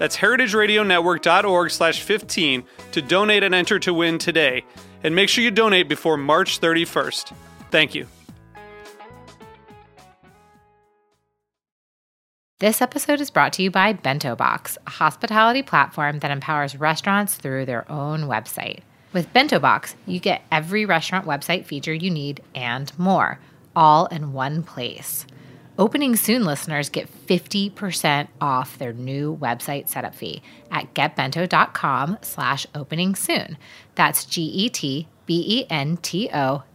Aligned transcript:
That's 0.00 0.16
heritageradionetwork.org 0.16 1.70
slash 1.70 2.00
15 2.00 2.64
to 2.92 3.02
donate 3.02 3.42
and 3.42 3.54
enter 3.54 3.78
to 3.80 3.92
win 3.92 4.16
today. 4.16 4.64
And 5.04 5.14
make 5.14 5.28
sure 5.28 5.44
you 5.44 5.50
donate 5.50 5.90
before 5.90 6.16
March 6.16 6.58
31st. 6.58 7.34
Thank 7.70 7.94
you. 7.94 8.06
This 12.60 12.80
episode 12.80 13.20
is 13.20 13.30
brought 13.30 13.52
to 13.54 13.62
you 13.62 13.70
by 13.70 13.92
Bento 13.92 14.34
Box, 14.34 14.78
a 14.86 14.90
hospitality 14.90 15.62
platform 15.62 16.20
that 16.20 16.30
empowers 16.30 16.76
restaurants 16.76 17.34
through 17.34 17.66
their 17.66 17.90
own 17.92 18.22
website. 18.22 18.80
With 19.12 19.30
Bento 19.34 19.58
Box, 19.58 19.96
you 20.06 20.18
get 20.18 20.42
every 20.50 20.86
restaurant 20.86 21.26
website 21.26 21.66
feature 21.66 21.92
you 21.92 22.10
need 22.10 22.42
and 22.54 22.90
more, 22.98 23.38
all 23.76 24.06
in 24.06 24.32
one 24.32 24.62
place. 24.62 25.26
Opening 25.78 26.16
Soon 26.16 26.44
listeners 26.44 26.88
get 26.90 27.08
50% 27.26 28.28
off 28.40 28.76
their 28.78 28.92
new 28.92 29.36
website 29.36 29.88
setup 29.88 30.14
fee 30.14 30.42
at 30.70 30.92
getbento.com 30.94 32.18
slash 32.20 32.66
opening 32.74 33.14
soon. 33.14 33.56
That's 33.94 34.24
G-E-T-B-E-N-T-O 34.26 35.04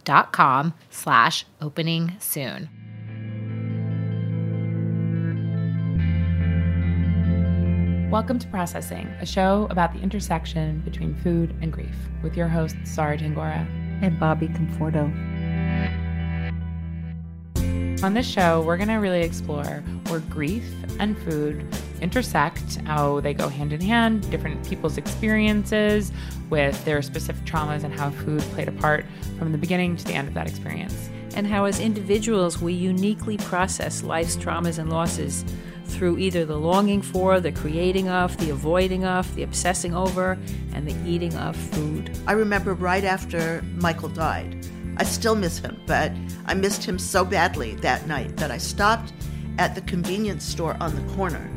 dot 0.04 0.32
com 0.32 0.74
slash 0.90 1.46
opening 1.60 2.16
soon. 2.18 2.68
Welcome 8.10 8.38
to 8.38 8.46
Processing, 8.48 9.06
a 9.20 9.26
show 9.26 9.66
about 9.70 9.92
the 9.92 10.00
intersection 10.00 10.80
between 10.80 11.14
food 11.16 11.54
and 11.60 11.72
grief, 11.72 11.96
with 12.22 12.36
your 12.36 12.48
hosts, 12.48 12.78
Sara 12.84 13.18
Tangora 13.18 13.66
and 14.02 14.18
Bobby 14.18 14.48
Conforto. 14.48 15.12
On 18.02 18.12
this 18.12 18.26
show, 18.26 18.60
we're 18.60 18.76
going 18.76 18.88
to 18.88 18.96
really 18.96 19.22
explore 19.22 19.82
where 20.08 20.20
grief 20.20 20.64
and 21.00 21.16
food 21.18 21.66
intersect, 22.02 22.76
how 22.82 23.20
they 23.20 23.32
go 23.32 23.48
hand 23.48 23.72
in 23.72 23.80
hand, 23.80 24.30
different 24.30 24.68
people's 24.68 24.98
experiences 24.98 26.12
with 26.50 26.84
their 26.84 27.00
specific 27.00 27.44
traumas, 27.46 27.84
and 27.84 27.98
how 27.98 28.10
food 28.10 28.40
played 28.52 28.68
a 28.68 28.72
part 28.72 29.06
from 29.38 29.50
the 29.50 29.58
beginning 29.58 29.96
to 29.96 30.04
the 30.04 30.12
end 30.12 30.28
of 30.28 30.34
that 30.34 30.46
experience. 30.46 31.08
And 31.34 31.46
how, 31.46 31.64
as 31.64 31.80
individuals, 31.80 32.60
we 32.60 32.74
uniquely 32.74 33.38
process 33.38 34.02
life's 34.02 34.36
traumas 34.36 34.78
and 34.78 34.90
losses 34.90 35.44
through 35.86 36.18
either 36.18 36.44
the 36.44 36.58
longing 36.58 37.00
for, 37.00 37.40
the 37.40 37.52
creating 37.52 38.08
of, 38.08 38.36
the 38.36 38.50
avoiding 38.50 39.04
of, 39.04 39.34
the 39.34 39.42
obsessing 39.42 39.94
over, 39.94 40.38
and 40.74 40.86
the 40.86 41.10
eating 41.10 41.34
of 41.36 41.56
food. 41.56 42.16
I 42.26 42.32
remember 42.32 42.74
right 42.74 43.04
after 43.04 43.62
Michael 43.76 44.10
died, 44.10 44.65
I 44.96 45.04
still 45.04 45.34
miss 45.34 45.58
him, 45.58 45.80
but 45.86 46.12
I 46.46 46.54
missed 46.54 46.84
him 46.84 46.98
so 46.98 47.24
badly 47.24 47.74
that 47.76 48.06
night 48.06 48.36
that 48.36 48.50
I 48.50 48.58
stopped 48.58 49.12
at 49.58 49.74
the 49.74 49.80
convenience 49.82 50.44
store 50.44 50.76
on 50.80 50.94
the 50.94 51.14
corner 51.14 51.50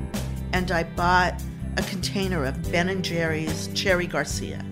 and 0.53 0.71
I 0.71 0.83
bought 0.83 1.41
a 1.77 1.81
container 1.83 2.45
of 2.45 2.71
Ben 2.71 2.89
and 2.89 3.03
Jerry's 3.03 3.69
Cherry 3.73 4.07
Garcia. 4.07 4.65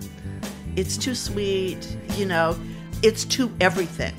It's 0.76 0.96
too 0.96 1.14
sweet, 1.14 1.96
you 2.16 2.26
know, 2.26 2.58
it's 3.02 3.24
too 3.24 3.54
everything. 3.60 4.14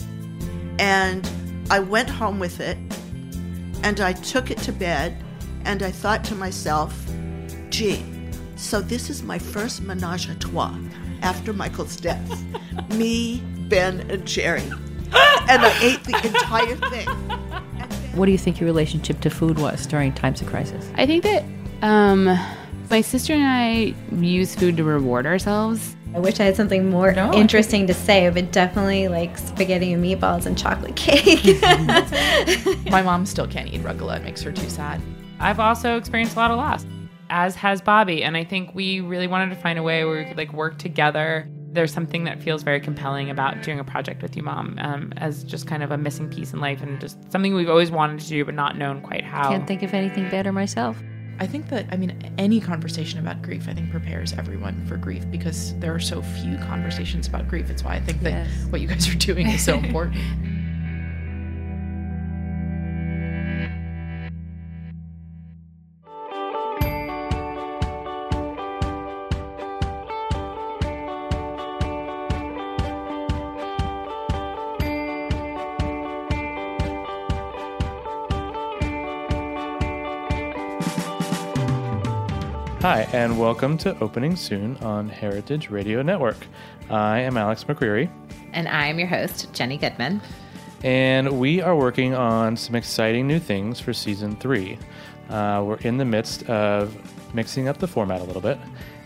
And 0.79 1.29
I 1.69 1.79
went 1.79 2.09
home 2.09 2.39
with 2.39 2.59
it 2.59 2.77
and 3.83 3.99
I 3.99 4.13
took 4.13 4.51
it 4.51 4.57
to 4.59 4.71
bed 4.71 5.23
and 5.65 5.83
I 5.83 5.91
thought 5.91 6.23
to 6.25 6.35
myself, 6.35 6.93
gee, 7.69 8.03
so 8.55 8.81
this 8.81 9.09
is 9.09 9.23
my 9.23 9.39
first 9.39 9.81
menage 9.83 10.27
a 10.29 10.35
trois 10.35 10.75
after 11.21 11.53
Michael's 11.53 11.95
death. 11.95 12.43
Me, 12.95 13.43
Ben, 13.69 14.01
and 14.09 14.25
Jerry. 14.25 14.63
And 15.11 15.63
I 15.63 15.79
ate 15.81 16.03
the 16.03 16.15
entire 16.25 16.75
thing. 16.75 17.07
What 18.17 18.25
do 18.25 18.31
you 18.31 18.37
think 18.37 18.59
your 18.59 18.67
relationship 18.67 19.19
to 19.21 19.29
food 19.29 19.59
was 19.59 19.87
during 19.87 20.13
times 20.13 20.41
of 20.41 20.47
crisis? 20.47 20.91
I 20.95 21.05
think 21.05 21.23
that 21.23 21.43
um, 21.81 22.25
my 22.89 23.01
sister 23.01 23.33
and 23.33 23.43
I 23.43 23.93
use 24.15 24.55
food 24.55 24.77
to 24.77 24.83
reward 24.83 25.25
ourselves. 25.25 25.95
I 26.13 26.19
wish 26.19 26.39
I 26.39 26.43
had 26.43 26.55
something 26.55 26.89
more 26.89 27.11
no, 27.13 27.31
interesting 27.33 27.85
to 27.87 27.93
say, 27.93 28.29
but 28.29 28.51
definitely 28.51 29.07
like 29.07 29.37
spaghetti 29.37 29.93
and 29.93 30.03
meatballs 30.03 30.47
and 30.47 30.57
chocolate 30.57 30.95
cake. 30.95 31.61
my 32.91 33.03
mom 33.03 33.27
still 33.27 33.47
can't 33.47 33.71
eat 33.71 33.83
rucola. 33.83 34.17
It 34.17 34.23
makes 34.23 34.41
her 34.41 34.51
too 34.51 34.69
sad. 34.69 35.01
I've 35.39 35.59
also 35.59 35.97
experienced 35.97 36.35
a 36.35 36.39
lot 36.39 36.51
of 36.51 36.57
loss, 36.57 36.85
as 37.29 37.55
has 37.55 37.79
Bobby. 37.79 38.23
And 38.23 38.35
I 38.35 38.43
think 38.43 38.73
we 38.73 39.01
really 39.01 39.27
wanted 39.27 39.53
to 39.53 39.61
find 39.61 39.77
a 39.77 39.83
way 39.83 40.03
where 40.03 40.17
we 40.17 40.25
could 40.25 40.37
like 40.37 40.51
work 40.51 40.79
together. 40.79 41.47
There's 41.71 41.93
something 41.93 42.23
that 42.23 42.41
feels 42.41 42.63
very 42.63 42.79
compelling 42.79 43.29
about 43.29 43.61
doing 43.61 43.79
a 43.79 43.83
project 43.83 44.21
with 44.21 44.35
you, 44.35 44.43
Mom, 44.43 44.77
um, 44.81 45.13
as 45.17 45.43
just 45.43 45.67
kind 45.67 45.83
of 45.83 45.91
a 45.91 45.97
missing 45.97 46.29
piece 46.29 46.51
in 46.53 46.59
life 46.59 46.81
and 46.81 46.99
just 46.99 47.17
something 47.31 47.53
we've 47.53 47.69
always 47.69 47.91
wanted 47.91 48.19
to 48.21 48.27
do 48.27 48.43
but 48.43 48.55
not 48.55 48.77
known 48.77 49.01
quite 49.01 49.23
how. 49.23 49.49
Can't 49.49 49.67
think 49.67 49.83
of 49.83 49.93
anything 49.93 50.29
better 50.29 50.51
myself. 50.51 50.97
I 51.41 51.47
think 51.47 51.69
that, 51.69 51.85
I 51.89 51.95
mean, 51.95 52.33
any 52.37 52.59
conversation 52.59 53.19
about 53.19 53.41
grief, 53.41 53.67
I 53.69 53.73
think 53.73 53.91
prepares 53.91 54.33
everyone 54.33 54.85
for 54.87 54.97
grief 54.97 55.23
because 55.31 55.73
there 55.79 55.95
are 55.95 55.99
so 55.99 56.21
few 56.21 56.57
conversations 56.57 57.27
about 57.27 57.47
grief. 57.47 57.69
It's 57.69 57.81
why 57.81 57.95
I 57.95 57.99
think 58.01 58.21
that 58.23 58.31
yes. 58.31 58.65
what 58.69 58.81
you 58.81 58.87
guys 58.87 59.07
are 59.07 59.17
doing 59.17 59.47
is 59.47 59.63
so 59.63 59.77
important. 59.83 60.17
Hi, 82.89 83.01
and 83.13 83.39
welcome 83.39 83.77
to 83.77 83.95
Opening 83.99 84.35
Soon 84.35 84.75
on 84.77 85.09
Heritage 85.09 85.69
Radio 85.69 86.01
Network. 86.01 86.37
I 86.89 87.19
am 87.19 87.37
Alex 87.37 87.63
McCreary. 87.65 88.09
And 88.51 88.67
I 88.67 88.87
am 88.87 88.97
your 88.97 89.07
host, 89.07 89.53
Jenny 89.53 89.77
Goodman. 89.77 90.19
And 90.83 91.39
we 91.39 91.61
are 91.61 91.75
working 91.75 92.15
on 92.15 92.57
some 92.57 92.73
exciting 92.73 93.27
new 93.27 93.37
things 93.37 93.79
for 93.79 93.93
season 93.93 94.35
three. 94.37 94.79
Uh, 95.29 95.63
we're 95.67 95.77
in 95.81 95.97
the 95.97 96.03
midst 96.03 96.49
of 96.49 96.97
mixing 97.35 97.67
up 97.67 97.77
the 97.77 97.87
format 97.87 98.21
a 98.21 98.23
little 98.23 98.41
bit. 98.41 98.57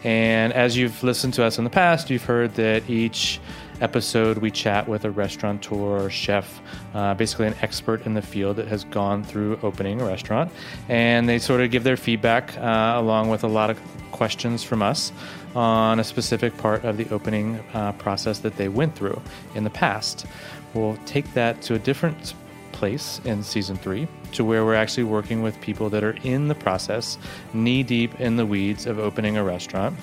And 0.05 0.53
as 0.53 0.77
you've 0.77 1.03
listened 1.03 1.33
to 1.33 1.43
us 1.43 1.57
in 1.57 1.65
the 1.65 1.69
past, 1.69 2.09
you've 2.09 2.23
heard 2.23 2.55
that 2.55 2.89
each 2.89 3.41
episode, 3.83 4.37
we 4.37 4.49
chat 4.49 4.87
with 4.87 5.05
a 5.05 5.11
restaurateur 5.11 6.09
chef, 6.09 6.61
uh, 6.93 7.13
basically 7.13 7.47
an 7.47 7.55
expert 7.61 8.05
in 8.05 8.13
the 8.13 8.21
field 8.21 8.55
that 8.55 8.67
has 8.67 8.85
gone 8.85 9.23
through 9.23 9.59
opening 9.61 10.01
a 10.01 10.05
restaurant. 10.05 10.51
And 10.89 11.27
they 11.27 11.37
sort 11.37 11.61
of 11.61 11.69
give 11.69 11.83
their 11.83 11.97
feedback 11.97 12.57
uh, 12.57 12.93
along 12.95 13.29
with 13.29 13.43
a 13.43 13.47
lot 13.47 13.69
of 13.69 13.79
questions 14.11 14.63
from 14.63 14.81
us 14.81 15.11
on 15.53 15.99
a 15.99 16.03
specific 16.03 16.57
part 16.57 16.83
of 16.85 16.97
the 16.97 17.07
opening 17.09 17.59
uh, 17.73 17.91
process 17.93 18.39
that 18.39 18.55
they 18.55 18.69
went 18.69 18.95
through 18.95 19.21
in 19.53 19.63
the 19.63 19.69
past. 19.69 20.25
We'll 20.73 20.97
take 21.05 21.31
that 21.33 21.61
to 21.63 21.75
a 21.75 21.79
different 21.79 22.33
place 22.71 23.21
in 23.25 23.43
season 23.43 23.77
three 23.77 24.07
to 24.31 24.43
where 24.43 24.65
we're 24.65 24.73
actually 24.73 25.03
working 25.03 25.43
with 25.43 25.59
people 25.61 25.89
that 25.89 26.03
are 26.03 26.17
in 26.23 26.47
the 26.47 26.55
process, 26.55 27.17
knee 27.53 27.83
deep 27.83 28.19
in 28.19 28.35
the 28.35 28.45
weeds 28.45 28.85
of 28.87 28.97
opening 28.97 29.37
a 29.37 29.43
restaurant 29.43 29.95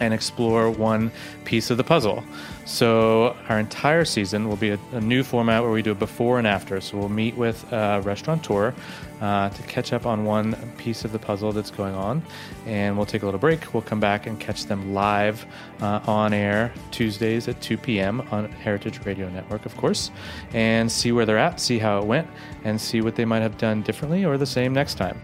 and 0.00 0.12
explore 0.12 0.70
one 0.70 1.10
piece 1.44 1.70
of 1.70 1.76
the 1.76 1.84
puzzle. 1.84 2.24
So, 2.64 3.36
our 3.48 3.58
entire 3.58 4.04
season 4.04 4.48
will 4.48 4.56
be 4.56 4.70
a, 4.70 4.78
a 4.92 5.00
new 5.00 5.22
format 5.22 5.62
where 5.62 5.72
we 5.72 5.82
do 5.82 5.92
a 5.92 5.94
before 5.94 6.38
and 6.38 6.46
after. 6.46 6.80
So, 6.80 6.98
we'll 6.98 7.08
meet 7.08 7.36
with 7.36 7.70
a 7.72 8.00
restaurateur 8.02 8.74
uh, 9.20 9.50
to 9.50 9.62
catch 9.64 9.92
up 9.92 10.06
on 10.06 10.24
one 10.24 10.54
piece 10.78 11.04
of 11.04 11.12
the 11.12 11.18
puzzle 11.18 11.52
that's 11.52 11.70
going 11.70 11.94
on. 11.94 12.22
And 12.66 12.96
we'll 12.96 13.06
take 13.06 13.22
a 13.22 13.24
little 13.24 13.40
break. 13.40 13.74
We'll 13.74 13.82
come 13.82 14.00
back 14.00 14.26
and 14.26 14.38
catch 14.38 14.66
them 14.66 14.94
live 14.94 15.44
uh, 15.80 16.00
on 16.06 16.32
air 16.32 16.72
Tuesdays 16.90 17.48
at 17.48 17.60
2 17.60 17.76
p.m. 17.76 18.20
on 18.30 18.50
Heritage 18.50 19.04
Radio 19.04 19.28
Network, 19.28 19.66
of 19.66 19.76
course, 19.76 20.10
and 20.52 20.90
see 20.90 21.12
where 21.12 21.26
they're 21.26 21.38
at, 21.38 21.60
see 21.60 21.78
how 21.78 21.98
it 21.98 22.06
went, 22.06 22.28
and 22.64 22.80
see 22.80 23.00
what 23.00 23.16
they 23.16 23.24
might 23.24 23.42
have 23.42 23.58
done 23.58 23.82
differently 23.82 24.24
or 24.24 24.38
the 24.38 24.46
same 24.46 24.72
next 24.72 24.94
time. 24.94 25.20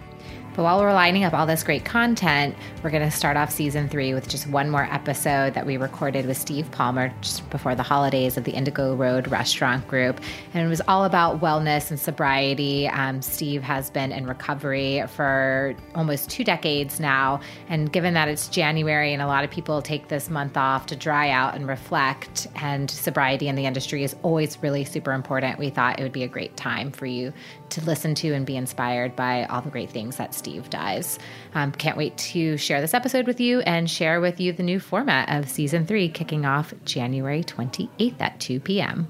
But 0.57 0.63
while 0.63 0.81
we're 0.81 0.95
lining 0.95 1.23
up 1.25 1.35
all 1.35 1.45
this 1.45 1.63
great 1.63 1.85
content, 1.85 2.57
we're 2.83 2.89
going 2.89 3.03
to 3.03 3.15
start 3.15 3.37
off 3.37 3.51
season 3.51 3.91
three 3.91 4.15
with 4.15 4.27
just 4.27 4.47
one 4.47 4.71
more 4.71 4.89
episode 4.91 5.53
that 5.53 5.67
we 5.67 5.77
recorded 5.77 6.25
with 6.25 6.39
Steve 6.39 6.71
Palmer 6.71 7.13
just 7.21 7.49
before 7.51 7.75
the 7.75 7.83
holidays 7.83 8.39
of 8.39 8.45
the 8.45 8.53
Indigo 8.53 8.95
Road 8.95 9.29
Restaurant 9.29 9.87
Group. 9.87 10.19
And 10.55 10.65
it 10.65 10.69
was 10.71 10.81
all 10.89 11.05
about 11.05 11.43
wellness 11.43 11.91
and 11.91 12.01
sobriety. 12.01 12.89
Um, 12.89 13.21
Steve 13.21 13.63
has 13.65 13.91
been 13.91 14.13
in 14.13 14.27
recovery 14.27 15.05
for 15.09 15.77
almost 15.95 16.31
two 16.31 16.43
decades 16.43 16.99
now. 17.01 17.41
And 17.69 17.93
given 17.93 18.15
that 18.15 18.29
it's 18.29 18.49
January 18.49 19.13
and 19.13 19.21
a 19.21 19.27
lot 19.27 19.45
of 19.45 19.51
people 19.51 19.83
take 19.83 20.09
this 20.09 20.31
month 20.31 20.57
off 20.57 20.87
to 20.87 20.97
dry 20.97 21.29
out 21.29 21.55
and 21.55 21.69
reflect, 21.69 22.47
and 22.55 22.91
sobriety 22.91 23.49
in 23.49 23.57
the 23.57 23.67
industry 23.67 24.05
is 24.05 24.17
always 24.23 24.57
really 24.63 24.87
super 24.87 25.13
important, 25.13 25.59
we 25.59 25.69
thought 25.69 26.01
it 26.01 26.03
would 26.03 26.13
be 26.13 26.23
a 26.23 26.29
great 26.29 26.57
time 26.57 26.93
for 26.93 27.05
you 27.05 27.35
to 27.71 27.85
listen 27.85 28.15
to 28.17 28.33
and 28.33 28.47
be 28.47 28.57
inspired 28.57 29.17
by 29.17 29.45
all 29.47 29.63
the 29.63 29.71
great 29.71 29.91
things 29.91 30.17
that 30.17 30.35
Steve 30.35 30.71
does. 30.71 31.19
Um, 31.55 31.73
can't 31.73 31.97
wait 31.97 32.17
to 32.19 32.57
share 32.57 32.81
this 32.81 32.95
episode 32.95 33.27
with 33.27 33.41
you 33.41 33.61
and 33.61 33.91
share 33.91 34.21
with 34.21 34.41
you 34.41 34.53
the 34.53 34.63
new 34.63 34.81
format 34.81 35.31
of 35.31 35.49
season 35.49 35.87
three 35.87 36.09
kicking 36.09 36.45
off 36.45 36.73
January 36.85 37.43
28th 37.43 38.21
at 38.21 38.41
2 38.41 38.61
p.m. 38.61 39.09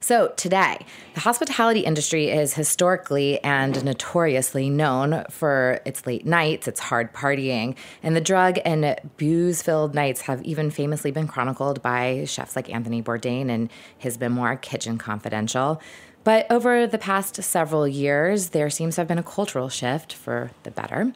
So, 0.00 0.32
today, 0.36 0.78
the 1.14 1.20
hospitality 1.20 1.80
industry 1.80 2.30
is 2.30 2.54
historically 2.54 3.42
and 3.42 3.84
notoriously 3.84 4.70
known 4.70 5.24
for 5.28 5.80
its 5.84 6.06
late 6.06 6.24
nights, 6.24 6.68
its 6.68 6.78
hard 6.78 7.12
partying, 7.12 7.74
and 8.00 8.14
the 8.14 8.20
drug 8.20 8.60
and 8.64 8.96
booze 9.16 9.60
filled 9.60 9.96
nights 9.96 10.20
have 10.22 10.40
even 10.44 10.70
famously 10.70 11.10
been 11.10 11.26
chronicled 11.26 11.82
by 11.82 12.24
chefs 12.26 12.54
like 12.54 12.72
Anthony 12.72 13.02
Bourdain 13.02 13.48
in 13.50 13.70
his 13.98 14.20
memoir, 14.20 14.56
Kitchen 14.56 14.98
Confidential. 14.98 15.82
But 16.28 16.44
over 16.50 16.86
the 16.86 16.98
past 16.98 17.42
several 17.42 17.88
years, 17.88 18.50
there 18.50 18.68
seems 18.68 18.96
to 18.96 19.00
have 19.00 19.08
been 19.08 19.16
a 19.16 19.22
cultural 19.22 19.70
shift 19.70 20.12
for 20.12 20.50
the 20.62 20.70
better. 20.70 21.14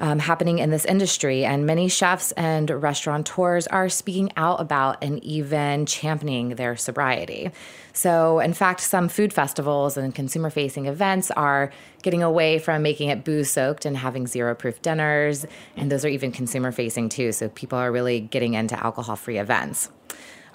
Um, 0.00 0.18
happening 0.18 0.58
in 0.58 0.70
this 0.70 0.84
industry, 0.84 1.44
and 1.44 1.64
many 1.64 1.88
chefs 1.88 2.32
and 2.32 2.68
restaurateurs 2.68 3.68
are 3.68 3.88
speaking 3.88 4.32
out 4.36 4.60
about 4.60 4.98
and 5.00 5.22
even 5.22 5.86
championing 5.86 6.56
their 6.56 6.76
sobriety. 6.76 7.52
So, 7.92 8.40
in 8.40 8.52
fact, 8.52 8.80
some 8.80 9.08
food 9.08 9.32
festivals 9.32 9.96
and 9.96 10.12
consumer 10.12 10.50
facing 10.50 10.86
events 10.86 11.30
are 11.30 11.70
getting 12.02 12.24
away 12.24 12.58
from 12.58 12.82
making 12.82 13.10
it 13.10 13.22
booze 13.22 13.52
soaked 13.52 13.84
and 13.84 13.96
having 13.96 14.26
zero 14.26 14.56
proof 14.56 14.82
dinners, 14.82 15.46
and 15.76 15.88
those 15.88 16.04
are 16.04 16.08
even 16.08 16.32
consumer 16.32 16.72
facing 16.72 17.10
too. 17.10 17.30
So, 17.30 17.48
people 17.48 17.78
are 17.78 17.92
really 17.92 18.18
getting 18.18 18.54
into 18.54 18.76
alcohol 18.84 19.14
free 19.14 19.38
events. 19.38 19.88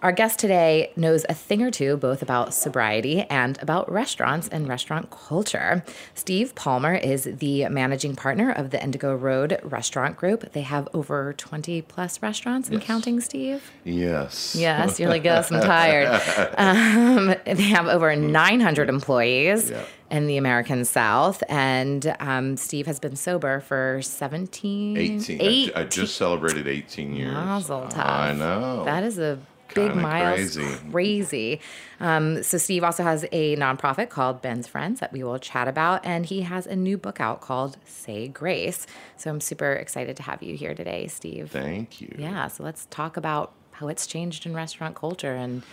Our 0.04 0.12
guest 0.12 0.38
today 0.38 0.92
knows 0.98 1.26
a 1.30 1.34
thing 1.34 1.62
or 1.62 1.72
two 1.72 1.96
both 1.96 2.22
about 2.22 2.54
sobriety 2.54 3.22
and 3.22 3.58
about 3.62 3.90
restaurants 3.90 4.50
and 4.50 4.68
restaurant 4.68 5.10
culture. 5.12 5.82
Steve 6.14 6.54
Palmer 6.56 6.94
is 6.94 7.24
the 7.24 7.70
managing 7.70 8.14
partner 8.18 8.52
of 8.52 8.72
the 8.72 8.84
Indigo 8.84 9.16
Road 9.16 9.62
Restaurant 9.64 10.18
Group. 10.18 10.52
They 10.52 10.64
have 10.64 10.90
over 10.94 11.32
20 11.32 11.84
plus 11.84 12.22
restaurants 12.22 12.68
and 12.68 12.80
Yes. 12.80 12.86
counting, 12.86 13.22
Steve. 13.22 13.72
Yes. 13.86 14.58
Yes, 14.58 15.00
you're 15.00 15.08
like, 15.10 15.24
yes, 15.24 15.50
I'm 15.50 15.62
tired. 15.62 16.22
Um, 16.58 17.36
they 17.46 17.64
have 17.64 17.88
over 17.88 18.14
900 18.14 18.90
employees 18.90 19.70
Yeah. 19.72 19.84
in 20.12 20.28
the 20.28 20.36
American 20.36 20.84
South, 20.84 21.42
and 21.48 22.14
um, 22.20 22.58
Steve 22.58 22.88
has 22.88 23.00
been 23.00 23.16
sober 23.16 23.62
for 23.62 24.00
17, 24.02 24.98
18. 24.98 25.72
I 25.76 25.80
I, 25.82 25.84
just 25.86 26.18
celebrated 26.18 26.68
18 26.68 27.14
years. 27.14 27.32
Mazel 27.34 27.84
tov. 27.84 28.06
I 28.06 28.34
know. 28.34 28.84
That 28.84 29.04
is 29.04 29.18
a 29.18 29.40
big 29.76 29.96
miles. 29.96 30.56
crazy. 30.56 30.78
Crazy. 30.92 31.62
Um, 32.00 32.44
so 32.44 32.58
Steve 32.58 32.84
also 32.84 33.04
has 33.04 33.26
a 33.32 33.56
nonprofit 33.56 34.10
called 34.10 34.42
Ben's 34.42 34.68
Friends 34.68 35.00
that 35.00 35.14
we 35.14 35.24
will 35.24 35.40
chat 35.40 35.68
about, 35.68 36.06
and 36.06 36.26
he 36.26 36.42
has 36.42 36.66
a 36.68 36.76
new 36.76 36.98
book 36.98 37.20
out 37.22 37.42
called 37.42 37.78
Say 37.86 38.28
Grace. 38.28 38.86
So 39.18 39.30
I'm 39.30 39.42
super 39.42 39.74
excited 39.74 40.18
to 40.18 40.24
have 40.24 40.44
you 40.44 40.56
here 40.56 40.74
today, 40.76 41.08
Steve. 41.08 41.52
Thank 41.52 42.02
you. 42.02 42.14
Yeah. 42.18 42.48
So 42.48 42.64
let's 42.64 42.86
talk 42.90 43.18
about 43.18 43.54
how 43.72 43.88
it's 43.88 44.06
changed 44.06 44.46
in 44.46 44.54
restaurant 44.54 44.96
culture 44.96 45.34
and 45.34 45.64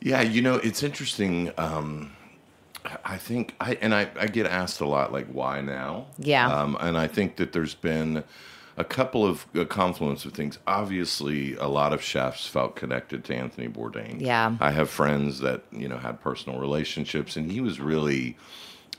Yeah, 0.00 0.20
you 0.22 0.42
know, 0.42 0.56
it's 0.56 0.82
interesting. 0.82 1.52
Um, 1.58 2.12
I 3.04 3.16
think 3.16 3.54
I 3.60 3.76
and 3.80 3.94
I, 3.94 4.08
I 4.18 4.26
get 4.28 4.46
asked 4.46 4.80
a 4.80 4.86
lot, 4.86 5.12
like, 5.12 5.26
why 5.26 5.60
now? 5.60 6.06
Yeah. 6.18 6.48
Um, 6.48 6.76
and 6.80 6.96
I 6.96 7.08
think 7.08 7.36
that 7.36 7.52
there's 7.52 7.74
been 7.74 8.24
a 8.78 8.84
couple 8.84 9.26
of 9.26 9.46
a 9.54 9.64
confluence 9.66 10.24
of 10.24 10.32
things. 10.32 10.58
Obviously, 10.66 11.54
a 11.56 11.66
lot 11.66 11.92
of 11.92 12.00
chefs 12.02 12.46
felt 12.46 12.76
connected 12.76 13.24
to 13.24 13.34
Anthony 13.34 13.68
Bourdain. 13.68 14.20
Yeah. 14.20 14.56
I 14.60 14.70
have 14.70 14.88
friends 14.88 15.40
that 15.40 15.62
you 15.72 15.88
know 15.88 15.98
had 15.98 16.20
personal 16.22 16.58
relationships, 16.60 17.36
and 17.36 17.50
he 17.52 17.60
was 17.60 17.80
really. 17.80 18.36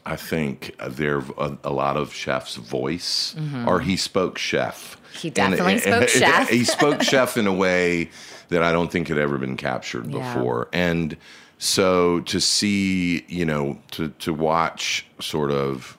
I 0.05 0.15
think 0.15 0.73
uh, 0.79 0.87
there 0.89 1.19
a, 1.37 1.57
a 1.65 1.71
lot 1.71 1.97
of 1.97 2.13
chefs' 2.13 2.55
voice, 2.55 3.35
or 3.67 3.79
he 3.81 3.95
spoke 3.97 4.37
chef. 4.37 4.95
Mm-hmm. 4.95 5.17
He 5.19 5.29
definitely 5.29 5.73
and- 5.73 5.81
spoke 5.81 6.09
chef. 6.09 6.49
he 6.49 6.63
spoke 6.63 7.01
chef 7.13 7.37
in 7.37 7.47
a 7.47 7.53
way 7.53 8.09
that 8.47 8.63
I 8.63 8.71
don't 8.71 8.91
think 8.91 9.09
had 9.09 9.17
ever 9.17 9.37
been 9.37 9.57
captured 9.57 10.07
Yeah. 10.11 10.33
before. 10.33 10.69
And 10.73 11.15
so 11.59 12.21
to 12.21 12.39
see, 12.39 13.23
you 13.27 13.45
know, 13.45 13.77
to 13.91 14.09
to 14.19 14.33
watch 14.33 15.05
sort 15.19 15.51
of 15.51 15.97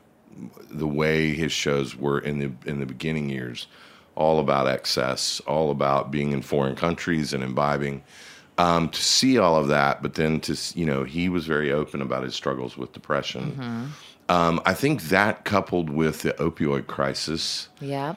the 0.71 0.87
way 0.87 1.35
his 1.35 1.53
shows 1.53 1.97
were 1.97 2.19
in 2.19 2.39
the 2.39 2.51
in 2.69 2.81
the 2.81 2.87
beginning 2.87 3.29
years, 3.29 3.67
all 4.15 4.39
about 4.41 4.67
excess, 4.67 5.41
all 5.41 5.71
about 5.71 6.11
being 6.11 6.33
in 6.33 6.43
foreign 6.43 6.77
countries 6.77 7.33
and 7.33 7.43
imbibing. 7.43 8.03
Um, 8.59 8.91
to 8.91 9.03
see 9.03 9.39
all 9.39 9.57
of 9.57 9.69
that, 9.69 10.03
but 10.03 10.15
then 10.15 10.39
to 10.41 10.57
you 10.75 10.85
know, 10.85 11.05
he 11.05 11.31
was 11.31 11.47
very 11.47 11.73
open 11.73 12.03
about 12.03 12.25
his 12.25 12.35
struggles 12.35 12.77
with 12.77 12.93
depression. 12.93 13.53
Mm-hmm. 13.53 13.87
Um, 14.31 14.61
I 14.65 14.75
think 14.75 15.05
that 15.05 15.45
coupled 15.45 15.91
with 15.91 16.23
the 16.23 16.33
opioid 16.35 16.87
crisis, 16.87 17.69
yeah. 17.81 18.15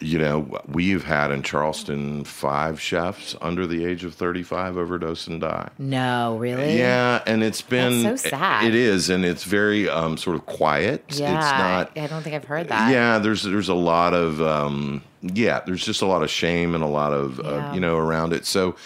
You 0.00 0.18
know, 0.18 0.60
we've 0.66 1.04
had 1.04 1.30
in 1.30 1.42
Charleston 1.42 2.24
five 2.24 2.80
chefs 2.80 3.34
under 3.40 3.66
the 3.66 3.84
age 3.84 4.04
of 4.04 4.14
35 4.14 4.76
overdose 4.76 5.26
and 5.26 5.40
die. 5.40 5.70
No, 5.78 6.36
really? 6.38 6.76
Yeah, 6.78 7.22
and 7.26 7.42
it's 7.42 7.62
been 7.62 8.02
That's 8.02 8.22
so 8.22 8.28
sad. 8.30 8.64
It 8.64 8.74
is, 8.74 9.08
and 9.08 9.24
it's 9.24 9.44
very 9.44 9.88
um, 9.88 10.16
sort 10.16 10.36
of 10.36 10.46
quiet. 10.46 11.04
Yeah. 11.08 11.36
It's 11.38 11.50
not. 11.96 11.96
I 11.98 12.06
don't 12.08 12.22
think 12.22 12.34
I've 12.34 12.44
heard 12.44 12.68
that. 12.68 12.90
Yeah, 12.90 13.18
there's 13.18 13.42
there's 13.44 13.68
a 13.68 13.74
lot 13.74 14.12
of 14.14 14.42
um, 14.42 15.02
yeah, 15.22 15.60
there's 15.64 15.84
just 15.84 16.02
a 16.02 16.06
lot 16.06 16.22
of 16.22 16.30
shame 16.30 16.74
and 16.74 16.84
a 16.84 16.88
lot 16.88 17.12
of 17.12 17.38
Yeah. 17.38 17.44
uh, 17.70 17.74
you 17.74 17.80
know 17.80 17.96
around 17.96 18.32
it. 18.32 18.46
So. 18.46 18.76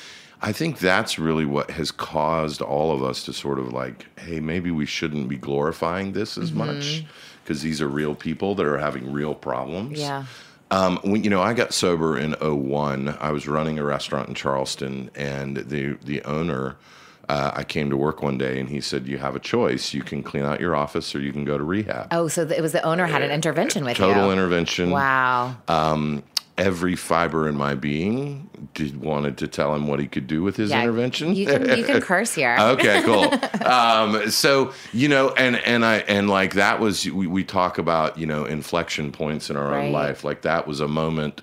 I 0.40 0.52
think 0.52 0.78
that's 0.78 1.18
really 1.18 1.44
what 1.44 1.72
has 1.72 1.90
caused 1.90 2.62
all 2.62 2.92
of 2.94 3.02
us 3.02 3.24
to 3.24 3.32
sort 3.32 3.58
of 3.58 3.72
like, 3.72 4.06
hey, 4.20 4.38
maybe 4.38 4.70
we 4.70 4.86
shouldn't 4.86 5.28
be 5.28 5.36
glorifying 5.36 6.12
this 6.12 6.38
as 6.38 6.50
Mm-hmm. 6.52 6.58
much 6.58 7.04
because 7.42 7.60
these 7.62 7.82
are 7.82 7.88
real 7.88 8.14
people 8.14 8.54
that 8.54 8.64
are 8.64 8.78
having 8.78 9.12
real 9.12 9.34
problems. 9.34 9.98
Yeah. 9.98 10.26
Um, 10.70 10.98
when 11.02 11.24
you 11.24 11.30
know, 11.30 11.40
I 11.40 11.54
got 11.54 11.72
sober 11.72 12.18
in 12.18 12.32
01. 12.40 13.16
I 13.20 13.30
was 13.30 13.48
running 13.48 13.78
a 13.78 13.84
restaurant 13.84 14.28
in 14.28 14.34
Charleston, 14.34 15.10
and 15.14 15.56
the 15.56 15.96
the 16.04 16.22
owner, 16.24 16.76
uh, 17.28 17.52
I 17.54 17.64
came 17.64 17.88
to 17.90 17.96
work 17.96 18.22
one 18.22 18.36
day, 18.36 18.60
and 18.60 18.68
he 18.68 18.80
said, 18.80 19.06
"You 19.06 19.18
have 19.18 19.34
a 19.34 19.40
choice. 19.40 19.94
You 19.94 20.02
can 20.02 20.22
clean 20.22 20.44
out 20.44 20.60
your 20.60 20.76
office, 20.76 21.14
or 21.14 21.20
you 21.20 21.32
can 21.32 21.44
go 21.44 21.56
to 21.56 21.64
rehab." 21.64 22.08
Oh, 22.10 22.28
so 22.28 22.42
it 22.42 22.60
was 22.60 22.72
the 22.72 22.82
owner 22.82 23.06
had 23.06 23.22
an 23.22 23.30
intervention 23.30 23.84
with 23.84 23.96
Total 23.96 24.26
you. 24.26 24.32
intervention. 24.32 24.90
Wow. 24.90 25.56
Every 26.58 26.96
fiber 26.96 27.48
in 27.48 27.56
my 27.56 27.74
being 27.74 28.50
did 28.74 29.00
wanted 29.00 29.38
to 29.38 29.48
tell 29.48 29.74
him 29.74 29.86
what 29.86 30.00
he 30.00 30.06
could 30.08 30.26
do 30.26 30.42
with 30.42 30.56
his 30.56 30.70
Yeah, 30.70 30.80
intervention. 30.82 31.34
You 31.34 31.46
can 31.46 31.78
you 31.78 31.84
can 31.84 32.00
curse 32.12 32.34
here. 32.34 32.56
okay, 32.58 33.02
cool. 33.04 33.32
um, 33.66 34.30
so 34.30 34.72
you 34.92 35.08
know, 35.08 35.30
and 35.30 35.56
and 35.64 35.84
I 35.84 35.98
and 36.08 36.28
like 36.28 36.54
that 36.54 36.80
was 36.80 37.04
we, 37.10 37.26
we 37.26 37.44
talk 37.44 37.78
about 37.78 38.18
you 38.18 38.26
know 38.26 38.44
inflection 38.44 39.12
points 39.12 39.50
in 39.50 39.56
our 39.56 39.70
Right. 39.70 39.86
own 39.86 39.92
life. 39.92 40.24
Like 40.24 40.42
that 40.42 40.66
was 40.66 40.80
a 40.80 40.88
moment 40.88 41.42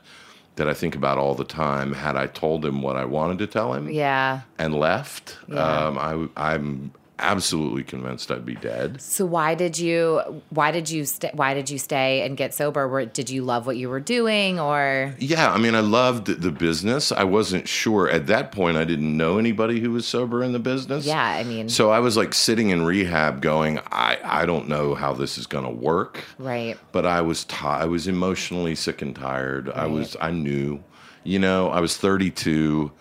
that 0.58 0.68
I 0.70 0.74
think 0.74 0.96
about 0.96 1.18
all 1.18 1.34
the 1.36 1.44
time. 1.46 1.94
Had 1.94 2.16
I 2.16 2.28
told 2.28 2.64
him 2.66 2.82
what 2.82 2.96
I 2.96 3.06
wanted 3.06 3.40
to 3.40 3.48
tell 3.48 3.74
him 3.74 3.90
Yeah. 3.90 4.42
and 4.58 4.74
left, 4.76 5.38
Yeah. 5.48 5.88
um, 5.88 6.30
I 6.38 6.52
I'm 6.54 6.92
absolutely 7.20 7.84
convinced 7.84 8.32
I'd 8.32 8.46
be 8.46 8.56
dead. 8.56 9.02
So 9.02 9.26
why 9.26 9.56
did 9.56 9.78
you 9.80 10.42
why 10.50 10.72
did 10.72 10.90
you 10.90 11.06
st- 11.06 11.36
why 11.36 11.54
did 11.54 11.70
you 11.70 11.78
stay 11.78 12.26
and 12.26 12.36
get 12.36 12.54
sober? 12.54 12.88
Were, 12.88 13.06
did 13.06 13.30
you 13.30 13.44
love 13.44 13.66
what 13.66 13.78
you 13.78 13.90
were 13.90 14.00
doing 14.00 14.60
or 14.60 15.16
Yeah, 15.20 15.52
I 15.52 15.58
mean, 15.58 15.76
I 15.76 15.80
loved 15.80 16.28
the 16.28 16.52
business. 16.52 17.12
I 17.12 17.24
wasn't 17.24 17.68
sure 17.68 18.10
at 18.10 18.28
that 18.28 18.52
point. 18.52 18.78
I 18.78 18.84
didn't 18.84 19.16
know 19.16 19.38
anybody 19.38 19.80
who 19.80 19.92
was 19.92 20.06
sober 20.06 20.44
in 20.44 20.52
the 20.52 20.60
business. 20.60 21.06
Yeah, 21.06 21.24
I 21.24 21.44
mean 21.44 21.70
So 21.70 21.92
I 21.92 22.00
was 22.00 22.18
like 22.18 22.34
sitting 22.34 22.70
in 22.70 22.84
rehab, 22.84 23.42
going, 23.42 23.80
I 23.92 24.18
I 24.24 24.46
don't 24.46 24.68
know 24.68 24.96
how 24.96 25.14
this 25.14 25.38
is 25.38 25.48
going 25.48 25.66
to 25.66 25.72
work. 25.72 26.24
right. 26.38 26.78
But 26.92 27.06
I 27.06 27.22
was 27.22 27.44
ti 27.46 27.66
I 27.66 27.86
was 27.86 28.08
emotionally 28.08 28.76
sick 28.76 29.02
and 29.02 29.16
tired. 29.16 29.70
I 29.70 29.88
was 29.88 30.16
I 30.20 30.32
knew, 30.32 30.84
you 31.24 31.40
know, 31.40 31.70
I 31.70 31.80
was 31.80 31.98
32, 31.98 32.92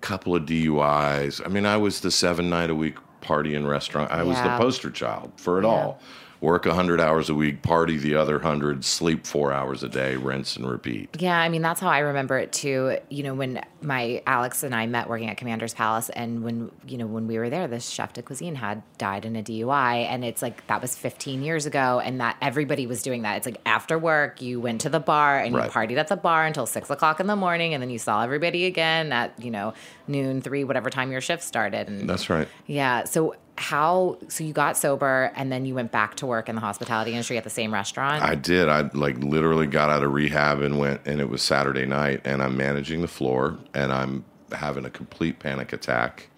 couple 0.00 0.36
of 0.36 0.44
DUIs. 0.44 1.40
I 1.44 1.48
mean, 1.48 1.64
I 1.66 1.76
was 1.78 2.00
the 2.00 2.10
seven 2.10 2.50
night 2.50 2.70
a 2.70 2.74
week 2.74 2.96
party 3.24 3.54
and 3.54 3.68
restaurant. 3.68 4.10
I 4.10 4.22
was 4.22 4.36
the 4.40 4.56
poster 4.56 4.90
child 4.90 5.32
for 5.36 5.58
it 5.58 5.64
all. 5.64 5.98
Work 6.44 6.66
100 6.66 7.00
hours 7.00 7.30
a 7.30 7.34
week, 7.34 7.62
party 7.62 7.96
the 7.96 8.16
other 8.16 8.34
100, 8.34 8.84
sleep 8.84 9.26
4 9.26 9.50
hours 9.50 9.82
a 9.82 9.88
day, 9.88 10.16
rinse 10.16 10.56
and 10.56 10.68
repeat. 10.70 11.08
Yeah, 11.18 11.38
I 11.38 11.48
mean 11.48 11.62
that's 11.62 11.80
how 11.80 11.88
I 11.88 12.00
remember 12.00 12.36
it 12.38 12.52
too. 12.52 12.98
You 13.08 13.22
know, 13.22 13.32
when 13.32 13.62
my 13.80 14.22
Alex 14.26 14.62
and 14.62 14.74
I 14.74 14.84
met 14.86 15.08
working 15.08 15.30
at 15.30 15.38
Commander's 15.38 15.72
Palace, 15.72 16.10
and 16.10 16.44
when 16.44 16.70
you 16.86 16.98
know 16.98 17.06
when 17.06 17.26
we 17.26 17.38
were 17.38 17.48
there, 17.48 17.66
this 17.66 17.88
chef 17.88 18.12
de 18.12 18.20
cuisine 18.20 18.56
had 18.56 18.82
died 18.98 19.24
in 19.24 19.36
a 19.36 19.42
DUI, 19.42 20.04
and 20.04 20.22
it's 20.22 20.42
like 20.42 20.66
that 20.66 20.82
was 20.82 20.94
15 20.94 21.42
years 21.42 21.64
ago, 21.64 21.98
and 22.04 22.20
that 22.20 22.36
everybody 22.42 22.86
was 22.86 23.02
doing 23.02 23.22
that. 23.22 23.38
It's 23.38 23.46
like 23.46 23.62
after 23.64 23.98
work, 23.98 24.42
you 24.42 24.60
went 24.60 24.82
to 24.82 24.90
the 24.90 25.00
bar 25.00 25.38
and 25.38 25.54
Right. 25.54 25.64
you 25.64 25.70
partied 25.70 25.96
at 25.96 26.08
the 26.08 26.16
bar 26.16 26.44
until 26.44 26.66
six 26.66 26.90
o'clock 26.90 27.20
in 27.20 27.26
the 27.26 27.36
morning, 27.36 27.72
and 27.72 27.82
then 27.82 27.88
you 27.88 27.98
saw 27.98 28.22
everybody 28.22 28.66
again 28.66 29.12
at 29.12 29.32
you 29.42 29.50
know 29.50 29.72
noon, 30.06 30.42
three, 30.42 30.62
whatever 30.62 30.90
time 30.90 31.10
your 31.10 31.22
shift 31.22 31.42
started. 31.42 31.88
And 31.88 32.06
That's 32.06 32.28
right. 32.28 32.48
yeah, 32.66 33.04
so 33.04 33.34
how? 33.56 34.18
So 34.28 34.44
you 34.44 34.52
got 34.52 34.76
sober, 34.76 35.32
and 35.36 35.50
then 35.52 35.64
you 35.64 35.74
went 35.74 35.92
back 35.92 36.16
to 36.16 36.26
work 36.26 36.48
in 36.48 36.54
the 36.54 36.60
hospitality 36.60 37.12
industry 37.12 37.38
at 37.38 37.44
the 37.44 37.50
same 37.50 37.72
restaurant. 37.72 38.22
I 38.22 38.34
did. 38.34 38.68
I 38.68 38.90
like 38.94 39.18
literally 39.18 39.66
got 39.66 39.90
out 39.90 40.02
of 40.02 40.12
rehab 40.12 40.60
and 40.60 40.78
went, 40.78 41.00
and 41.06 41.20
it 41.20 41.28
was 41.28 41.42
Saturday 41.42 41.86
night, 41.86 42.20
and 42.24 42.42
I'm 42.42 42.56
managing 42.56 43.00
the 43.00 43.08
floor, 43.08 43.58
and 43.72 43.92
I'm 43.92 44.24
having 44.52 44.84
a 44.84 44.90
complete 44.90 45.38
panic 45.38 45.72
attack. 45.72 46.28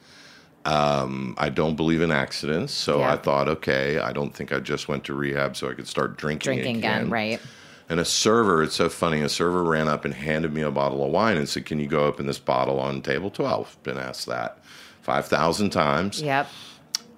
Um, 0.65 1.37
I 1.39 1.49
don't 1.49 1.77
believe 1.77 2.01
in 2.03 2.11
accidents, 2.11 2.73
so 2.73 2.99
Yeah. 2.99 3.13
I 3.13 3.17
thought, 3.17 3.49
okay, 3.49 3.99
I 3.99 4.13
don't 4.13 4.35
think 4.35 4.53
I 4.53 4.59
just 4.59 4.89
went 4.89 5.05
to 5.05 5.15
rehab 5.15 5.57
so 5.57 5.71
I 5.71 5.75
could 5.75 5.87
start 5.87 6.19
drinking, 6.19 6.55
Drinking 6.55 6.77
again, 6.79 7.09
right? 7.09 7.41
And 7.89 8.01
a 8.01 8.05
server, 8.05 8.65
it's 8.65 8.75
so 8.75 8.89
funny. 8.89 9.21
A 9.21 9.29
server 9.29 9.63
ran 9.63 9.87
up 9.87 10.05
and 10.05 10.13
handed 10.13 10.53
me 10.53 10.63
a 10.63 10.73
bottle 10.73 11.05
of 11.05 11.13
wine 11.13 11.37
and 11.37 11.49
said, 11.49 11.67
"Can 11.67 11.79
you 11.79 11.87
go 11.87 12.05
open 12.05 12.27
this 12.27 12.41
bottle 12.41 12.81
on 12.81 13.01
table 13.01 13.31
12?" 13.31 13.77
Been 13.85 13.97
asked 13.97 14.27
that 14.27 14.59
five 15.03 15.27
thousand 15.27 15.71
times 15.71 16.21
Yep. 16.21 16.49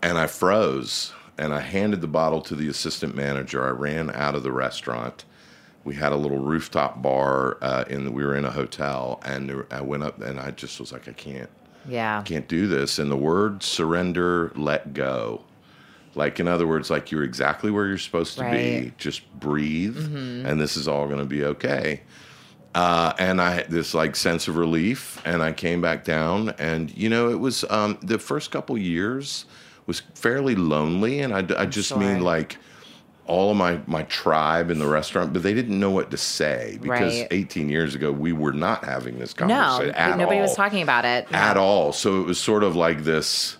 And 0.02 0.19
I 0.19 0.26
froze 0.26 1.12
and 1.37 1.52
I 1.55 1.61
handed 1.61 2.00
the 2.00 2.09
bottle 2.09 2.40
to 2.43 2.55
the 2.55 2.69
assistant 2.69 3.14
manager. 3.14 3.64
I 3.64 3.71
ran 3.71 4.11
out 4.11 4.35
of 4.35 4.43
the 4.43 4.52
restaurant. 4.52 5.25
We 5.85 5.95
had 5.95 6.12
a 6.12 6.17
little 6.17 6.38
rooftop 6.38 7.00
bar 7.00 7.59
uh, 7.62 7.85
in 7.88 8.05
the, 8.05 8.11
we 8.11 8.25
were 8.25 8.35
in 8.37 8.45
a 8.45 8.50
hotel 8.50 9.21
and 9.25 9.49
there, 9.49 9.67
I 9.71 9.81
went 9.81 10.02
up 10.02 10.21
and 10.21 10.38
I 10.40 10.50
just 10.50 10.78
was 10.81 10.93
like 10.93 11.09
I 11.09 11.12
can't 11.12 11.49
Yeah. 11.88 12.23
can't 12.25 12.49
do 12.49 12.67
this 12.67 12.99
and 12.99 13.11
the 13.11 13.17
word 13.17 13.62
surrender 13.62 14.52
let 14.57 14.93
go. 14.95 15.43
Like 16.14 16.40
in 16.40 16.49
other 16.49 16.67
words 16.67 16.90
like 16.90 17.11
you're 17.11 17.23
exactly 17.23 17.71
where 17.71 17.87
you're 17.87 17.99
supposed 17.99 18.37
to 18.38 18.43
be. 18.43 18.47
Right. 18.49 18.83
Mm-hmm. 18.87 18.97
Just 18.99 19.23
breathe 19.38 19.97
and 19.97 20.61
this 20.61 20.76
is 20.76 20.88
all 20.88 21.07
going 21.07 21.21
to 21.21 21.25
be 21.25 21.45
okay. 21.45 22.00
Uh, 22.75 23.12
and 23.19 23.40
I 23.40 23.55
had 23.55 23.71
this 23.71 23.95
like 23.95 24.14
sense 24.14 24.47
of 24.47 24.57
relief, 24.57 25.21
and 25.25 25.43
I 25.43 25.52
came 25.52 25.81
back 25.81 26.05
down, 26.05 26.50
and 26.59 26.95
you 26.97 27.09
know, 27.09 27.31
it 27.31 27.40
was 27.40 27.64
um, 27.71 27.99
the 28.02 28.19
first 28.19 28.50
couple 28.50 28.76
years 28.76 29.47
was 29.88 30.00
fairly 30.14 30.54
lonely, 30.54 31.18
and 31.21 31.35
I, 31.35 31.38
I 31.61 31.66
just 31.66 31.88
Sure. 31.88 31.99
mean 31.99 32.21
like 32.21 32.59
all 33.26 33.50
of 33.50 33.57
my 33.57 33.80
my 33.87 34.04
tribe 34.04 34.71
in 34.71 34.78
the 34.78 34.87
restaurant, 34.87 35.33
but 35.33 35.42
they 35.42 35.52
didn't 35.54 35.78
know 35.80 35.90
what 35.90 36.11
to 36.12 36.16
say 36.16 36.78
because 36.80 37.18
Right. 37.21 37.28
18 37.30 37.68
years 37.68 37.95
ago 37.97 38.12
we 38.12 38.33
were 38.33 38.52
not 38.52 38.85
having 38.85 39.18
this 39.18 39.35
No, 39.40 39.47
conversation 39.49 39.95
at 39.97 40.12
all. 40.12 40.18
nobody 40.18 40.37
all, 40.38 40.42
was 40.47 40.54
talking 40.54 40.83
about 40.83 41.04
it. 41.04 41.26
at 41.33 41.57
all. 41.57 41.92
So 41.92 42.21
it 42.21 42.26
was 42.26 42.38
sort 42.38 42.62
of 42.62 42.76
like 42.76 43.02
this. 43.04 43.57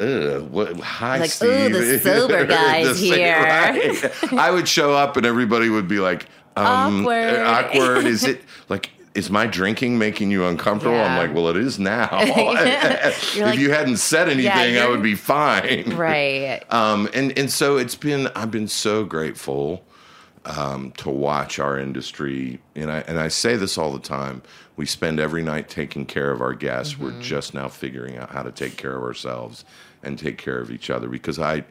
Ugh, 0.00 0.42
what, 0.50 0.78
hi, 0.80 1.18
Like, 1.20 1.30
Steve. 1.30 1.72
the 1.72 1.98
sober 2.02 2.44
guy's 2.58 3.00
The 3.00 3.14
here. 3.14 3.40
right. 3.40 4.32
I 4.34 4.50
would 4.50 4.66
show 4.68 4.92
up 4.92 5.16
and 5.16 5.24
everybody 5.24 5.68
would 5.68 5.86
be 5.88 6.00
like, 6.00 6.26
um, 6.56 7.00
Awkward. 7.02 7.40
Awkward. 7.40 8.06
Is 8.06 8.24
it 8.24 8.42
like? 8.68 8.90
Is 9.14 9.30
my 9.30 9.46
drinking 9.46 9.96
making 9.96 10.32
you 10.32 10.44
uncomfortable? 10.44 10.96
I'm 10.96 11.16
like, 11.16 11.32
well, 11.34 11.48
it 11.48 11.56
is 11.56 11.78
now. 11.78 12.08
if 12.22 13.36
like- 13.40 13.58
you 13.58 13.70
hadn't 13.70 13.98
said 13.98 14.28
anything, 14.28 14.76
I 14.78 14.88
would 14.88 15.02
be 15.02 15.14
fine. 15.14 15.94
Right. 15.94 16.62
Um, 16.70 17.08
and 17.14 17.36
and 17.38 17.50
so 17.50 17.76
it's 17.76 17.94
been. 17.94 18.26
I've 18.34 18.50
been 18.50 18.66
so 18.66 19.04
grateful 19.04 19.84
um, 20.44 20.90
to 20.96 21.10
watch 21.10 21.60
our 21.60 21.78
industry, 21.78 22.60
and 22.74 22.90
I 22.90 23.00
and 23.00 23.20
I 23.20 23.28
say 23.28 23.56
this 23.56 23.78
all 23.78 23.92
the 23.92 24.00
time. 24.00 24.42
We 24.76 24.86
spend 24.86 25.20
every 25.20 25.42
night 25.42 25.68
taking 25.68 26.06
care 26.06 26.32
of 26.32 26.40
our 26.40 26.52
guests. 26.52 26.98
We're 26.98 27.18
just 27.20 27.54
now 27.54 27.68
figuring 27.68 28.16
out 28.18 28.30
how 28.30 28.42
to 28.42 28.50
take 28.50 28.76
care 28.76 28.96
of 28.96 29.04
ourselves 29.04 29.64
and 30.02 30.18
take 30.18 30.38
care 30.38 30.58
of 30.58 30.72
each 30.72 30.90
other 30.90 31.08
because 31.08 31.38
I. 31.38 31.64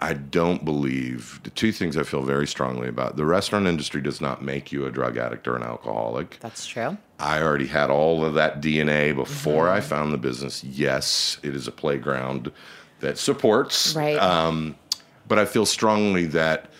I 0.00 0.12
don't 0.12 0.64
believe 0.64 1.40
the 1.42 1.50
two 1.50 1.72
things 1.72 1.96
I 1.96 2.04
feel 2.04 2.22
very 2.22 2.46
strongly 2.46 2.88
about. 2.88 3.16
The 3.16 3.24
restaurant 3.24 3.66
industry 3.66 4.00
does 4.00 4.20
not 4.20 4.42
make 4.42 4.70
you 4.70 4.86
a 4.86 4.92
drug 4.92 5.16
addict 5.16 5.48
or 5.48 5.56
an 5.56 5.64
alcoholic. 5.64 6.38
That's 6.40 6.66
true. 6.66 6.96
I 7.18 7.42
already 7.42 7.66
had 7.66 7.90
all 7.90 8.24
of 8.24 8.34
that 8.34 8.60
DNA 8.60 9.14
before 9.14 9.68
I 9.68 9.80
found 9.80 10.12
the 10.12 10.18
business. 10.18 10.62
Yes, 10.62 11.38
it 11.42 11.56
is 11.56 11.66
a 11.66 11.72
playground 11.72 12.52
that 13.00 13.18
supports. 13.18 13.94
Right. 13.96 14.16
Um, 14.16 14.76
but 15.26 15.38
I 15.38 15.44
feel 15.44 15.66
strongly 15.66 16.26
that 16.26 16.70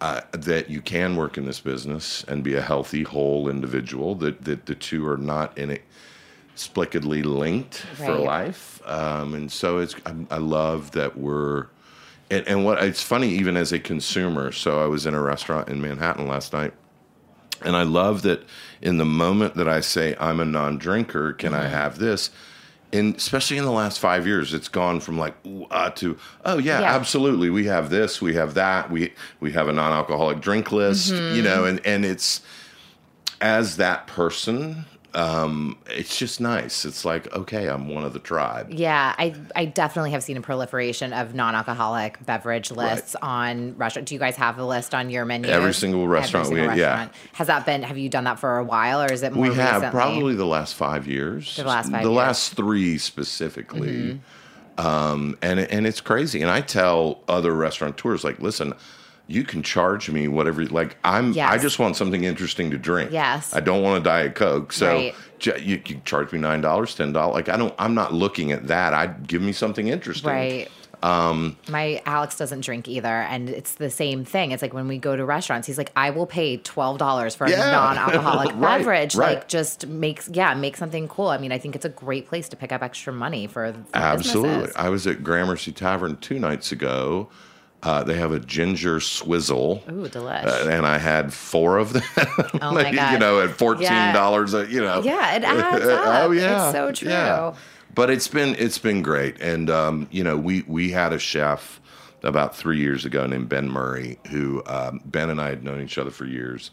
uh, 0.00 0.20
that 0.32 0.68
you 0.68 0.82
can 0.82 1.16
work 1.16 1.38
in 1.38 1.46
this 1.46 1.60
business 1.60 2.24
and 2.24 2.44
be 2.44 2.54
a 2.54 2.62
healthy, 2.62 3.02
whole 3.02 3.48
individual. 3.48 4.14
That 4.14 4.44
that 4.44 4.66
the 4.66 4.74
two 4.74 5.06
are 5.08 5.16
not 5.16 5.56
inexplicably 5.58 7.22
linked 7.22 7.76
for 7.76 8.14
life. 8.14 8.82
Um, 8.84 9.34
and 9.34 9.50
so 9.50 9.78
it's 9.78 9.94
I, 10.04 10.14
I 10.30 10.38
love 10.38 10.90
that 10.92 11.16
we're. 11.16 11.68
And, 12.30 12.46
and 12.48 12.64
what 12.64 12.82
it's 12.82 13.02
funny, 13.02 13.28
even 13.30 13.56
as 13.56 13.72
a 13.72 13.78
consumer. 13.78 14.50
So 14.52 14.82
I 14.82 14.86
was 14.86 15.06
in 15.06 15.14
a 15.14 15.20
restaurant 15.22 15.68
in 15.68 15.80
Manhattan 15.80 16.26
last 16.26 16.52
night, 16.52 16.72
and 17.64 17.76
I 17.76 17.84
love 17.84 18.22
that 18.22 18.42
in 18.82 18.98
the 18.98 19.04
moment 19.04 19.54
that 19.54 19.68
I 19.68 19.80
say 19.80 20.16
I'm 20.18 20.40
a 20.40 20.44
non-drinker, 20.44 21.32
can 21.34 21.52
Mm-hmm. 21.52 21.62
I 21.62 21.68
have 21.68 21.98
this? 21.98 22.30
And 22.92 23.16
especially 23.16 23.58
in 23.58 23.64
the 23.64 23.70
last 23.72 23.98
five 23.98 24.26
years, 24.26 24.54
it's 24.54 24.68
gone 24.68 25.00
from 25.00 25.18
like 25.18 25.34
ooh, 25.46 25.64
uh, 25.70 25.90
to 25.90 26.16
oh 26.44 26.58
yeah, 26.58 26.80
Yeah. 26.80 26.94
absolutely, 26.94 27.50
we 27.50 27.66
have 27.66 27.90
this, 27.90 28.20
we 28.22 28.34
have 28.34 28.54
that, 28.54 28.90
we 28.90 29.12
we 29.40 29.52
have 29.52 29.68
a 29.68 29.72
non-alcoholic 29.72 30.40
drink 30.40 30.72
list, 30.72 31.12
Mm-hmm. 31.12 31.36
you 31.36 31.42
know, 31.42 31.64
and 31.64 31.80
and 31.86 32.04
it's 32.04 32.40
as 33.40 33.76
that 33.76 34.06
person, 34.06 34.84
um, 35.16 35.78
it's 35.90 36.18
just 36.18 36.40
nice. 36.40 36.84
It's 36.84 37.04
like 37.04 37.32
okay, 37.34 37.68
I'm 37.68 37.88
one 37.88 38.04
of 38.04 38.12
the 38.12 38.18
tribe. 38.18 38.68
Yeah, 38.70 39.14
I 39.18 39.34
I 39.56 39.64
definitely 39.64 40.10
have 40.10 40.22
seen 40.22 40.36
a 40.36 40.42
proliferation 40.42 41.12
of 41.14 41.34
non-alcoholic 41.34 42.24
beverage 42.26 42.70
lists 42.70 43.16
on 43.22 43.74
restaurant. 43.78 44.08
Do 44.08 44.14
you 44.14 44.20
guys 44.20 44.36
have 44.36 44.58
a 44.58 44.64
list 44.64 44.94
on 44.94 45.08
your 45.08 45.24
menu? 45.24 45.50
Every 45.50 45.72
single 45.72 46.06
restaurant 46.06 46.50
we- 46.50 46.60
yeah. 46.60 47.08
Has 47.32 47.46
that 47.46 47.64
been? 47.64 47.82
Have 47.82 47.96
you 47.96 48.08
done 48.10 48.24
that 48.24 48.38
for 48.38 48.58
a 48.58 48.64
while, 48.64 49.00
or 49.02 49.10
is 49.10 49.22
it 49.22 49.32
more 49.32 49.48
we 49.48 49.54
have 49.54 49.82
recently? 49.82 49.90
probably 49.90 50.34
the 50.34 50.44
last 50.46 50.74
five 50.74 51.06
years. 51.08 51.56
The 51.56 51.64
last 51.64 51.90
five 51.90 52.02
The 52.02 52.10
years. 52.10 52.16
last 52.16 52.54
three 52.54 52.98
specifically. 52.98 54.20
Um, 54.78 55.38
and 55.40 55.58
and 55.58 55.86
it's 55.86 56.02
crazy. 56.02 56.42
And 56.42 56.50
I 56.50 56.60
tell 56.60 57.20
other 57.26 57.52
restaurateurs 57.54 58.22
like, 58.22 58.38
listen, 58.40 58.74
you 59.28 59.42
can 59.44 59.62
charge 59.62 60.08
me 60.10 60.28
whatever. 60.28 60.64
Like 60.66 60.96
I'm, 61.04 61.36
I 61.38 61.58
just 61.58 61.78
want 61.78 61.96
something 61.96 62.24
interesting 62.24 62.70
to 62.70 62.78
drink. 62.78 63.10
Yes. 63.10 63.54
I 63.54 63.60
don't 63.60 63.82
want 63.82 64.00
a 64.00 64.04
diet 64.04 64.34
coke. 64.34 64.72
So 64.72 64.86
Right. 64.94 65.14
ju- 65.38 65.58
you 65.60 65.78
can 65.78 66.02
charge 66.04 66.32
me 66.32 66.38
nine 66.38 66.60
dollars, 66.60 66.94
ten 66.94 67.12
dollars. 67.12 67.34
Like 67.34 67.48
I 67.48 67.56
don't. 67.56 67.74
I'm 67.78 67.94
not 67.94 68.12
looking 68.14 68.52
at 68.52 68.68
that. 68.68 68.94
I'd 68.94 69.26
give 69.26 69.42
me 69.42 69.52
something 69.52 69.88
interesting. 69.88 70.30
Right. 70.30 70.68
Um, 71.02 71.58
My 71.68 72.00
Alex 72.06 72.38
doesn't 72.38 72.62
drink 72.64 72.88
either, 72.88 73.06
and 73.08 73.50
it's 73.50 73.74
the 73.74 73.90
same 73.90 74.24
thing. 74.24 74.52
It's 74.52 74.62
like 74.62 74.72
when 74.72 74.88
we 74.88 74.96
go 74.96 75.14
to 75.14 75.24
restaurants, 75.26 75.66
he's 75.66 75.76
like, 75.76 75.92
"I 75.94 76.08
will 76.10 76.26
pay 76.26 76.56
twelve 76.56 76.96
dollars 76.98 77.34
for 77.34 77.46
Yeah. 77.48 77.68
a 77.68 77.72
non-alcoholic 77.72 78.48
Right, 78.56 78.78
beverage. 78.78 79.14
right. 79.14 79.34
Like, 79.36 79.46
just 79.48 79.86
makes 79.86 80.28
yeah, 80.32 80.54
make 80.54 80.76
something 80.76 81.06
cool. 81.06 81.28
I 81.28 81.36
mean, 81.38 81.52
I 81.52 81.58
think 81.58 81.76
it's 81.76 81.84
a 81.84 81.90
great 81.90 82.26
place 82.26 82.48
to 82.48 82.56
pick 82.56 82.72
up 82.72 82.82
extra 82.82 83.12
money 83.12 83.46
for, 83.46 83.72
for 83.72 83.78
Absolutely. 83.96 84.48
businesses. 84.50 84.76
I 84.76 84.88
was 84.88 85.06
at 85.06 85.22
Gramercy 85.22 85.70
Tavern 85.70 86.16
two 86.16 86.38
nights 86.38 86.72
ago. 86.72 87.28
Uh, 87.86 88.02
they 88.02 88.14
have 88.14 88.32
a 88.32 88.40
ginger 88.40 88.98
swizzle. 89.00 89.82
Ooh, 89.88 90.08
delish. 90.08 90.44
Uh, 90.44 90.68
and 90.70 90.84
I 90.84 90.98
had 90.98 91.32
four 91.32 91.78
of 91.78 91.92
them. 91.92 92.02
Oh 92.60 92.72
my 92.74 92.90
you 92.90 93.18
know, 93.18 93.40
at 93.40 93.50
fourteen 93.50 94.12
dollars. 94.12 94.54
uh 94.54 94.66
You 94.68 94.80
know. 94.80 95.02
Yeah, 95.02 95.36
it 95.36 95.44
adds 95.44 95.84
up. 95.96 96.02
oh 96.24 96.30
yeah, 96.32 96.64
It's 96.64 96.72
so 96.72 96.90
true. 96.92 97.08
yeah. 97.10 97.54
But 97.94 98.10
it's 98.10 98.28
been 98.28 98.56
it's 98.58 98.78
been 98.78 99.02
great, 99.02 99.40
and 99.40 99.70
um, 99.70 100.08
you 100.10 100.24
know, 100.24 100.36
we 100.36 100.64
we 100.66 100.90
had 100.90 101.12
a 101.12 101.18
chef 101.18 101.80
about 102.22 102.56
three 102.56 102.78
years 102.80 103.04
ago 103.04 103.24
named 103.26 103.48
Ben 103.48 103.68
Murray, 103.70 104.18
who 104.30 104.62
um, 104.66 105.00
Ben 105.04 105.30
and 105.30 105.40
I 105.40 105.48
had 105.50 105.62
known 105.62 105.80
each 105.80 105.96
other 105.96 106.10
for 106.10 106.24
years. 106.26 106.72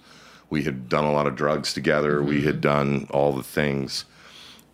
We 0.49 0.63
had 0.63 0.89
done 0.89 1.03
a 1.05 1.11
lot 1.13 1.27
of 1.27 1.35
drugs 1.35 1.73
together. 1.73 2.23
We 2.23 2.37
Mm-hmm. 2.37 2.45
had 2.47 2.61
done 2.61 3.07
all 3.11 3.33
the 3.33 3.43
things, 3.43 4.05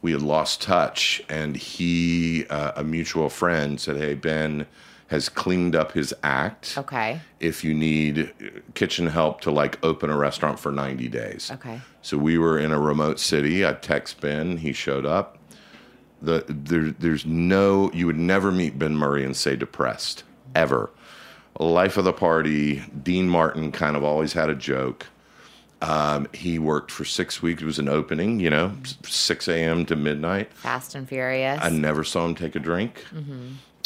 we 0.01 0.11
had 0.13 0.21
lost 0.21 0.61
touch, 0.61 1.21
and 1.29 1.55
he, 1.57 2.45
uh, 2.49 2.71
a 2.77 2.83
mutual 2.83 3.29
friend, 3.29 3.79
said, 3.79 3.97
"Hey, 3.97 4.13
Ben." 4.15 4.65
Has 5.09 5.27
cleaned 5.27 5.75
up 5.75 5.93
his 5.93 6.13
act. 6.21 6.75
Okay. 6.77 7.19
If 7.39 7.63
you 7.63 7.73
need 7.73 8.31
kitchen 8.75 9.07
help 9.07 9.41
to 9.41 9.51
like 9.51 9.83
open 9.83 10.11
a 10.11 10.15
restaurant 10.17 10.59
for 10.59 10.71
90 10.71 11.07
days. 11.07 11.49
Okay. 11.51 11.81
So 12.03 12.15
we 12.17 12.37
were 12.37 12.59
in 12.59 12.71
a 12.71 12.79
remote 12.79 13.19
city. 13.19 13.65
I 13.65 13.73
text 13.73 14.21
Ben. 14.21 14.57
He 14.57 14.71
showed 14.71 15.07
up. 15.07 15.37
The 16.21 16.45
there, 16.47 16.91
there's 16.91 17.25
no 17.25 17.89
you 17.93 18.05
would 18.05 18.19
never 18.19 18.51
meet 18.51 18.77
Ben 18.77 18.95
Murray 18.95 19.23
and 19.25 19.35
say 19.35 19.55
depressed 19.55 20.23
ever. 20.53 20.91
Life 21.59 21.97
of 21.97 22.05
the 22.05 22.13
party. 22.13 22.83
Dean 23.01 23.27
Martin 23.29 23.71
kind 23.71 23.95
of 23.95 24.03
always 24.03 24.33
had 24.33 24.49
a 24.49 24.55
joke. 24.55 25.07
Um, 25.81 26.27
he 26.33 26.59
worked 26.59 26.91
for 26.91 27.05
six 27.05 27.41
weeks. 27.41 27.61
It 27.61 27.65
was 27.65 27.79
an 27.79 27.87
opening, 27.87 28.39
you 28.41 28.49
know, 28.49 28.73
6 29.03 29.47
a.m. 29.47 29.85
to 29.85 29.95
midnight. 29.95 30.53
Fast 30.53 30.93
and 30.93 31.07
Furious. 31.07 31.57
I 31.61 31.69
never 31.69 32.03
saw 32.03 32.25
him 32.25 32.35
take 32.35 32.55
a 32.55 32.59
drink. 32.59 33.05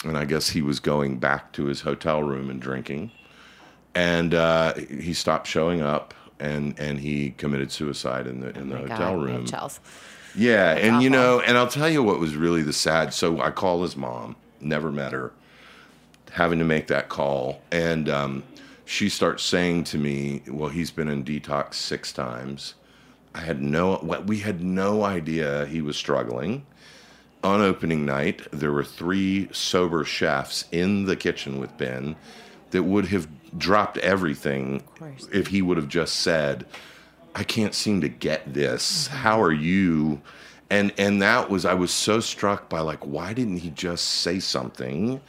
And 0.03 0.17
I 0.17 0.25
guess 0.25 0.50
he 0.50 0.62
was 0.62 0.79
going 0.79 1.17
back 1.17 1.51
to 1.53 1.65
his 1.65 1.81
hotel 1.81 2.22
room 2.24 2.50
and 2.50 2.62
drinking. 2.62 3.12
And 3.95 4.33
uh, 4.33 4.74
he 4.74 5.13
stopped 5.13 5.48
showing 5.48 5.81
up 5.81 6.13
and, 6.39 6.77
and 6.79 7.00
he 7.00 7.31
committed 7.31 7.72
suicide 7.72 8.27
in 8.27 8.41
the, 8.41 8.50
in 8.57 8.69
the 8.69 8.77
Oh 8.77 8.81
my 8.81 8.89
hotel 8.89 9.15
God, 9.15 9.24
room. 9.24 9.45
Yeah, 10.36 10.74
and 10.75 11.03
you 11.03 11.10
know, 11.10 11.39
and 11.41 11.57
I'll 11.57 11.67
tell 11.67 11.89
you 11.89 12.01
what 12.01 12.19
was 12.19 12.36
really 12.36 12.63
the 12.63 12.74
sad. 12.74 13.13
So 13.13 13.39
I 13.39 13.51
call 13.51 13.83
his 13.83 13.95
mom, 13.95 14.36
never 14.60 14.91
met 14.91 15.12
her, 15.12 15.31
having 16.31 16.57
to 16.60 16.65
make 16.65 16.88
that 16.88 17.07
call, 17.07 17.62
and 17.72 18.10
um, 18.10 18.43
she 18.83 19.10
starts 19.10 19.43
saying 19.43 19.83
to 19.86 20.00
me, 20.00 20.41
"Well, 20.48 20.69
he's 20.69 20.89
been 20.89 21.07
in 21.07 21.24
detox 21.24 21.75
six 21.75 22.12
times." 22.12 22.74
I 23.36 23.41
had 23.41 23.62
no, 23.62 23.95
what 23.98 24.27
we 24.27 24.39
had 24.39 24.63
no 24.63 25.03
idea 25.03 25.65
he 25.67 25.81
was 25.81 25.98
struggling. 25.98 26.65
On 27.44 27.60
opening 27.60 28.06
night, 28.06 28.48
there 28.52 28.72
were 28.72 28.86
three 28.86 29.50
sober 29.52 30.06
chefs 30.06 30.66
in 30.72 31.06
the 31.06 31.16
kitchen 31.18 31.60
with 31.60 31.78
Ben 31.78 32.16
that 32.72 32.84
would 32.84 33.08
have 33.08 33.28
dropped 33.58 33.98
everything 34.00 34.82
if 35.32 35.48
he 35.48 35.62
would 35.62 35.78
have 35.78 35.90
just 35.90 36.18
said, 36.18 36.66
I 37.36 37.44
can't 37.44 37.74
seem 37.74 38.02
to 38.02 38.10
get 38.10 38.54
this. 38.54 39.08
How 39.08 39.42
are 39.42 39.52
you? 39.52 40.22
And 40.70 40.94
and 40.98 41.22
that 41.22 41.50
was 41.50 41.66
I 41.66 41.74
was 41.74 41.92
so 41.92 42.20
struck 42.20 42.70
by 42.70 42.80
like 42.80 43.06
why 43.06 43.34
didn't 43.34 43.58
he 43.58 43.70
just 43.72 44.06
say 44.06 44.40
something? 44.40 45.22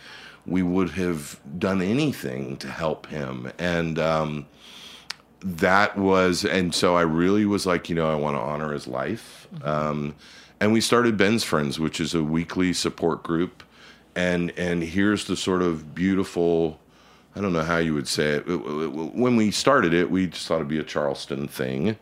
We 0.46 0.62
would 0.62 0.90
have 0.90 1.40
done 1.58 1.82
anything 1.82 2.56
to 2.58 2.68
help 2.68 3.06
him. 3.06 3.50
And 3.58 3.98
um, 3.98 4.46
that 5.40 5.98
was 5.98 6.44
and 6.44 6.74
so 6.74 6.96
I 6.96 7.02
really 7.02 7.44
was 7.44 7.66
like, 7.66 7.88
you 7.88 7.94
know, 7.94 8.10
I 8.10 8.14
want 8.14 8.36
to 8.36 8.40
honor 8.40 8.72
his 8.72 8.86
life. 8.86 9.48
Um, 9.62 10.14
and 10.60 10.72
we 10.72 10.80
started 10.80 11.16
Ben's 11.16 11.44
Friends, 11.44 11.78
which 11.78 12.00
is 12.00 12.14
a 12.14 12.22
weekly 12.22 12.72
support 12.72 13.22
group. 13.22 13.62
And 14.16 14.52
and 14.56 14.82
here's 14.82 15.24
the 15.24 15.36
sort 15.36 15.62
of 15.62 15.94
beautiful 15.94 16.78
I 17.36 17.40
don't 17.40 17.52
know 17.52 17.62
how 17.62 17.78
you 17.78 17.94
would 17.94 18.06
say 18.06 18.34
it. 18.36 18.42
When 18.42 19.36
we 19.36 19.50
started 19.50 19.92
it, 19.92 20.10
we 20.10 20.28
just 20.28 20.46
thought 20.46 20.56
it'd 20.56 20.68
be 20.68 20.78
a 20.78 20.84
Charleston 20.84 21.48
thing, 21.48 21.96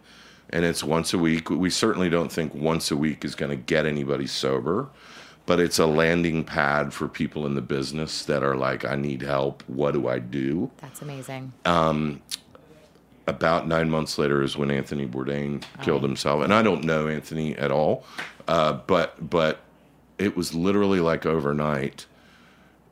and 0.50 0.64
it's 0.64 0.85
once 0.85 1.14
a 1.14 1.18
week. 1.18 1.49
We 1.49 1.71
certainly 1.71 2.11
don't 2.11 2.30
think 2.30 2.54
once 2.54 2.90
a 2.90 2.97
week 2.97 3.25
is 3.25 3.35
going 3.35 3.50
to 3.50 3.56
get 3.56 3.87
anybody 3.87 4.26
sober, 4.26 4.88
but 5.47 5.59
it's 5.59 5.78
a 5.78 5.87
landing 5.87 6.44
pad 6.44 6.92
for 6.92 7.09
people 7.09 7.47
in 7.47 7.54
the 7.54 7.62
business 7.62 8.26
that 8.26 8.42
are 8.42 8.56
like, 8.56 8.85
I 8.85 8.94
need 8.94 9.23
help. 9.23 9.62
What 9.68 9.94
do 9.94 10.06
I 10.06 10.18
do? 10.18 10.71
That's 10.78 11.00
amazing. 11.00 11.54
Um, 11.64 12.21
about 13.26 13.66
nine 13.66 13.88
months 13.88 14.18
later 14.18 14.42
is 14.42 14.56
when 14.56 14.71
Anthony 14.71 15.06
Bourdain 15.06 15.64
killed 15.80 16.04
oh. 16.04 16.09
himself, 16.09 16.42
and 16.44 16.52
I 16.52 16.62
don't 16.62 16.85
know 16.85 17.09
Anthony 17.09 17.56
at 17.56 17.71
all, 17.71 18.04
uh, 18.49 18.75
but 18.87 19.30
but 19.30 19.61
it 20.18 20.37
was 20.37 20.54
literally 20.54 21.00
like 21.00 21.26
overnight. 21.26 22.06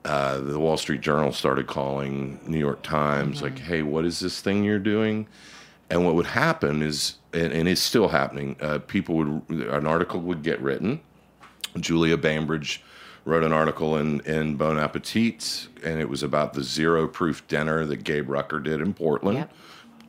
Uh, 0.05 0.39
the 0.41 0.59
Wall 0.59 0.79
Street 0.79 1.03
Journal 1.03 1.31
started 1.33 1.67
calling 1.67 2.41
New 2.47 2.59
York 2.59 2.83
Times, 2.83 3.43
like, 3.43 3.59
"Hey, 3.59 3.83
what 3.83 4.05
is 4.05 4.21
this 4.21 4.41
thing 4.41 4.65
you're 4.65 4.79
doing?" 4.79 5.27
And 5.91 6.07
what 6.07 6.15
would 6.15 6.27
happen 6.27 6.83
is, 6.83 7.17
and, 7.33 7.53
and 7.53 7.69
it's 7.69 7.81
still 7.81 8.09
happening. 8.09 8.57
Uh, 8.61 8.79
people 8.79 9.17
would 9.17 9.43
an 9.51 9.87
article 9.87 10.21
would 10.21 10.43
get 10.43 10.61
written. 10.61 11.01
Julia 11.79 12.17
Bainbridge 12.17 12.83
wrote 13.25 13.45
an 13.45 13.53
article 13.53 13.97
in 13.97 14.21
in 14.21 14.57
Bon 14.57 14.79
Appetit, 14.79 15.69
and 15.85 16.01
it 16.01 16.09
was 16.09 16.23
about 16.23 16.55
the 16.55 16.63
zero 16.63 17.07
proof 17.07 17.47
dinner 17.49 17.85
that 17.85 18.05
Gabe 18.05 18.31
Rucker 18.31 18.61
did 18.61 18.81
in 18.81 18.95
Portland. 18.95 19.39
Yep. 19.39 19.53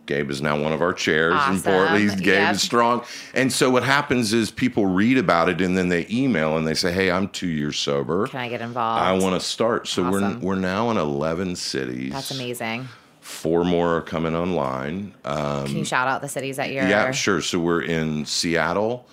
Gabe 0.08 0.30
is 0.30 0.42
now 0.42 0.60
one 0.60 0.74
of 0.74 0.82
our 0.82 0.94
chairs 0.94 1.34
in 1.34 1.38
Awesome. 1.40 1.62
Portland. 1.62 2.18
Gabe 2.24 2.26
Yep. 2.28 2.56
is 2.56 2.62
strong. 2.62 3.04
And 3.34 3.52
so 3.54 3.70
what 3.70 3.84
happens 3.84 4.34
is 4.34 4.52
people 4.52 4.86
read 4.88 5.18
about 5.18 5.48
it 5.48 5.62
and 5.62 5.78
then 5.78 5.90
they 5.90 6.06
email 6.10 6.58
and 6.58 6.68
they 6.68 6.74
say, 6.74 6.92
"Hey, 6.92 7.12
I'm 7.12 7.28
two 7.30 7.48
years 7.48 7.78
sober. 7.78 8.28
Can 8.28 8.40
I 8.40 8.50
get 8.50 8.62
involved? 8.62 9.02
I 9.02 9.14
want 9.14 9.40
to 9.40 9.46
start." 9.46 9.88
So 9.88 10.04
Awesome. 10.06 10.42
we're 10.42 10.56
we're 10.56 10.60
now 10.60 10.90
in 10.92 10.98
11 10.98 11.56
cities. 11.56 12.12
That's 12.12 12.32
amazing. 12.32 12.88
Four 13.22 13.64
more 13.64 13.98
are 13.98 14.02
coming 14.02 14.36
online. 14.36 15.14
Um, 15.24 15.68
Can 15.68 15.78
you 15.78 15.86
shout 15.86 16.08
out 16.08 16.22
the 16.22 16.28
cities 16.28 16.58
that 16.58 16.72
you're? 16.72 16.88
yeah, 16.88 17.12
sure. 17.12 17.40
So 17.40 17.60
we're 17.60 17.84
in 17.84 18.26
Seattle, 18.26 19.06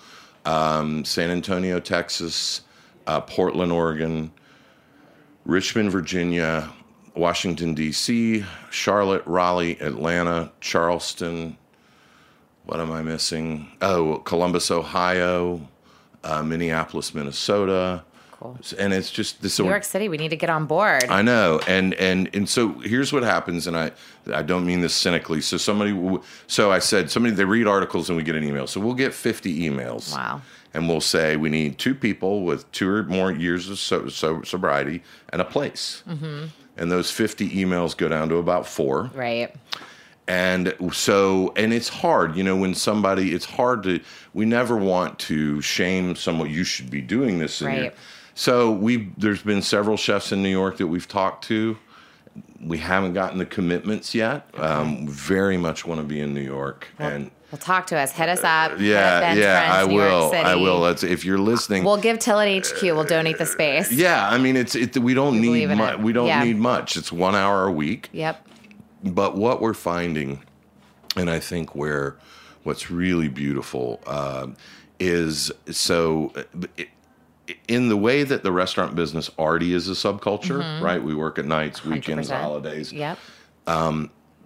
um, 0.45 1.05
San 1.05 1.29
Antonio, 1.29 1.79
Texas, 1.79 2.61
uh, 3.05 3.21
Portland, 3.21 3.71
Oregon, 3.71 4.31
Richmond, 5.45 5.91
Virginia, 5.91 6.69
Washington, 7.15 7.73
D.C., 7.73 8.45
Charlotte, 8.69 9.23
Raleigh, 9.25 9.79
Atlanta, 9.79 10.51
Charleston. 10.61 11.57
What 12.65 12.79
am 12.79 12.91
I 12.91 13.01
missing? 13.01 13.71
Oh, 13.81 14.17
Columbus, 14.19 14.71
Ohio, 14.71 15.67
uh, 16.23 16.43
Minneapolis, 16.43 17.13
Minnesota. 17.13 18.03
Cool. 18.39 18.57
And 18.77 18.93
it's 18.93 19.11
just 19.11 19.41
this. 19.41 19.59
New 19.59 19.67
York 19.67 19.83
City, 19.83 20.07
we 20.07 20.15
need 20.15 20.29
to 20.29 20.37
get 20.37 20.49
on 20.49 20.65
board. 20.65 21.03
I 21.09 21.21
know, 21.21 21.59
and 21.67 21.93
and 21.95 22.29
and 22.33 22.47
so 22.47 22.69
here's 22.79 23.11
what 23.11 23.23
happens, 23.23 23.67
and 23.67 23.75
I 23.75 23.91
I 24.33 24.43
don't 24.43 24.65
mean 24.65 24.79
this 24.79 24.93
cynically. 24.93 25.41
So 25.41 25.57
somebody, 25.57 26.19
so 26.47 26.71
I 26.71 26.79
said 26.79 27.11
somebody 27.11 27.35
they 27.35 27.43
read 27.43 27.67
articles 27.67 28.09
and 28.09 28.15
we 28.15 28.23
get 28.23 28.35
an 28.35 28.45
email. 28.45 28.65
So 28.65 28.79
we'll 28.79 28.93
get 28.93 29.13
50 29.13 29.69
emails. 29.69 30.15
Wow. 30.15 30.41
And 30.73 30.87
we'll 30.87 31.01
say 31.01 31.35
we 31.35 31.49
need 31.49 31.79
two 31.79 31.95
people 31.95 32.43
with 32.43 32.71
two 32.71 32.87
or 32.87 33.03
more 33.03 33.31
years 33.31 33.69
of 33.69 33.79
so, 33.79 34.07
so, 34.07 34.43
sobriety 34.43 35.01
and 35.33 35.41
a 35.41 35.45
place. 35.45 36.03
Mm-hmm. 36.07 36.45
And 36.79 36.91
those 36.91 37.11
50 37.11 37.49
emails 37.51 37.95
go 37.95 38.07
down 38.07 38.29
to 38.29 38.37
about 38.37 38.65
four. 38.65 39.11
right. 39.13 39.53
And 40.27 40.75
so, 40.91 41.53
and 41.55 41.73
it's 41.73 41.89
hard, 41.89 42.35
you 42.35 42.43
know, 42.43 42.55
when 42.55 42.75
somebody, 42.75 43.33
it's 43.33 43.45
hard 43.45 43.81
to, 43.83 43.99
we 44.35 44.45
never 44.45 44.77
want 44.77 45.17
to 45.21 45.59
shame 45.59 46.15
someone, 46.15 46.51
you 46.51 46.63
should 46.63 46.91
be 46.91 47.01
doing 47.01 47.39
this. 47.39 47.61
in 47.61 47.73
your-" 47.73 47.83
Right. 47.85 47.95
So 48.35 48.71
we, 48.71 49.09
there's 49.17 49.41
been 49.41 49.63
several 49.63 49.97
chefs 49.97 50.31
in 50.31 50.43
New 50.43 50.49
York 50.51 50.77
that 50.77 50.85
we've 50.85 51.07
talked 51.07 51.45
to. 51.45 51.77
We 52.61 52.77
haven't 52.77 53.13
gotten 53.13 53.39
the 53.39 53.45
commitments 53.47 54.13
yet. 54.13 54.47
Um, 54.55 55.07
very 55.07 55.57
much 55.57 55.87
want 55.87 55.99
to 55.99 56.05
be 56.05 56.19
in 56.19 56.35
New 56.35 56.41
York. 56.41 56.87
and 56.99 57.31
Well, 57.51 57.59
talk 57.59 57.87
to 57.87 57.97
us. 57.97 58.11
Hit 58.11 58.29
us 58.29 58.43
up. 58.43 58.71
Hit 58.71 58.81
yeah, 58.81 59.33
yeah, 59.33 59.73
I 59.73 59.87
New 59.87 59.95
will. 59.95 60.31
I 60.33 60.55
will. 60.55 60.81
That's, 60.81 61.03
if 61.03 61.25
you're 61.25 61.39
listening, 61.39 61.83
We'll 61.83 61.97
give 61.97 62.19
Till 62.19 62.39
at 62.39 62.47
HQ. 62.67 62.81
We'll 62.83 63.03
donate 63.03 63.37
the 63.39 63.45
space. 63.45 63.91
yeah, 63.91 64.29
I 64.29 64.37
mean, 64.37 64.55
it's, 64.55 64.75
it, 64.75 64.95
we 64.97 65.13
don't 65.15 65.41
We 65.41 65.49
need 65.65 65.69
much. 65.75 65.97
We 65.99 66.13
don't 66.13 66.27
Yeah. 66.27 66.43
need 66.43 66.57
much. 66.57 66.95
It's 66.95 67.11
one 67.11 67.35
hour 67.35 67.65
a 67.65 67.71
week. 67.71 68.09
Yep. 68.11 68.47
But 69.03 69.35
what 69.35 69.61
we're 69.61 69.73
finding, 69.73 70.43
and 71.15 71.29
I 71.29 71.39
think 71.39 71.73
where 71.73 72.17
what's 72.63 72.91
really 72.91 73.29
beautiful 73.29 74.01
um, 74.05 74.55
is 74.99 75.51
so 75.71 76.31
uh, 76.35 76.43
it, 76.77 76.89
in 77.67 77.89
the 77.89 77.97
way 77.97 78.23
that 78.23 78.43
the 78.43 78.51
restaurant 78.51 78.93
business 78.95 79.31
already 79.39 79.73
is 79.73 79.87
a 79.89 79.93
subculture, 79.93 80.81
right? 80.81 81.01
We 81.01 81.15
work 81.15 81.39
at 81.39 81.45
nights, 81.45 81.83
weekends, 81.83 82.29
100%. 82.29 82.39
holidays. 82.41 82.93
Yep. 82.93 83.17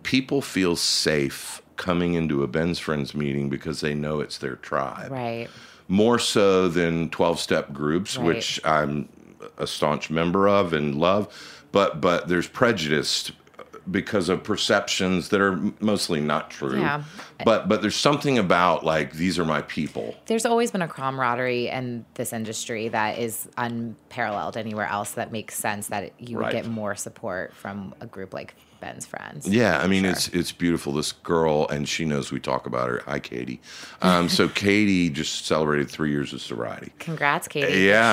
People 0.04 0.42
feel 0.42 0.76
safe 0.76 1.62
coming 1.84 2.14
into 2.14 2.44
a 2.44 2.48
Ben's 2.48 2.80
Friends 2.80 3.14
meeting 3.14 3.50
because 3.50 3.82
they 3.82 3.94
know 3.94 4.22
it's 4.22 4.38
their 4.38 4.56
tribe. 4.56 5.12
Right. 5.12 5.50
More 5.90 6.18
so 6.18 6.70
than 6.70 7.10
12 7.10 7.40
step 7.42 7.74
groups, 7.74 8.18
Right. 8.18 8.26
which 8.26 8.60
I'm 8.64 9.10
a 9.58 9.68
staunch 9.68 10.10
member 10.10 10.48
of 10.48 10.72
and 10.72 10.96
love. 10.96 11.28
But 11.74 12.00
but 12.00 12.30
there's 12.30 12.48
prejudice 12.48 13.32
because 13.92 14.30
of 14.30 14.42
perceptions 14.46 15.28
that 15.28 15.42
are 15.42 15.60
mostly 15.82 16.22
not 16.22 16.50
true. 16.50 16.80
Yeah. 16.80 17.04
But 17.44 17.68
but 17.68 17.82
there's 17.82 17.98
something 17.98 18.38
about 18.38 18.86
like 18.86 19.12
these 19.14 19.38
are 19.38 19.44
my 19.44 19.62
people. 19.64 20.16
There's 20.28 20.46
always 20.46 20.72
been 20.72 20.82
a 20.82 20.88
camaraderie 20.88 21.68
in 21.68 22.06
this 22.14 22.32
industry 22.32 22.88
that 22.88 23.18
is 23.20 23.50
unparalleled 23.58 24.56
anywhere 24.56 24.86
else 24.88 25.12
that 25.12 25.34
makes 25.34 25.56
sense 25.56 25.88
that 25.88 26.14
you 26.18 26.38
would 26.38 26.44
Right. 26.44 26.54
get 26.54 26.66
more 26.68 26.96
support 26.96 27.54
from 27.54 27.94
a 28.00 28.06
group 28.06 28.34
like 28.34 28.56
Ben's 28.84 29.06
Friends. 29.06 29.48
Yeah, 29.48 29.80
I 29.80 29.88
mean 29.88 30.04
Sure. 30.04 30.12
it's 30.12 30.28
it's 30.30 30.52
beautiful. 30.52 30.92
This 30.92 31.14
girl, 31.14 31.68
and 31.70 31.88
she 31.88 32.04
knows 32.04 32.34
we 32.34 32.40
talk 32.42 32.66
about 32.66 32.90
her. 32.90 33.02
Hi, 33.06 33.18
Katie. 33.18 33.62
Um, 34.02 34.28
so 34.28 34.50
Katie 34.64 35.10
just 35.10 35.46
celebrated 35.46 35.90
three 35.90 36.12
years 36.12 36.34
of 36.34 36.42
sobriety. 36.42 36.92
Congrats, 37.00 37.48
Katie. 37.48 37.84
Yeah, 37.84 38.04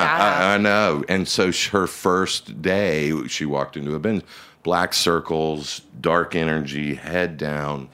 I, 0.41 0.55
I 0.55 0.59
know. 0.59 1.03
And 1.09 1.27
so 1.27 1.51
her 1.73 1.89
first 1.89 2.63
day, 2.63 3.27
she 3.27 3.45
walked 3.47 3.77
into 3.77 3.97
a 3.97 3.99
bin, 3.99 4.23
black 4.63 4.95
circles, 4.95 5.81
dark 6.01 6.37
energy, 6.37 6.95
head 6.95 7.37
down, 7.37 7.89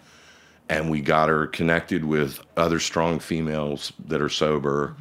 and 0.69 0.91
we 0.91 1.01
got 1.01 1.31
her 1.31 1.47
connected 1.47 2.05
with 2.05 2.41
other 2.59 2.79
strong 2.79 3.19
females 3.21 3.91
that 4.07 4.21
are 4.21 4.29
sober. 4.29 4.95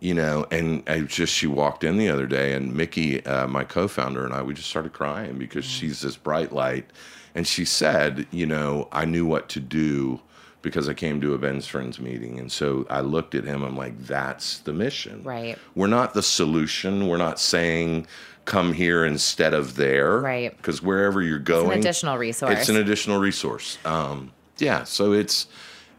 You 0.00 0.14
know, 0.14 0.46
and 0.50 0.82
I 0.86 1.00
just 1.00 1.32
she 1.32 1.46
walked 1.46 1.84
in 1.84 1.96
the 1.96 2.08
other 2.08 2.26
day, 2.26 2.52
and 2.52 2.74
Mickey, 2.74 3.24
uh, 3.24 3.46
my 3.46 3.64
co-founder, 3.64 4.24
and 4.24 4.34
I, 4.34 4.42
we 4.42 4.54
just 4.54 4.68
started 4.68 4.92
crying 4.92 5.38
because 5.38 5.64
she's 5.64 6.00
this 6.00 6.16
bright 6.16 6.52
light, 6.52 6.90
and 7.34 7.46
she 7.46 7.64
said, 7.64 8.26
you 8.30 8.46
know, 8.46 8.88
I 8.92 9.04
knew 9.04 9.26
what 9.26 9.48
to 9.50 9.60
do 9.60 10.20
because 10.62 10.88
I 10.88 10.94
came 10.94 11.20
to 11.20 11.32
a 11.32 11.38
Ben's 11.38 11.66
Friends 11.66 12.00
meeting, 12.00 12.38
and 12.38 12.50
so 12.50 12.86
I 12.90 13.00
looked 13.00 13.34
at 13.34 13.44
him. 13.44 13.62
I'm 13.62 13.76
like, 13.76 13.98
that's 14.04 14.58
the 14.58 14.72
mission. 14.72 15.22
Right. 15.22 15.56
We're 15.74 15.86
not 15.86 16.12
the 16.12 16.22
solution. 16.22 17.08
We're 17.08 17.18
not 17.18 17.38
saying 17.38 18.06
come 18.46 18.72
here 18.72 19.04
instead 19.04 19.54
of 19.54 19.76
there. 19.76 20.18
Right. 20.18 20.56
Because 20.56 20.82
wherever 20.82 21.22
you're 21.22 21.38
going, 21.38 21.78
additional 21.78 22.16
resource. 22.18 22.58
It's 22.58 22.68
an 22.68 22.76
additional 22.76 23.18
resource. 23.18 23.78
Um, 23.84 24.32
yeah. 24.58 24.84
So 24.84 25.12
it's 25.12 25.46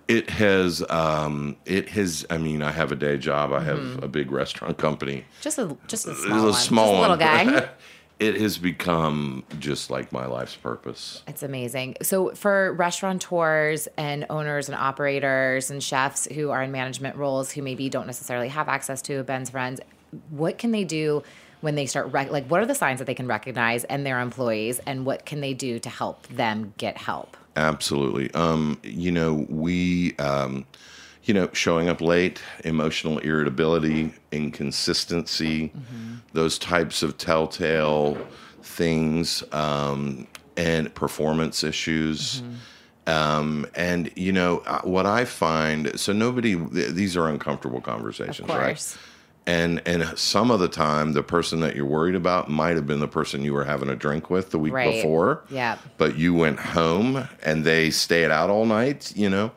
it 0.08 0.30
has 0.30 0.84
um, 0.90 1.58
it 1.66 1.90
has. 1.90 2.26
I 2.30 2.38
mean, 2.38 2.62
I 2.62 2.72
have 2.72 2.92
a 2.92 2.96
day 2.96 3.18
job. 3.18 3.52
I 3.52 3.64
have 3.64 4.04
a 4.04 4.08
big 4.08 4.32
restaurant 4.32 4.78
company. 4.78 5.26
Just 5.42 5.58
a 5.58 5.76
just 5.88 6.08
a 6.08 6.16
small 6.16 6.44
one. 6.46 6.54
small 6.54 6.86
just 6.86 6.98
a 6.98 7.02
little 7.02 7.18
guy. 7.18 7.70
it 8.20 8.40
has 8.42 8.58
become 8.58 9.44
just 9.60 9.90
like 9.90 10.12
my 10.12 10.26
life's 10.26 10.56
purpose. 10.56 11.24
It's 11.28 11.44
amazing. 11.44 11.98
So, 12.02 12.34
for 12.36 12.74
restaurateurs 12.74 13.88
and 13.98 14.26
owners 14.30 14.70
and 14.70 14.76
operators 14.76 15.70
and 15.70 15.84
chefs 15.84 16.26
who 16.26 16.50
are 16.50 16.64
in 16.64 16.72
management 16.72 17.16
roles 17.16 17.52
who 17.52 17.62
maybe 17.62 17.90
don't 17.90 18.08
necessarily 18.08 18.48
have 18.48 18.70
access 18.70 19.02
to 19.04 19.24
Ben's 19.24 19.50
Friends, 19.50 19.82
what 20.30 20.58
can 20.58 20.72
they 20.72 20.84
do 20.84 21.22
when 21.62 21.76
they 21.76 21.86
start 21.86 22.12
rec- 22.12 22.32
like 22.32 22.48
what 22.48 22.62
are 22.62 22.66
the 22.66 22.76
signs 22.76 23.00
that 23.00 23.06
they 23.06 23.16
can 23.16 23.28
recognize 23.28 23.84
and 23.86 24.06
their 24.06 24.20
employees 24.20 24.80
and 24.86 25.06
what 25.06 25.26
can 25.26 25.42
they 25.42 25.54
do 25.54 25.80
to 25.80 25.90
help 25.90 26.28
them 26.28 26.74
get 26.78 26.98
help? 26.98 27.38
Absolutely. 27.58 28.32
Um, 28.34 28.80
you 28.84 29.12
know, 29.12 29.46
we, 29.50 30.16
um, 30.18 30.66
you 31.24 31.34
know, 31.34 31.50
showing 31.54 31.90
up 31.90 32.00
late, 32.02 32.40
emotional 32.64 33.18
irritability, 33.18 34.14
inconsistency, 34.32 35.72
those 36.34 36.60
types 36.60 37.02
of 37.04 37.18
telltale 37.18 38.16
things, 38.62 39.44
um, 39.52 40.28
and 40.56 40.94
performance 40.94 41.64
issues. 41.64 42.44
Um, 43.08 43.66
and 43.74 44.12
you 44.18 44.34
know 44.34 44.60
uh, 44.66 44.82
what 44.82 45.06
I 45.06 45.24
find. 45.26 45.98
So 45.98 46.12
nobody. 46.12 46.56
Th- 46.58 46.92
these 46.92 47.16
are 47.16 47.28
uncomfortable 47.30 47.80
conversations, 47.80 48.50
right? 48.50 48.98
And 49.48 49.82
and 49.88 50.04
some 50.20 50.52
of 50.52 50.60
the 50.60 50.68
time, 50.68 51.14
the 51.14 51.24
person 51.24 51.62
that 51.62 51.74
you're 51.76 51.86
worried 51.86 52.16
about 52.16 52.50
might 52.50 52.76
have 52.76 52.86
been 52.86 53.00
the 53.00 53.08
person 53.08 53.44
you 53.44 53.54
were 53.54 53.64
having 53.64 53.90
a 53.90 53.96
drink 53.96 54.30
with 54.30 54.52
the 54.52 54.60
week 54.60 54.74
Right. 54.74 54.94
before 54.94 55.44
Yeah. 55.50 55.78
but 55.98 56.18
you 56.18 56.34
went 56.34 56.60
home 56.60 57.28
and 57.44 57.64
they 57.64 57.90
stayed 57.90 58.30
out 58.30 58.50
all 58.50 58.66
night, 58.66 59.14
you 59.16 59.30
know, 59.30 59.52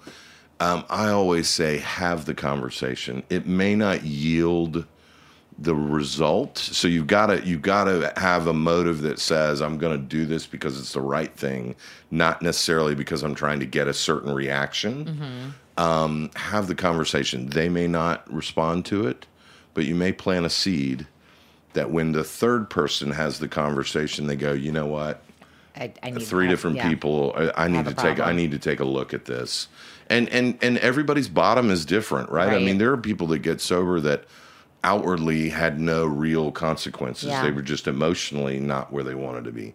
um, 0.60 0.84
I 0.88 1.08
always 1.08 1.48
say 1.48 1.78
have 1.78 2.24
the 2.24 2.34
conversation. 2.34 3.24
It 3.28 3.46
may 3.46 3.74
not 3.74 4.04
yield 4.04 4.86
the 5.58 5.74
result, 5.74 6.56
so 6.56 6.86
you've 6.88 7.06
got 7.08 7.26
to 7.26 7.44
you've 7.44 7.60
got 7.62 7.84
to 7.84 8.12
have 8.16 8.46
a 8.46 8.52
motive 8.52 9.02
that 9.02 9.18
says 9.18 9.60
I'm 9.60 9.76
going 9.76 9.92
to 10.00 10.02
do 10.06 10.24
this 10.24 10.46
because 10.46 10.78
it's 10.78 10.92
the 10.92 11.00
right 11.02 11.34
thing, 11.36 11.74
not 12.12 12.40
necessarily 12.42 12.94
because 12.94 13.22
I'm 13.24 13.34
trying 13.34 13.58
to 13.60 13.66
get 13.66 13.88
a 13.88 13.92
certain 13.92 14.32
reaction. 14.32 15.52
Um, 15.76 16.30
have 16.36 16.66
the 16.68 16.74
conversation. 16.74 17.48
They 17.48 17.68
may 17.68 17.86
not 17.88 18.30
respond 18.32 18.84
to 18.86 19.06
it, 19.06 19.26
but 19.80 19.86
you 19.86 19.94
may 19.94 20.12
plant 20.12 20.44
a 20.44 20.50
seed 20.50 21.06
that 21.72 21.90
when 21.90 22.12
the 22.12 22.22
third 22.22 22.68
person 22.68 23.12
has 23.12 23.38
the 23.38 23.48
conversation, 23.48 24.26
they 24.26 24.36
go, 24.36 24.52
you 24.52 24.70
know 24.70 24.84
what? 24.84 25.22
I, 25.74 25.90
I 26.02 26.10
need 26.10 26.22
three 26.22 26.48
different 26.48 26.76
Yeah. 26.76 26.86
people. 26.90 27.32
Uh, 27.34 27.50
I, 27.56 27.64
I 27.64 27.68
need 27.68 27.86
to 27.86 27.94
take. 27.94 28.20
I 28.20 28.32
need 28.32 28.50
to 28.50 28.58
take 28.58 28.80
a 28.80 28.84
look 28.84 29.14
at 29.14 29.24
this, 29.24 29.68
and 30.10 30.28
and 30.28 30.58
and 30.60 30.76
everybody's 30.76 31.28
bottom 31.30 31.70
is 31.70 31.86
different, 31.86 32.28
right? 32.28 32.52
I 32.52 32.58
mean, 32.58 32.76
there 32.76 32.92
are 32.92 32.98
people 32.98 33.26
that 33.28 33.38
get 33.38 33.62
sober 33.62 34.00
that 34.00 34.24
outwardly 34.84 35.48
had 35.48 35.80
no 35.80 36.04
real 36.04 36.52
consequences. 36.52 37.30
Yeah. 37.30 37.42
They 37.42 37.52
were 37.52 37.62
just 37.62 37.86
emotionally 37.86 38.58
not 38.60 38.92
where 38.92 39.02
they 39.02 39.14
wanted 39.14 39.44
to 39.44 39.52
be. 39.52 39.72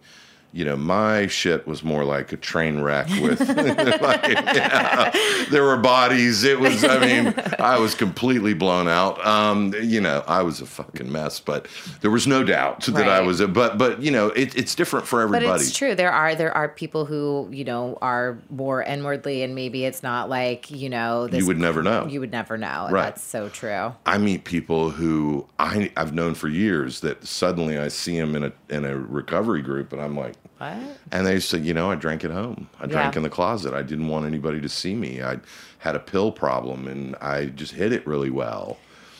You 0.56 0.64
know, 0.64 0.76
my 0.76 1.26
shit 1.26 1.66
was 1.66 1.84
more 1.84 2.02
like 2.02 2.32
a 2.32 2.38
train 2.38 2.80
wreck 2.80 3.08
with. 3.20 3.40
like, 4.00 4.26
yeah, 4.26 5.12
there 5.50 5.64
were 5.64 5.76
bodies. 5.76 6.44
It 6.44 6.58
was. 6.58 6.82
I 6.82 6.98
mean, 6.98 7.34
I 7.58 7.78
was 7.78 7.94
completely 7.94 8.54
blown 8.54 8.88
out. 8.88 9.22
Um, 9.26 9.74
you 9.82 10.00
know, 10.00 10.24
I 10.26 10.40
was 10.40 10.62
a 10.62 10.66
fucking 10.66 11.12
mess, 11.12 11.40
but 11.40 11.68
there 12.00 12.10
was 12.10 12.26
no 12.26 12.42
doubt 12.42 12.86
that 12.86 13.06
I 13.06 13.20
was. 13.20 13.40
A, 13.40 13.48
but 13.48 13.76
but 13.76 14.00
you 14.00 14.10
know, 14.10 14.28
it, 14.28 14.56
it's 14.56 14.74
different 14.74 15.06
for 15.06 15.20
everybody. 15.20 15.46
But 15.46 15.60
it's 15.60 15.76
true. 15.76 15.94
There 15.94 16.10
are 16.10 16.34
there 16.34 16.56
are 16.56 16.70
people 16.70 17.04
who 17.04 17.50
you 17.52 17.64
know 17.64 17.98
are 18.00 18.38
more 18.48 18.82
inwardly, 18.82 19.42
and 19.42 19.54
maybe 19.54 19.84
it's 19.84 20.02
not 20.02 20.30
like 20.30 20.70
you 20.70 20.88
know. 20.88 21.26
This, 21.26 21.40
You 21.40 21.46
would 21.48 21.60
never 21.60 21.82
know. 21.82 22.06
You 22.06 22.20
would 22.20 22.32
never 22.32 22.56
know. 22.56 22.88
Right. 22.90 23.02
That's 23.04 23.22
so 23.22 23.50
true. 23.50 23.92
I 24.06 24.16
meet 24.16 24.44
people 24.44 24.88
who 24.88 25.46
I, 25.58 25.92
I've 25.98 26.14
known 26.14 26.34
for 26.34 26.48
years 26.48 27.00
that 27.00 27.26
suddenly 27.26 27.76
I 27.76 27.88
see 27.88 28.18
them 28.18 28.34
in 28.34 28.44
a 28.44 28.52
in 28.70 28.86
a 28.86 28.96
recovery 28.96 29.60
group 29.60 29.92
and 29.92 30.00
I'm 30.00 30.16
like, 30.16 30.32
What? 30.58 30.76
and 31.12 31.26
they 31.26 31.38
said, 31.40 31.64
you 31.66 31.74
know, 31.74 31.90
I 31.90 31.96
drank 31.96 32.24
at 32.24 32.30
home. 32.30 32.68
I 32.80 32.86
drank 32.86 33.14
Yeah. 33.14 33.18
in 33.18 33.22
the 33.22 33.30
closet. 33.30 33.74
I 33.74 33.82
didn't 33.82 34.08
want 34.08 34.24
anybody 34.26 34.60
to 34.60 34.68
see 34.68 34.94
me. 34.94 35.22
I 35.22 35.38
had 35.78 35.94
a 35.94 35.98
pill 36.00 36.32
problem 36.32 36.88
and 36.88 37.14
I 37.20 37.46
just 37.46 37.72
hit 37.72 37.92
it 37.92 38.06
really 38.06 38.30
well. 38.30 38.78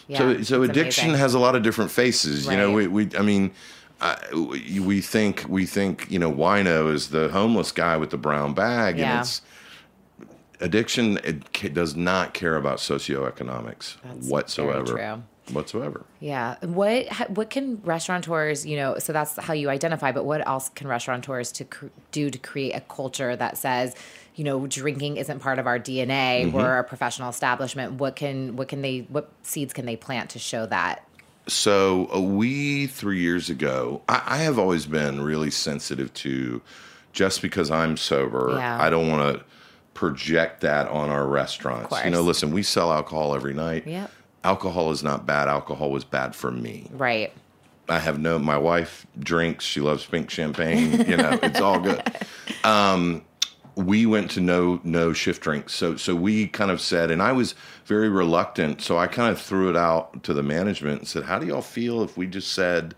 Yeah, 0.09 0.18
so 0.18 0.42
so 0.42 0.62
addiction 0.62 1.07
amazing. 1.11 1.20
has 1.20 1.35
a 1.35 1.38
lot 1.38 1.55
of 1.57 1.62
different 1.62 1.90
faces. 1.90 2.46
You 2.46 2.57
know, 2.57 2.72
we, 2.72 2.87
we 2.87 3.09
I 3.18 3.22
mean. 3.22 3.51
We 4.35 5.01
think 5.01 5.46
we 5.49 5.64
think 5.64 6.07
you 6.11 6.18
know 6.18 6.31
wino 6.31 6.92
is 6.92 7.09
the 7.09 7.31
homeless 7.31 7.72
guy 7.72 7.96
with 7.96 8.11
the 8.11 8.18
brown 8.18 8.53
bag 8.53 8.99
Yeah. 8.99 9.11
and 9.12 9.20
it's 9.20 9.40
addiction 10.61 11.18
it 11.25 11.72
does 11.72 11.96
not 11.96 12.35
care 12.35 12.57
about 12.57 12.77
socioeconomics 12.79 13.96
That's 14.05 14.29
whatsoever. 14.29 15.22
Whatsoever 15.52 16.04
Yeah. 16.20 16.56
What 16.62 17.06
what 17.30 17.50
can 17.50 17.80
restaurateurs, 17.82 18.66
you 18.66 18.76
know, 18.76 18.98
so 18.98 19.12
that's 19.12 19.37
how 19.37 19.54
you 19.54 19.70
identify, 19.70 20.12
but 20.12 20.24
what 20.24 20.46
else 20.46 20.68
can 20.70 20.88
restaurateurs 20.88 21.52
to 21.52 21.64
cr- 21.64 21.87
do 22.11 22.30
to 22.30 22.38
create 22.38 22.72
a 22.72 22.80
culture 22.80 23.37
that 23.37 23.56
says, 23.56 23.94
you 24.35 24.44
know, 24.44 24.66
drinking 24.66 25.16
isn't 25.16 25.40
part 25.40 25.59
of 25.59 25.66
our 25.66 25.78
DNA. 25.78 26.44
Mm-hmm. 26.44 26.56
We're 26.56 26.78
a 26.78 26.85
professional 26.85 27.28
establishment. 27.28 27.94
What 27.94 28.16
can 28.16 28.56
what 28.56 28.68
can 28.68 28.82
they 28.82 29.06
what 29.09 29.30
seeds 29.42 29.72
can 29.72 29.87
they 29.87 29.96
plant 29.96 30.30
to 30.30 30.38
show 30.38 30.66
that? 30.66 31.06
So 31.48 32.11
uh, 32.12 32.20
we 32.20 32.87
three 32.88 33.20
years 33.20 33.50
ago, 33.50 34.02
I, 34.09 34.22
I 34.26 34.37
have 34.38 34.59
always 34.59 34.87
been 34.87 35.20
really 35.20 35.50
sensitive 35.50 36.12
to 36.14 36.61
just 37.12 37.40
because 37.40 37.70
I'm 37.70 37.96
sober, 37.96 38.54
Yeah. 38.56 38.78
I 38.80 38.90
don't 38.90 39.09
want 39.09 39.38
to 39.38 39.44
project 39.94 40.61
that 40.61 40.87
on 40.88 41.09
our 41.09 41.26
restaurants. 41.26 41.96
You 42.04 42.11
know, 42.11 42.20
listen, 42.20 42.50
we 42.52 42.62
sell 42.62 42.92
alcohol 42.92 43.35
every 43.35 43.54
night. 43.54 43.87
Yep. 43.87 44.11
Alcohol 44.46 44.92
is 44.92 45.02
not 45.02 45.26
bad. 45.26 45.48
Alcohol 45.48 45.90
was 45.90 46.04
bad 46.04 46.37
for 46.37 46.52
me. 46.52 46.88
Right. 46.92 47.32
I 47.88 47.98
have 47.98 48.20
no. 48.20 48.38
My 48.38 48.56
wife 48.56 49.04
drinks. 49.18 49.64
She 49.64 49.80
loves 49.80 50.06
pink 50.06 50.30
champagne. 50.30 51.04
You 51.04 51.16
know, 51.16 51.37
it's 51.42 51.61
all 51.61 51.80
good. 51.80 52.00
Um, 52.62 53.24
we 53.74 54.06
went 54.06 54.30
to 54.32 54.40
no 54.40 54.80
no 54.85 55.12
shift 55.12 55.42
drinks. 55.42 55.74
So 55.74 55.96
so 55.96 56.14
we 56.14 56.46
kind 56.46 56.70
of 56.70 56.80
said, 56.80 57.11
and 57.11 57.20
I 57.20 57.32
was 57.32 57.56
very 57.87 58.09
reluctant. 58.09 58.82
So 58.82 58.96
I 58.96 59.09
kind 59.09 59.32
of 59.32 59.40
threw 59.40 59.68
it 59.68 59.76
out 59.76 60.22
to 60.22 60.32
the 60.32 60.44
management 60.44 61.00
and 61.00 61.09
said, 61.09 61.24
"How 61.24 61.40
do 61.40 61.46
y'all 61.46 61.61
feel 61.61 62.04
if 62.04 62.16
we 62.16 62.28
just 62.28 62.52
said 62.52 62.94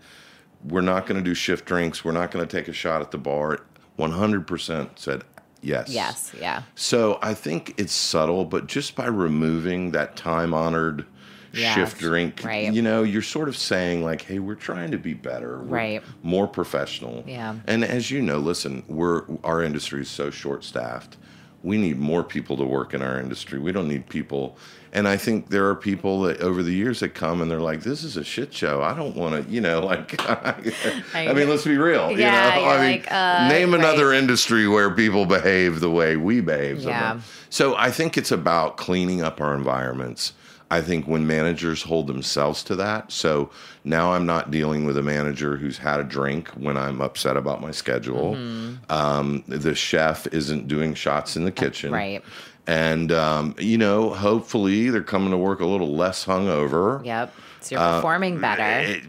we're 0.63 0.81
not 0.81 1.07
going 1.07 1.17
to 1.17 1.27
do 1.27 1.33
shift 1.33 1.65
drinks? 1.65 2.05
We're 2.05 2.11
not 2.11 2.29
going 2.29 2.47
to 2.47 2.57
take 2.57 2.67
a 2.67 2.73
shot 2.73 3.01
at 3.01 3.09
the 3.09 3.17
bar?" 3.17 3.61
One 3.95 4.11
hundred 4.11 4.45
percent 4.45 4.99
said 4.99 5.23
yes. 5.61 5.89
Yes. 5.89 6.31
Yeah. 6.39 6.61
So 6.75 7.17
I 7.23 7.33
think 7.33 7.73
it's 7.77 7.93
subtle, 7.93 8.45
but 8.45 8.67
just 8.67 8.95
by 8.95 9.07
removing 9.07 9.91
that 9.91 10.15
time 10.15 10.53
honored 10.53 11.07
Yes, 11.53 11.75
shift 11.75 11.99
drink, 11.99 12.41
right. 12.43 12.71
you 12.71 12.81
know, 12.81 13.03
you're 13.03 13.21
sort 13.21 13.49
of 13.49 13.57
saying 13.57 14.03
like, 14.03 14.21
"Hey, 14.21 14.39
we're 14.39 14.55
trying 14.55 14.91
to 14.91 14.97
be 14.97 15.13
better, 15.13 15.59
We're 15.59 15.75
Right. 15.75 16.03
More 16.23 16.47
professional." 16.47 17.23
Yeah. 17.27 17.55
And 17.67 17.83
as 17.83 18.11
you 18.11 18.21
know, 18.21 18.37
listen, 18.37 18.83
we're 18.87 19.23
our 19.43 19.63
industry 19.63 20.01
is 20.01 20.09
so 20.09 20.29
short 20.29 20.63
staffed. 20.63 21.17
We 21.61 21.77
need 21.77 21.99
more 21.99 22.23
people 22.23 22.55
to 22.57 22.63
work 22.63 22.93
in 22.93 23.01
our 23.01 23.19
industry. 23.19 23.59
We 23.59 23.71
don't 23.71 23.87
need 23.87 24.07
people. 24.07 24.57
And 24.91 25.07
I 25.07 25.17
think 25.17 25.49
there 25.49 25.67
are 25.67 25.75
people 25.75 26.21
that 26.21 26.39
over 26.41 26.63
the 26.63 26.71
years 26.73 27.01
that 27.01 27.09
come 27.09 27.41
and 27.41 27.51
they're 27.51 27.59
like, 27.59 27.81
"This 27.81 28.03
is 28.03 28.17
a 28.17 28.23
shit 28.23 28.53
show. 28.53 28.81
I 28.81 28.93
don't 28.93 29.15
want 29.15 29.45
to," 29.45 29.51
you 29.51 29.61
know, 29.61 29.79
like. 29.85 30.19
I 30.29 31.33
mean, 31.33 31.49
let's 31.49 31.65
be 31.65 31.77
real. 31.77 32.11
Yeah, 32.11 32.55
you 32.55 32.61
know, 32.61 32.69
I 32.69 32.77
mean, 32.77 32.91
like, 32.91 33.11
uh, 33.11 33.47
name 33.49 33.71
right. 33.71 33.79
another 33.79 34.13
industry 34.13 34.67
where 34.67 34.89
people 34.89 35.25
behave 35.25 35.79
the 35.79 35.91
way 35.91 36.15
we 36.15 36.41
behave. 36.41 36.77
Yeah. 36.79 36.83
somewhere. 36.83 37.23
So 37.49 37.75
I 37.75 37.91
think 37.91 38.17
it's 38.17 38.31
about 38.31 38.77
cleaning 38.77 39.21
up 39.21 39.41
our 39.41 39.55
environments. 39.55 40.33
I 40.71 40.81
think 40.81 41.07
when 41.07 41.25
managers 41.25 41.81
hold 41.81 42.07
themselves 42.07 42.63
to 42.65 42.75
that, 42.75 43.11
so 43.11 43.49
now 43.83 44.13
I'm 44.13 44.25
not 44.25 44.51
dealing 44.51 44.85
with 44.85 44.97
a 44.97 45.01
manager 45.01 45.57
who's 45.57 45.79
had 45.79 45.99
a 45.99 46.03
drink 46.03 46.47
when 46.49 46.77
I'm 46.77 47.01
upset 47.01 47.37
about 47.37 47.59
my 47.59 47.71
schedule. 47.71 48.35
Mm-hmm. 48.35 48.91
Um, 48.91 49.43
the 49.47 49.73
chef 49.73 50.27
isn't 50.27 50.67
doing 50.67 50.93
shots 50.93 51.35
in 51.35 51.43
the 51.45 51.51
kitchen. 51.51 51.91
Right. 51.91 52.23
And, 52.67 53.11
um, 53.11 53.55
you 53.57 53.79
know, 53.79 54.11
hopefully 54.11 54.91
they're 54.91 55.01
coming 55.01 55.31
to 55.31 55.37
work 55.37 55.59
a 55.59 55.65
little 55.65 55.95
less 55.95 56.23
hungover. 56.25 57.03
Yep. 57.03 57.33
So 57.61 57.75
you're 57.75 57.95
performing 57.95 58.39
better. 58.39 58.91
It- 58.91 59.03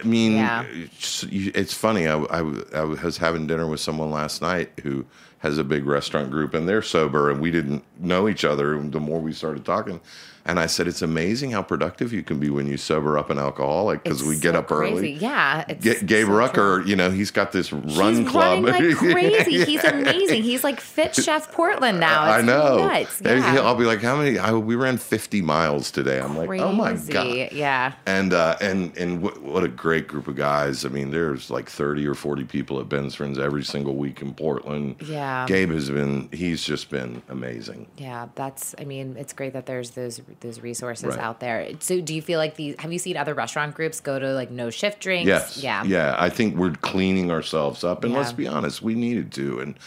I 0.00 0.06
mean, 0.06 0.32
Yeah. 0.32 0.64
it's, 0.68 1.24
it's 1.30 1.72
funny. 1.72 2.06
I, 2.06 2.18
I, 2.18 2.40
I 2.74 2.84
was 2.84 3.16
having 3.16 3.46
dinner 3.46 3.66
with 3.66 3.80
someone 3.80 4.10
last 4.10 4.42
night 4.42 4.70
who 4.82 5.06
has 5.38 5.56
a 5.58 5.64
big 5.64 5.86
restaurant 5.86 6.30
group, 6.30 6.52
and 6.54 6.68
they're 6.68 6.82
sober, 6.82 7.30
and 7.30 7.40
we 7.40 7.50
didn't 7.50 7.84
know 7.98 8.28
each 8.28 8.44
other. 8.44 8.74
And 8.74 8.92
the 8.92 9.00
more 9.00 9.20
we 9.20 9.32
started 9.32 9.64
talking, 9.64 10.00
And 10.46 10.60
I 10.60 10.66
said, 10.66 10.86
it's 10.86 11.02
amazing 11.02 11.50
how 11.50 11.62
productive 11.62 12.12
you 12.12 12.22
can 12.22 12.38
be 12.38 12.50
when 12.50 12.66
you 12.68 12.76
sober 12.76 13.18
up 13.18 13.30
an 13.30 13.38
alcoholic 13.38 14.04
because 14.04 14.22
we 14.22 14.38
get 14.38 14.54
so 14.54 14.60
up 14.60 14.68
crazy. 14.68 14.94
early. 14.96 15.12
Yeah, 15.14 15.64
it's 15.68 15.84
Ga- 15.84 16.02
Gabe 16.06 16.26
so 16.28 16.32
Rucker, 16.32 16.82
you 16.86 16.94
know, 16.94 17.10
he's 17.10 17.32
got 17.32 17.50
this 17.52 17.72
run 17.72 18.14
He's 18.22 18.28
club. 18.30 18.64
running 18.64 18.64
like 18.64 18.96
crazy. 18.96 19.64
He's 19.64 19.82
amazing. 19.84 20.44
He's 20.44 20.62
like 20.62 20.80
fit 20.80 21.14
chef 21.24 21.50
Portland 21.52 21.98
now. 21.98 22.22
I 22.22 22.42
know. 22.42 22.78
Nuts. 22.86 23.20
Yeah. 23.24 23.60
I'll 23.60 23.74
be 23.74 23.84
like, 23.84 24.00
how 24.00 24.16
many? 24.16 24.38
I, 24.38 24.52
we 24.52 24.76
ran 24.76 24.98
50 24.98 25.42
miles 25.42 25.90
today. 25.90 26.20
I'm 26.20 26.36
like, 26.36 26.48
oh 26.60 26.72
my 26.72 26.92
god. 26.92 27.52
Yeah. 27.52 27.92
And 28.06 28.32
uh, 28.32 28.56
and 28.60 28.96
and 28.96 29.22
what, 29.22 29.42
what 29.42 29.64
a 29.64 29.68
great 29.68 30.06
group 30.06 30.28
of 30.28 30.36
guys. 30.36 30.84
I 30.84 30.88
mean, 30.88 31.10
there's 31.10 31.50
like 31.50 31.68
30 31.68 32.06
or 32.06 32.14
40 32.14 32.44
people 32.44 32.78
at 32.80 32.88
Ben's 32.88 33.14
Friends 33.16 33.38
every 33.38 33.64
single 33.64 33.96
week 33.96 34.22
in 34.22 34.32
Portland. 34.32 34.96
Yeah. 35.04 35.44
Gabe 35.48 35.70
has 35.72 35.90
been. 35.90 36.28
He's 36.32 36.62
just 36.62 36.88
been 36.88 37.22
amazing. 37.28 37.88
Yeah, 37.98 38.28
that's. 38.36 38.74
I 38.78 38.84
mean, 38.84 39.16
it's 39.18 39.32
great 39.32 39.52
that 39.54 39.66
there's 39.66 39.90
those 39.90 40.20
those 40.40 40.60
resources 40.60 41.04
Right. 41.16 41.18
out 41.18 41.40
there. 41.40 41.68
So, 41.80 42.00
do 42.00 42.14
you 42.14 42.22
feel 42.22 42.38
like 42.38 42.56
these? 42.56 42.76
Have 42.78 42.92
you 42.92 42.98
seen 42.98 43.16
other 43.16 43.34
restaurant 43.34 43.74
groups 43.74 44.00
go 44.00 44.18
to 44.18 44.32
like 44.32 44.50
no 44.50 44.70
shift 44.70 45.00
drinks? 45.00 45.26
Yes. 45.26 45.58
Yeah. 45.62 45.84
Yeah. 45.84 46.16
I 46.18 46.28
think 46.28 46.56
we're 46.56 46.72
cleaning 46.72 47.30
ourselves 47.30 47.84
up, 47.84 48.04
and 48.04 48.12
let's 48.14 48.32
be 48.32 48.46
honest, 48.46 48.82
we 48.82 48.94
needed 48.94 49.32
to. 49.32 49.60
And 49.60 49.78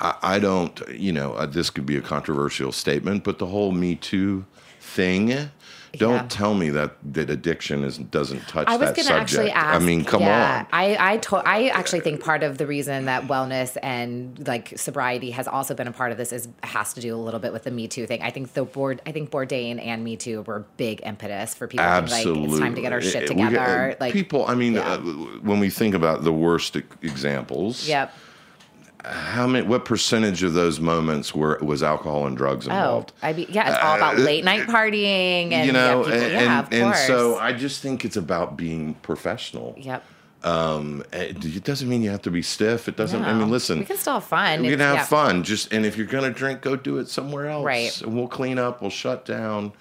I, 0.00 0.14
I 0.22 0.38
don't. 0.38 0.80
You 0.90 1.12
know, 1.12 1.34
uh, 1.34 1.46
this 1.46 1.70
could 1.70 1.86
be 1.86 1.96
a 1.96 2.02
controversial 2.02 2.72
statement, 2.72 3.24
but 3.24 3.38
the 3.38 3.46
whole 3.46 3.72
Me 3.72 3.94
Too 3.94 4.44
thing. 4.80 5.50
Don't 5.98 6.14
Yeah. 6.14 6.26
tell 6.28 6.54
me 6.54 6.70
that 6.70 6.92
that 7.12 7.30
addiction 7.30 7.84
is 7.84 7.98
doesn't 7.98 8.46
touch 8.48 8.66
I 8.68 8.76
was 8.76 8.90
that 8.92 8.96
subject. 8.96 9.20
actually 9.20 9.50
ask. 9.50 9.80
I 9.80 9.84
mean, 9.84 10.04
come 10.04 10.22
yeah, 10.22 10.60
on. 10.60 10.66
I 10.72 10.96
I, 11.14 11.16
to, 11.18 11.36
I 11.36 11.68
actually 11.68 12.00
think 12.00 12.22
part 12.22 12.42
of 12.42 12.58
the 12.58 12.66
reason 12.66 13.04
that 13.06 13.26
wellness 13.28 13.76
and 13.82 14.46
like 14.46 14.72
sobriety 14.76 15.30
has 15.32 15.46
also 15.48 15.74
been 15.74 15.88
a 15.88 15.92
part 15.92 16.12
of 16.12 16.18
this 16.18 16.32
is 16.32 16.48
has 16.62 16.92
to 16.94 17.00
do 17.00 17.14
a 17.14 17.18
little 17.18 17.40
bit 17.40 17.52
with 17.52 17.64
the 17.64 17.70
Me 17.70 17.88
Too 17.88 18.06
thing. 18.06 18.22
I 18.22 18.30
think 18.30 18.52
the 18.54 18.64
board, 18.64 19.00
I 19.06 19.12
think 19.12 19.30
Bourdain 19.30 19.84
and 19.84 20.02
Me 20.04 20.16
Too 20.16 20.42
were 20.42 20.64
big 20.76 21.00
impetus 21.04 21.54
for 21.54 21.66
people. 21.66 21.84
Absolutely. 21.86 22.40
Like 22.42 22.50
it's 22.50 22.58
time 22.60 22.74
to 22.74 22.80
get 22.80 22.92
our 22.92 23.00
shit 23.00 23.14
Eh, 23.30 23.34
we 23.34 23.34
get- 23.36 23.48
together. 23.50 23.96
like 24.00 24.12
people, 24.12 24.46
I 24.46 24.54
mean, 24.54 24.74
yeah. 24.74 24.94
uh, 24.94 24.98
when 25.42 25.60
we 25.60 25.70
think 25.70 25.94
about 25.94 26.24
the 26.24 26.32
worst 26.32 26.76
examples, 27.02 27.86
Yep. 27.88 28.12
How 29.04 29.46
many, 29.46 29.66
what 29.66 29.84
percentage 29.84 30.42
of 30.42 30.54
those 30.54 30.80
moments 30.80 31.34
were 31.34 31.58
was 31.60 31.82
alcohol 31.82 32.26
and 32.26 32.36
drugs 32.36 32.66
Oh, 32.66 32.70
involved? 32.70 33.12
I 33.22 33.32
mean, 33.32 33.46
yeah, 33.50 33.70
it's 33.74 33.84
all 33.84 33.96
about 33.96 34.18
late 34.18 34.44
night 34.44 34.66
partying 34.66 35.52
and 35.52 35.62
Uh, 35.62 35.64
you 35.64 35.72
know, 35.72 36.02
people, 36.04 36.20
and, 36.20 36.32
yeah, 36.32 36.64
and, 36.64 36.74
and 36.74 36.96
so 36.96 37.36
I 37.36 37.52
just 37.52 37.82
think 37.82 38.04
it's 38.04 38.16
about 38.16 38.56
being 38.56 38.94
professional. 38.94 39.74
Yep. 39.78 40.02
Um, 40.42 41.02
it 41.12 41.42
it 41.42 41.64
doesn't 41.64 41.88
mean 41.88 42.02
you 42.02 42.10
have 42.10 42.22
to 42.22 42.30
be 42.30 42.42
stiff. 42.42 42.86
It 42.86 42.96
doesn't. 42.96 43.24
I 43.24 43.32
mean, 43.32 43.50
listen, 43.50 43.78
we 43.78 43.84
can 43.86 43.96
still 43.96 44.14
have 44.14 44.24
fun. 44.24 44.60
we 44.60 44.70
can 44.70 44.80
have 44.80 44.96
yeah. 44.96 45.04
fun. 45.04 45.42
Just 45.42 45.72
and 45.72 45.86
if 45.86 45.96
you're 45.96 46.06
gonna 46.06 46.30
drink, 46.30 46.60
go 46.60 46.76
do 46.76 46.98
it 46.98 47.08
somewhere 47.08 47.48
else. 47.48 47.64
Right. 47.64 48.02
And 48.02 48.14
we'll 48.14 48.28
clean 48.28 48.58
up. 48.58 48.82
We'll 48.82 48.90
shut 48.90 49.24
down. 49.24 49.72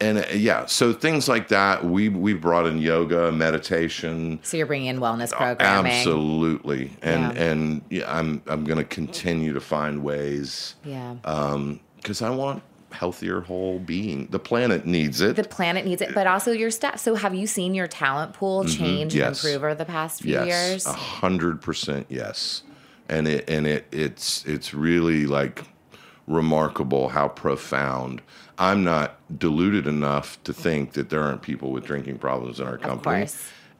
And 0.00 0.18
uh, 0.18 0.24
yeah, 0.34 0.66
so 0.66 0.92
things 0.92 1.28
like 1.28 1.48
that. 1.48 1.84
We 1.84 2.08
we 2.08 2.32
brought 2.34 2.66
in 2.66 2.78
yoga, 2.78 3.30
meditation. 3.30 4.40
So 4.42 4.56
you're 4.56 4.66
bringing 4.66 4.88
in 4.88 4.98
wellness 4.98 5.30
programming. 5.30 5.92
Absolutely, 5.92 6.90
and 7.02 7.36
Yeah. 7.36 7.42
and 7.42 7.82
yeah, 7.90 8.18
I'm 8.18 8.42
I'm 8.48 8.64
going 8.64 8.78
to 8.78 8.84
continue 8.84 9.52
to 9.52 9.60
find 9.60 10.02
ways 10.02 10.74
Yeah. 10.84 11.14
because 11.96 12.20
I 12.20 12.30
want 12.30 12.62
healthier 12.90 13.40
whole 13.42 13.78
being. 13.78 14.26
The 14.30 14.38
planet 14.38 14.84
needs 14.86 15.20
it. 15.20 15.36
the 15.36 15.44
planet 15.44 15.86
needs 15.86 16.02
it, 16.02 16.12
but 16.14 16.26
also 16.26 16.50
your 16.52 16.70
staff. 16.70 16.98
So 16.98 17.14
have 17.14 17.34
you 17.34 17.46
seen 17.46 17.72
your 17.74 17.86
talent 17.86 18.34
pool 18.34 18.64
change 18.64 19.12
Mm-hmm. 19.12 19.18
yes. 19.18 19.44
and 19.44 19.50
improve 19.54 19.64
over 19.64 19.74
the 19.74 19.84
past 19.86 20.22
few 20.22 20.32
yes, 20.32 20.46
years? 20.46 20.86
a 20.86 20.92
hundred 20.92 21.62
percent 21.62 22.06
yes, 22.08 22.64
and 23.08 23.28
it 23.28 23.48
and 23.48 23.66
it 23.68 23.86
it's 23.92 24.44
it's 24.46 24.74
really 24.74 25.26
like 25.26 25.62
remarkable 26.26 27.08
how 27.10 27.28
profound. 27.28 28.22
I'm 28.62 28.84
not 28.84 29.18
deluded 29.40 29.88
enough 29.88 30.40
to 30.44 30.52
think 30.52 30.92
that 30.92 31.10
there 31.10 31.20
aren't 31.20 31.42
people 31.42 31.72
with 31.72 31.84
drinking 31.84 32.18
problems 32.18 32.60
in 32.60 32.66
our 32.68 32.78
company. 32.78 33.26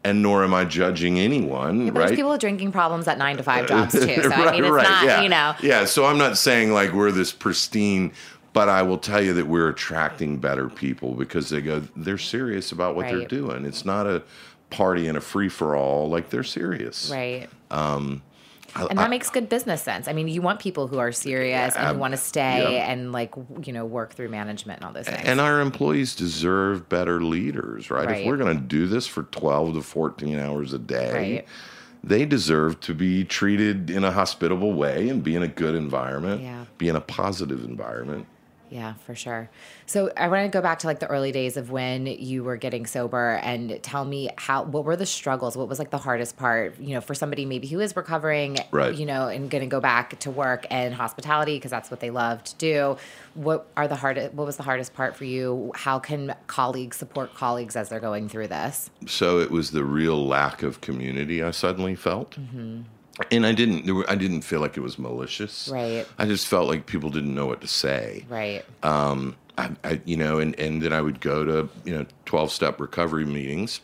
And 0.02 0.22
nor 0.22 0.42
am 0.42 0.52
I 0.52 0.64
judging 0.64 1.20
anyone, 1.20 1.86
But 1.86 1.94
right? 1.94 2.06
there's 2.08 2.16
people 2.16 2.32
with 2.32 2.40
drinking 2.40 2.72
problems 2.72 3.06
at 3.06 3.16
nine 3.16 3.36
to 3.36 3.44
five 3.44 3.68
jobs 3.68 3.92
too. 3.92 4.00
So 4.00 4.32
I 4.32 4.50
mean, 4.50 4.64
it's 4.64 4.88
not, 4.88 5.04
yeah. 5.04 5.22
you 5.22 5.28
know. 5.28 5.54
Yeah, 5.62 5.84
so 5.84 6.04
I'm 6.04 6.18
not 6.18 6.36
saying 6.36 6.72
like 6.72 6.92
we're 6.92 7.12
this 7.12 7.30
pristine, 7.30 8.12
but 8.52 8.68
I 8.68 8.82
will 8.82 8.98
tell 8.98 9.22
you 9.22 9.32
that 9.34 9.46
we're 9.46 9.68
attracting 9.68 10.38
better 10.38 10.68
people 10.68 11.14
because 11.14 11.50
they 11.50 11.60
go, 11.60 11.84
they're 11.94 12.18
serious 12.18 12.72
about 12.72 12.96
what 12.96 13.06
they're 13.06 13.28
doing. 13.28 13.64
It's 13.64 13.84
not 13.84 14.08
a 14.08 14.24
party 14.70 15.06
and 15.06 15.16
a 15.16 15.20
free 15.20 15.48
for 15.48 15.76
all. 15.76 16.08
Like 16.10 16.30
they're 16.30 16.42
serious. 16.42 17.08
Right. 17.08 17.48
Um, 17.70 18.22
I- 18.74 18.86
And 18.86 18.98
I- 18.98 19.02
that 19.04 19.10
makes 19.10 19.28
good 19.30 19.48
business 19.48 19.82
sense. 19.82 20.08
I 20.08 20.12
mean, 20.12 20.28
you 20.28 20.42
want 20.42 20.60
people 20.60 20.86
who 20.88 20.98
are 20.98 21.12
serious 21.12 21.74
and 21.76 21.88
who 21.94 21.98
want 22.00 22.12
to 22.12 22.16
stay 22.18 22.74
yeah. 22.76 22.90
and 22.90 23.12
like 23.12 23.34
you 23.64 23.72
know 23.72 23.84
work 23.84 24.14
through 24.14 24.28
management 24.28 24.80
and 24.80 24.86
all 24.86 24.92
those 24.92 25.06
things. 25.06 25.22
and 25.24 25.40
our 25.40 25.60
employees 25.60 26.14
deserve 26.14 26.88
better 26.88 27.20
leaders, 27.22 27.90
right? 27.90 28.06
Right. 28.06 28.20
If 28.22 28.26
we're 28.26 28.36
going 28.36 28.56
to 28.56 28.62
do 28.62 28.86
this 28.86 29.06
for 29.06 29.24
12 29.24 29.74
to 29.74 29.82
14 29.82 30.38
hours 30.38 30.72
a 30.72 30.78
day, 30.78 31.12
Right. 31.12 31.48
they 32.02 32.24
deserve 32.24 32.80
to 32.80 32.94
be 32.94 33.24
treated 33.24 33.90
in 33.90 34.04
a 34.04 34.10
hospitable 34.12 34.72
way 34.72 35.08
and 35.08 35.22
be 35.22 35.36
in 35.36 35.42
a 35.42 35.48
good 35.48 35.74
environment, 35.74 36.42
Yeah. 36.42 36.64
be 36.78 36.88
in 36.88 36.96
a 36.96 37.00
positive 37.00 37.64
environment. 37.64 38.26
Yeah, 38.72 38.94
for 39.04 39.14
sure. 39.14 39.50
So 39.84 40.10
I 40.16 40.28
want 40.28 40.50
to 40.50 40.56
go 40.56 40.62
back 40.62 40.78
to 40.78 40.86
like 40.86 40.98
the 40.98 41.06
early 41.06 41.30
days 41.30 41.58
of 41.58 41.70
when 41.70 42.06
you 42.06 42.42
were 42.42 42.56
getting 42.56 42.86
sober 42.86 43.32
and 43.42 43.78
tell 43.82 44.02
me 44.02 44.30
how 44.38 44.62
what 44.62 44.86
were 44.86 44.96
the 44.96 45.04
struggles? 45.04 45.58
What 45.58 45.68
was 45.68 45.78
like 45.78 45.90
the 45.90 45.98
hardest 45.98 46.38
part, 46.38 46.80
you 46.80 46.94
know, 46.94 47.02
for 47.02 47.14
somebody 47.14 47.44
maybe 47.44 47.66
who 47.66 47.80
is 47.80 47.94
recovering, 47.94 48.56
Right. 48.70 48.94
you 48.94 49.04
know, 49.04 49.28
and 49.28 49.50
going 49.50 49.60
to 49.60 49.66
go 49.68 49.78
back 49.78 50.18
to 50.20 50.30
work 50.30 50.66
and 50.70 50.94
hospitality 50.94 51.56
because 51.56 51.70
that's 51.70 51.90
what 51.90 52.00
they 52.00 52.08
love 52.08 52.42
to 52.44 52.54
do. 52.54 52.96
What 53.34 53.66
are 53.76 53.86
the 53.86 53.96
hardest 53.96 54.32
what 54.32 54.46
was 54.46 54.56
the 54.56 54.62
hardest 54.62 54.94
part 54.94 55.16
for 55.16 55.26
you? 55.26 55.72
How 55.74 55.98
can 55.98 56.34
colleagues 56.46 56.96
support 56.96 57.34
colleagues 57.34 57.76
as 57.76 57.90
they're 57.90 58.00
going 58.00 58.30
through 58.30 58.48
this? 58.48 58.88
So 59.06 59.38
it 59.38 59.50
was 59.50 59.72
the 59.72 59.84
real 59.84 60.26
lack 60.26 60.62
of 60.62 60.80
community 60.80 61.42
I 61.42 61.50
suddenly 61.50 61.94
felt. 61.94 62.30
Mm-hmm. 62.40 62.82
And 63.30 63.44
I 63.46 63.52
didn't. 63.52 63.84
there 63.86 63.94
were- 63.94 64.10
I 64.10 64.14
didn't 64.14 64.42
feel 64.42 64.60
like 64.60 64.76
it 64.76 64.80
was 64.80 64.98
malicious. 64.98 65.68
Right. 65.68 66.06
I 66.18 66.24
just 66.26 66.46
felt 66.46 66.68
like 66.68 66.86
people 66.86 67.10
didn't 67.10 67.34
know 67.34 67.46
what 67.46 67.60
to 67.60 67.68
say. 67.68 68.24
Right. 68.28 68.64
um, 68.82 69.36
I, 69.58 69.70
I, 69.84 70.00
you 70.06 70.16
know, 70.16 70.38
and, 70.38 70.58
and 70.58 70.80
then 70.80 70.94
I 70.94 71.02
would 71.02 71.20
go 71.20 71.44
to, 71.44 71.68
you 71.84 71.94
know, 71.94 72.06
12 72.24 72.50
step 72.52 72.80
recovery 72.80 73.26
meetings. 73.26 73.80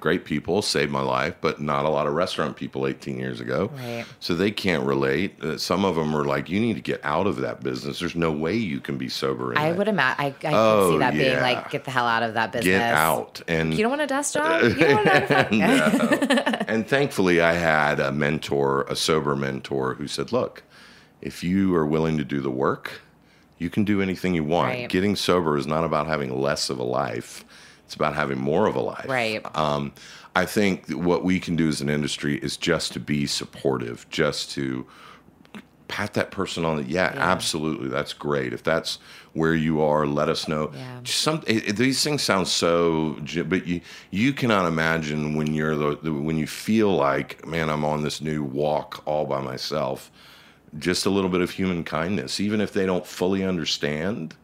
Great 0.00 0.24
people 0.24 0.62
saved 0.62 0.92
my 0.92 1.00
life, 1.00 1.34
but 1.40 1.60
not 1.60 1.84
a 1.84 1.88
lot 1.88 2.06
of 2.06 2.14
restaurant 2.14 2.56
people 2.56 2.86
18 2.86 3.18
years 3.18 3.40
ago. 3.40 3.70
Right. 3.76 4.04
So 4.20 4.34
they 4.34 4.50
can't 4.50 4.84
relate. 4.84 5.42
Uh, 5.42 5.58
some 5.58 5.84
of 5.84 5.96
them 5.96 6.14
are 6.14 6.24
like, 6.24 6.48
you 6.48 6.60
need 6.60 6.74
to 6.74 6.80
get 6.80 7.00
out 7.04 7.26
of 7.26 7.36
that 7.38 7.62
business. 7.62 7.98
There's 7.98 8.14
no 8.14 8.30
way 8.30 8.54
you 8.54 8.80
can 8.80 8.96
be 8.96 9.08
sober. 9.08 9.52
In 9.52 9.58
I 9.58 9.70
that. 9.70 9.78
would 9.78 9.88
imagine 9.88 10.24
I, 10.24 10.26
I 10.28 10.30
could 10.30 10.50
Oh, 10.54 10.90
see 10.92 10.98
that 10.98 11.14
being 11.14 11.40
like 11.40 11.70
get 11.70 11.84
the 11.84 11.90
hell 11.90 12.06
out 12.06 12.22
of 12.22 12.34
that 12.34 12.52
business. 12.52 12.66
get 12.78 12.94
out. 12.94 13.42
And 13.48 13.74
You 13.74 13.82
don't 13.82 13.90
want 13.90 14.02
a 14.02 14.06
desk 14.06 14.34
job? 14.34 14.62
You 14.68 14.74
don't 14.74 15.04
want 15.04 15.28
to 15.28 15.48
No. 15.56 16.54
and 16.68 16.86
thankfully, 16.86 17.40
I 17.40 17.54
had 17.54 17.98
a 18.00 18.12
mentor, 18.12 18.82
a 18.88 18.94
sober 18.96 19.34
mentor, 19.34 19.94
who 19.94 20.06
said, 20.06 20.30
"Look, 20.32 20.62
if 21.20 21.42
you 21.42 21.74
are 21.74 21.86
willing 21.86 22.16
to 22.18 22.24
do 22.24 22.40
the 22.40 22.50
work, 22.50 23.00
you 23.58 23.70
can 23.70 23.82
do 23.84 24.00
anything 24.00 24.34
you 24.34 24.44
want. 24.44 24.68
Right. 24.68 24.88
Getting 24.88 25.16
sober 25.16 25.56
is 25.56 25.66
not 25.66 25.82
about 25.84 26.06
having 26.06 26.40
less 26.40 26.70
of 26.70 26.78
a 26.78 26.84
life; 26.84 27.44
it's 27.88 27.94
about 27.94 28.14
having 28.14 28.38
more 28.38 28.66
of 28.66 28.76
a 28.76 28.80
life." 28.80 29.06
Right. 29.08 29.40
Um, 29.56 29.92
I 30.36 30.44
think 30.44 30.88
what 30.90 31.24
we 31.24 31.40
can 31.40 31.56
do 31.56 31.68
as 31.68 31.80
an 31.80 31.88
industry 31.88 32.36
is 32.36 32.58
just 32.58 32.92
to 32.92 33.00
be 33.00 33.26
supportive, 33.26 34.06
just 34.10 34.50
to 34.52 34.86
pat 35.88 36.12
that 36.12 36.30
person 36.30 36.66
on 36.66 36.76
the 36.76 36.82
yeah, 36.82 37.14
absolutely 37.16 37.88
that's 37.88 38.12
great 38.12 38.52
if 38.52 38.62
that's 38.62 38.98
where 39.32 39.54
you 39.54 39.80
are 39.80 40.06
let 40.06 40.28
us 40.28 40.46
know 40.46 40.70
Yeah. 40.74 41.00
Some 41.04 41.42
it- 41.46 41.76
these 41.78 42.04
things 42.04 42.20
sound 42.22 42.46
so 42.46 43.16
but 43.46 43.66
you 43.66 43.80
you 44.10 44.34
cannot 44.34 44.66
imagine 44.66 45.34
when 45.34 45.54
you're 45.54 45.74
the, 45.76 45.96
the 46.02 46.12
when 46.12 46.36
you 46.36 46.46
feel 46.46 46.94
like 46.94 47.46
man 47.46 47.70
i'm 47.70 47.86
on 47.86 48.02
this 48.02 48.20
new 48.20 48.42
walk 48.44 49.02
all 49.06 49.24
by 49.24 49.40
myself 49.40 50.10
just 50.78 51.06
a 51.06 51.10
little 51.10 51.30
bit 51.30 51.40
of 51.40 51.52
human 51.52 51.82
kindness 51.84 52.38
even 52.38 52.60
if 52.60 52.74
they 52.74 52.84
don't 52.84 53.06
fully 53.06 53.42
understand 53.42 54.34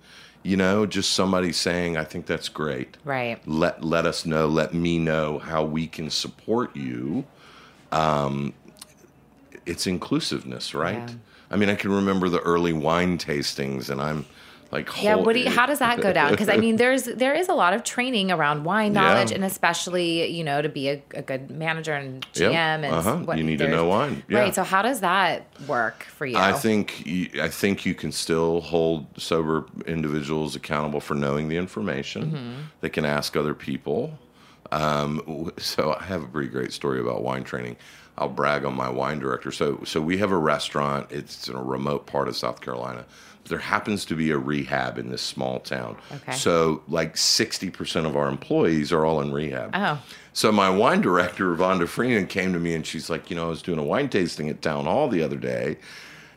you 0.44 0.56
know 0.56 0.84
just 0.86 1.12
somebody 1.14 1.50
saying 1.52 1.96
i 1.96 2.04
think 2.04 2.26
that's 2.26 2.48
great 2.48 2.96
Right. 3.04 3.40
let 3.48 3.82
let 3.82 4.04
us 4.06 4.24
know 4.26 4.46
let 4.46 4.72
me 4.74 4.98
know 4.98 5.38
how 5.40 5.64
we 5.64 5.86
can 5.88 6.10
support 6.10 6.76
you 6.76 7.24
um 7.90 8.52
it's 9.66 9.86
inclusiveness 9.86 10.74
right 10.74 10.96
Yeah. 11.08 11.14
i 11.50 11.56
mean 11.56 11.68
i 11.70 11.74
can 11.74 11.90
remember 11.90 12.28
the 12.28 12.40
early 12.40 12.72
wine 12.74 13.16
tastings 13.18 13.88
and 13.90 14.00
i'm 14.00 14.26
like 14.72 15.02
Yeah, 15.02 15.16
what 15.16 15.34
do 15.34 15.40
you, 15.40 15.50
how 15.50 15.66
does 15.66 15.78
that 15.78 16.00
go 16.00 16.12
down? 16.12 16.30
Because 16.30 16.48
I 16.48 16.56
mean, 16.56 16.76
there's 16.82 17.04
there 17.04 17.34
is 17.34 17.48
a 17.48 17.54
lot 17.54 17.74
of 17.74 17.84
training 17.84 18.30
around 18.30 18.64
wine 18.64 18.94
Yeah. 18.94 19.00
knowledge, 19.00 19.32
and 19.32 19.44
especially 19.44 20.26
you 20.30 20.44
know 20.44 20.62
to 20.62 20.68
be 20.68 20.88
a, 20.88 21.02
a 21.14 21.22
good 21.22 21.50
manager 21.50 21.94
and 21.94 22.26
GM, 22.32 22.52
and 22.52 22.86
uh-huh. 22.86 23.16
what- 23.18 23.38
You 23.38 23.44
need 23.44 23.58
to 23.58 23.68
know 23.68 23.86
wine, 23.86 24.22
yeah. 24.28 24.38
Right. 24.38 24.54
So 24.54 24.64
how 24.64 24.82
does 24.82 25.00
that 25.00 25.46
work 25.66 26.04
for 26.04 26.26
you? 26.26 26.36
I 26.36 26.52
think 26.52 27.06
you, 27.06 27.30
I 27.40 27.48
think 27.48 27.86
you 27.86 27.94
can 27.94 28.12
still 28.12 28.60
hold 28.60 29.06
sober 29.20 29.66
individuals 29.86 30.56
accountable 30.56 31.00
for 31.00 31.14
knowing 31.14 31.48
the 31.48 31.56
information. 31.56 32.32
Mm-hmm. 32.32 32.60
They 32.80 32.90
can 32.90 33.04
ask 33.04 33.36
other 33.36 33.54
people. 33.54 34.18
Um, 34.72 35.52
so 35.58 35.96
I 35.98 36.04
have 36.04 36.22
a 36.22 36.26
pretty 36.26 36.48
great 36.48 36.72
story 36.72 37.00
about 37.00 37.22
wine 37.22 37.44
training. 37.44 37.76
I'll 38.16 38.28
brag 38.28 38.64
on 38.64 38.74
my 38.74 38.88
wine 38.88 39.18
director. 39.18 39.50
So, 39.50 39.80
so 39.84 40.00
we 40.00 40.18
have 40.18 40.30
a 40.30 40.38
restaurant. 40.38 41.10
It's 41.10 41.48
in 41.48 41.56
a 41.56 41.62
remote 41.62 42.06
part 42.06 42.28
of 42.28 42.36
South 42.36 42.60
Carolina. 42.60 43.04
There 43.48 43.58
happens 43.58 44.04
to 44.06 44.16
be 44.16 44.30
a 44.30 44.38
rehab 44.38 44.98
in 44.98 45.10
this 45.10 45.22
small 45.22 45.60
town. 45.60 45.96
Okay. 46.12 46.32
So, 46.32 46.82
like 46.88 47.16
sixty 47.16 47.70
percent 47.70 48.06
of 48.06 48.16
our 48.16 48.28
employees 48.28 48.92
are 48.92 49.04
all 49.04 49.20
in 49.20 49.32
rehab. 49.32 49.70
Oh. 49.74 50.02
So 50.32 50.50
my 50.50 50.68
wine 50.68 51.00
director, 51.00 51.54
Vonda 51.54 51.86
Freeman, 51.86 52.26
came 52.26 52.52
to 52.52 52.58
me 52.58 52.74
and 52.74 52.84
she's 52.84 53.08
like, 53.08 53.30
you 53.30 53.36
know, 53.36 53.46
I 53.46 53.48
was 53.50 53.62
doing 53.62 53.78
a 53.78 53.84
wine 53.84 54.08
tasting 54.08 54.48
at 54.48 54.62
Town 54.62 54.84
Hall 54.84 55.08
the 55.08 55.22
other 55.22 55.36
day, 55.36 55.76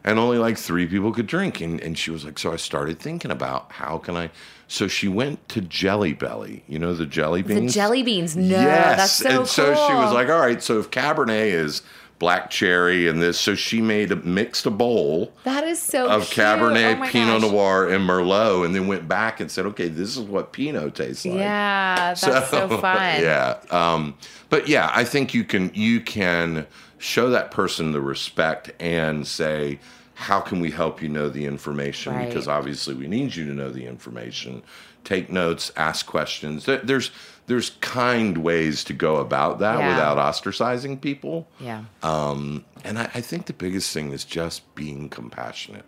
and 0.03 0.19
only 0.19 0.37
like 0.37 0.57
three 0.57 0.85
people 0.85 1.11
could 1.11 1.25
drink. 1.25 1.61
And, 1.61 1.81
and 1.81 1.97
she 1.97 2.11
was 2.11 2.23
like, 2.23 2.37
so 2.37 2.53
I 2.53 2.57
started 2.57 2.99
thinking 2.99 3.31
about 3.31 3.71
how 3.71 3.97
can 3.97 4.15
I. 4.15 4.29
So 4.67 4.87
she 4.87 5.07
went 5.07 5.47
to 5.49 5.61
Jelly 5.61 6.13
Belly, 6.13 6.63
you 6.67 6.77
know, 6.77 6.93
the 6.93 7.05
jelly 7.05 7.41
beans? 7.41 7.73
The 7.73 7.79
jelly 7.79 8.03
beans. 8.03 8.35
No, 8.35 8.59
yes. 8.59 8.97
that's 8.97 9.13
so 9.13 9.39
and 9.39 9.47
so 9.47 9.63
she 9.73 9.93
was 9.93 10.13
like, 10.13 10.29
all 10.29 10.41
right, 10.41 10.61
so 10.61 10.77
if 10.79 10.91
Cabernet 10.91 11.47
is 11.47 11.81
black 12.19 12.49
cherry 12.49 13.07
and 13.07 13.21
this, 13.21 13.39
so 13.39 13.53
she 13.55 13.81
made 13.81 14.11
a 14.11 14.15
mixed 14.17 14.65
a 14.65 14.71
bowl 14.71 15.31
that 15.43 15.63
is 15.63 15.81
so 15.81 16.09
of 16.09 16.29
cute. 16.29 16.45
Cabernet, 16.45 16.99
Oh 16.99 17.09
Pinot 17.11 17.41
gosh. 17.41 17.51
Noir, 17.51 17.89
and 17.89 18.07
Merlot, 18.09 18.65
and 18.65 18.73
then 18.75 18.87
went 18.87 19.07
back 19.07 19.39
and 19.39 19.51
said, 19.51 19.65
okay, 19.67 19.87
this 19.87 20.17
is 20.17 20.23
what 20.23 20.51
Pinot 20.51 20.95
tastes 20.95 21.25
like. 21.25 21.35
Yeah, 21.35 22.15
that's 22.19 22.49
so, 22.49 22.67
fun. 22.81 23.21
Yeah. 23.21 23.59
Um, 23.69 24.15
but 24.49 24.67
yeah, 24.67 24.89
I 24.93 25.03
think 25.03 25.33
you 25.33 25.43
can 25.43 25.71
you 25.73 26.01
can 26.01 26.65
show 26.97 27.29
that 27.29 27.51
person 27.51 27.91
the 27.91 28.01
respect 28.01 28.71
and 28.81 29.27
say, 29.27 29.79
how 30.17 30.39
can 30.39 30.59
we 30.59 30.71
help 30.71 30.99
you 30.99 31.07
know 31.09 31.29
the 31.29 31.45
information? 31.45 32.11
Right. 32.15 32.27
Because 32.27 32.47
obviously 32.47 32.95
we 32.95 33.07
need 33.07 33.35
you 33.35 33.45
to 33.45 33.53
know 33.53 33.69
the 33.69 33.85
information. 33.85 34.63
Take 35.03 35.29
notes, 35.31 35.71
ask 35.77 36.07
questions. 36.07 36.65
There's 36.65 37.11
there's 37.45 37.69
kind 37.81 38.39
ways 38.39 38.83
to 38.85 38.93
go 38.93 39.17
about 39.17 39.59
that 39.59 39.77
Yeah. 39.79 39.89
without 39.89 40.17
ostracizing 40.17 40.99
people. 40.99 41.47
Yeah. 41.59 41.83
Um, 42.01 42.65
and 42.83 42.97
I, 42.97 43.03
I 43.13 43.21
think 43.21 43.45
the 43.45 43.53
biggest 43.53 43.93
thing 43.93 44.11
is 44.11 44.25
just 44.25 44.73
being 44.75 45.07
compassionate. 45.07 45.85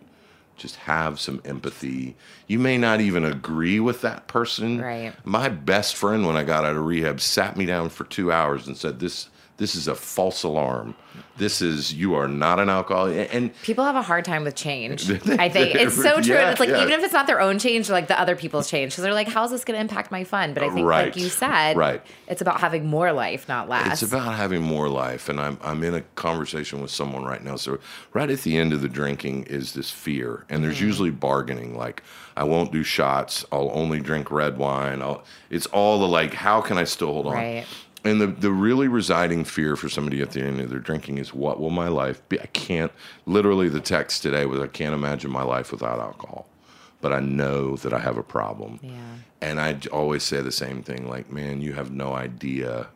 Just 0.56 0.76
have 0.76 1.18
some 1.18 1.42
empathy. 1.44 2.16
You 2.46 2.60
may 2.60 2.78
not 2.78 3.00
even 3.00 3.24
agree 3.24 3.80
with 3.80 4.00
that 4.02 4.26
person. 4.28 4.80
Right. 4.80 5.12
My 5.24 5.48
best 5.48 5.96
friend, 5.96 6.24
when 6.24 6.36
I 6.36 6.44
got 6.44 6.64
out 6.64 6.76
of 6.76 6.84
rehab, 6.86 7.20
sat 7.20 7.56
me 7.56 7.66
down 7.66 7.88
for 7.88 8.04
two 8.04 8.30
hours 8.30 8.66
and 8.68 8.76
said, 8.76 9.00
"This, 9.00 9.28
this 9.60 9.76
is 9.76 9.86
a 9.86 9.94
false 9.94 10.42
alarm. 10.42 10.96
This 11.36 11.60
is 11.62 11.92
you 11.94 12.14
are 12.14 12.26
not 12.28 12.58
an 12.58 12.68
alcoholic." 12.68 13.32
And 13.32 13.54
People 13.62 13.84
have 13.84 13.94
a 13.96 14.02
hard 14.02 14.24
time 14.24 14.42
with 14.44 14.54
change. 14.56 15.08
I 15.28 15.48
think 15.48 15.74
it's 15.74 15.94
so 15.94 16.20
true. 16.20 16.34
Yeah, 16.34 16.50
it's 16.50 16.60
like 16.60 16.70
yeah. 16.70 16.82
even 16.82 16.92
if 16.94 17.04
it's 17.04 17.12
not 17.12 17.26
their 17.26 17.40
own 17.40 17.58
change, 17.58 17.88
like 17.90 18.08
the 18.08 18.18
other 18.18 18.34
people's 18.36 18.68
change, 18.70 18.92
because 18.92 19.04
they're 19.04 19.14
like, 19.14 19.28
"How's 19.28 19.50
this 19.50 19.64
going 19.64 19.76
to 19.76 19.80
impact 19.80 20.10
my 20.10 20.24
fun?" 20.24 20.54
But 20.54 20.62
I 20.62 20.70
think, 20.70 20.86
Right. 20.86 21.04
like 21.06 21.16
you 21.16 21.28
said, 21.28 21.76
Right. 21.76 22.02
it's 22.26 22.40
about 22.40 22.60
having 22.60 22.86
more 22.86 23.12
life, 23.12 23.48
not 23.48 23.68
less. 23.68 24.02
It's 24.02 24.12
about 24.12 24.34
having 24.34 24.62
more 24.62 24.88
life, 24.88 25.28
and 25.28 25.40
I'm 25.40 25.58
I'm 25.62 25.84
in 25.84 25.94
a 25.94 26.00
conversation 26.16 26.80
with 26.80 26.90
someone 26.90 27.24
right 27.24 27.42
now. 27.44 27.56
So 27.56 27.78
right 28.12 28.30
at 28.30 28.40
the 28.40 28.56
end 28.58 28.72
of 28.72 28.80
the 28.82 28.88
drinking 28.88 29.44
is 29.44 29.72
this 29.74 29.90
fear, 29.90 30.44
and 30.48 30.64
there's 30.64 30.76
Mm-hmm. 30.76 30.86
usually 30.86 31.10
bargaining. 31.10 31.76
Like 31.76 32.02
I 32.36 32.44
won't 32.44 32.72
do 32.72 32.82
shots. 32.82 33.44
I'll 33.52 33.70
only 33.74 34.00
drink 34.00 34.30
red 34.30 34.56
wine. 34.58 35.02
I'll, 35.02 35.24
it's 35.50 35.66
all 35.66 35.98
the 36.00 36.08
like. 36.08 36.32
How 36.34 36.60
can 36.60 36.78
I 36.78 36.84
still 36.84 37.12
hold 37.12 37.26
on? 37.26 37.34
Right. 37.34 37.66
And 38.04 38.20
the 38.20 38.26
the 38.28 38.50
really 38.50 38.88
residing 38.88 39.44
fear 39.44 39.76
for 39.76 39.88
somebody 39.88 40.22
at 40.22 40.30
the 40.30 40.40
end 40.40 40.60
of 40.60 40.70
their 40.70 40.78
drinking 40.78 41.18
is 41.18 41.34
what 41.34 41.60
will 41.60 41.70
my 41.70 41.88
life 41.88 42.26
be? 42.28 42.40
I 42.40 42.46
can't. 42.46 42.92
Literally, 43.26 43.68
the 43.68 43.80
text 43.80 44.22
today 44.22 44.46
was 44.46 44.60
I 44.60 44.68
can't 44.68 44.94
imagine 44.94 45.30
my 45.30 45.42
life 45.42 45.70
without 45.70 45.98
alcohol, 45.98 46.46
but 47.00 47.12
I 47.12 47.20
know 47.20 47.76
that 47.76 47.92
I 47.92 47.98
have 47.98 48.16
a 48.16 48.22
problem. 48.22 48.80
Yeah. 48.82 48.98
And 49.42 49.60
I 49.60 49.78
always 49.92 50.22
say 50.22 50.40
the 50.40 50.52
same 50.52 50.82
thing 50.82 51.08
like, 51.08 51.30
man, 51.30 51.60
you 51.60 51.74
have 51.74 51.90
no 51.90 52.14
idea 52.14 52.88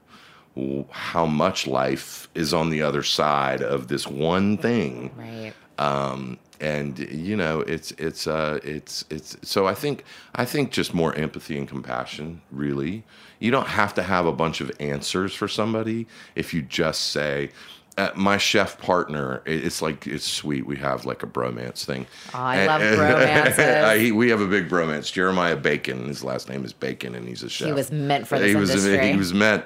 how 0.90 1.27
much 1.27 1.67
life 1.67 2.29
is 2.35 2.55
on 2.55 2.71
the 2.71 2.83
other 2.83 3.03
side 3.03 3.61
of 3.61 3.88
this 3.88 4.07
one 4.07 4.57
thing. 4.57 5.11
Right. 5.17 5.53
Um, 5.79 6.38
and 6.61 6.99
you 6.99 7.37
know, 7.37 7.61
it's 7.61 7.93
it's 7.93 8.27
uh, 8.27 8.59
it's 8.62 9.05
it's 9.11 9.37
so 9.43 9.67
I 9.67 9.75
think 9.75 10.05
I 10.35 10.45
think 10.45 10.71
just 10.71 10.95
more 10.95 11.14
empathy 11.14 11.59
and 11.59 11.69
compassion. 11.69 12.43
Really, 12.51 13.05
you 13.38 13.51
don't 13.51 13.67
have 13.69 13.95
to 13.95 14.03
have 14.03 14.27
a 14.27 14.33
bunch 14.33 14.61
of 14.61 14.71
answers 14.81 15.35
for 15.35 15.49
somebody 15.49 16.07
if 16.35 16.55
you 16.55 16.62
just 16.62 17.11
say. 17.11 17.51
Uh, 17.97 18.11
my 18.17 18.37
chef 18.37 18.77
partner, 18.79 19.40
it's 19.47 19.81
like 19.81 20.05
it's 20.09 20.25
sweet. 20.25 20.67
We 20.67 20.75
have 20.79 21.05
like 21.05 21.23
a 21.23 21.29
bromance 21.29 21.85
thing. 21.85 22.09
Oh, 22.35 22.38
I 22.40 22.67
love 22.67 22.81
bromances. 22.99 23.85
I- 23.85 24.11
we 24.11 24.31
have 24.31 24.40
a 24.40 24.49
big 24.49 24.69
bromance. 24.69 25.12
Jeremiah 25.12 25.55
Bacon, 25.55 26.09
his 26.09 26.25
last 26.25 26.49
name 26.49 26.64
is 26.64 26.73
Bacon, 26.73 27.14
and 27.14 27.29
he's 27.29 27.45
a 27.45 27.49
chef. 27.49 27.69
He 27.69 27.73
was 27.73 27.93
meant 27.93 28.27
for 28.27 28.37
this 28.37 28.49
he 28.49 28.57
was, 28.57 28.71
industry. 28.71 29.11
He 29.12 29.17
was 29.17 29.33
meant. 29.33 29.64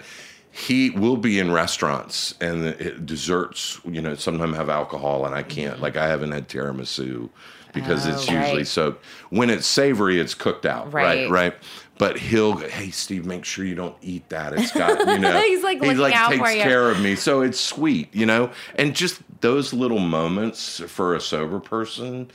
He 0.59 0.91
will 0.91 1.17
be 1.17 1.39
in 1.39 1.53
restaurants 1.53 2.35
and 2.41 2.65
the 2.65 2.73
desserts. 2.93 3.81
You 3.85 4.01
know, 4.03 4.15
sometimes 4.17 4.57
have 4.57 4.69
alcohol, 4.69 5.25
and 5.27 5.35
I 5.35 5.43
can't. 5.43 5.75
Mm-hmm. 5.75 5.83
Like 5.83 5.97
I 5.97 6.09
haven't 6.09 6.33
had 6.33 6.49
tiramisu 6.49 7.29
because 7.73 8.07
Oh, 8.07 8.11
it's 8.11 8.29
usually 8.29 8.59
right. 8.59 8.67
so. 8.67 8.97
When 9.31 9.51
it's 9.51 9.67
savory, 9.67 10.19
it's 10.19 10.35
cooked 10.35 10.67
out. 10.67 10.93
Right. 10.93 11.29
Right. 11.29 11.31
Right. 11.31 11.55
But 11.99 12.17
he'll, 12.17 12.55
go, 12.55 12.69
hey 12.69 12.91
Steve, 12.91 13.27
make 13.27 13.45
sure 13.45 13.65
you 13.65 13.75
don't 13.75 13.97
eat 14.03 14.29
that. 14.29 14.53
It's 14.53 14.71
got, 14.73 15.01
you 15.01 15.19
know, 15.19 15.41
He's, 15.43 15.65
like, 15.65 15.83
he 15.83 15.95
like 15.95 16.15
out 16.15 16.31
takes 16.31 16.41
for 16.43 16.51
you. 16.53 16.63
care 16.63 16.91
of 16.91 17.01
me, 17.01 17.17
so 17.17 17.41
it's 17.41 17.59
sweet, 17.59 18.15
you 18.15 18.25
know. 18.25 18.53
And 18.77 18.95
just 18.95 19.21
those 19.41 19.73
little 19.73 19.99
moments 19.99 20.79
for 20.87 21.17
a 21.17 21.21
sober 21.21 21.59
person, 21.59 22.31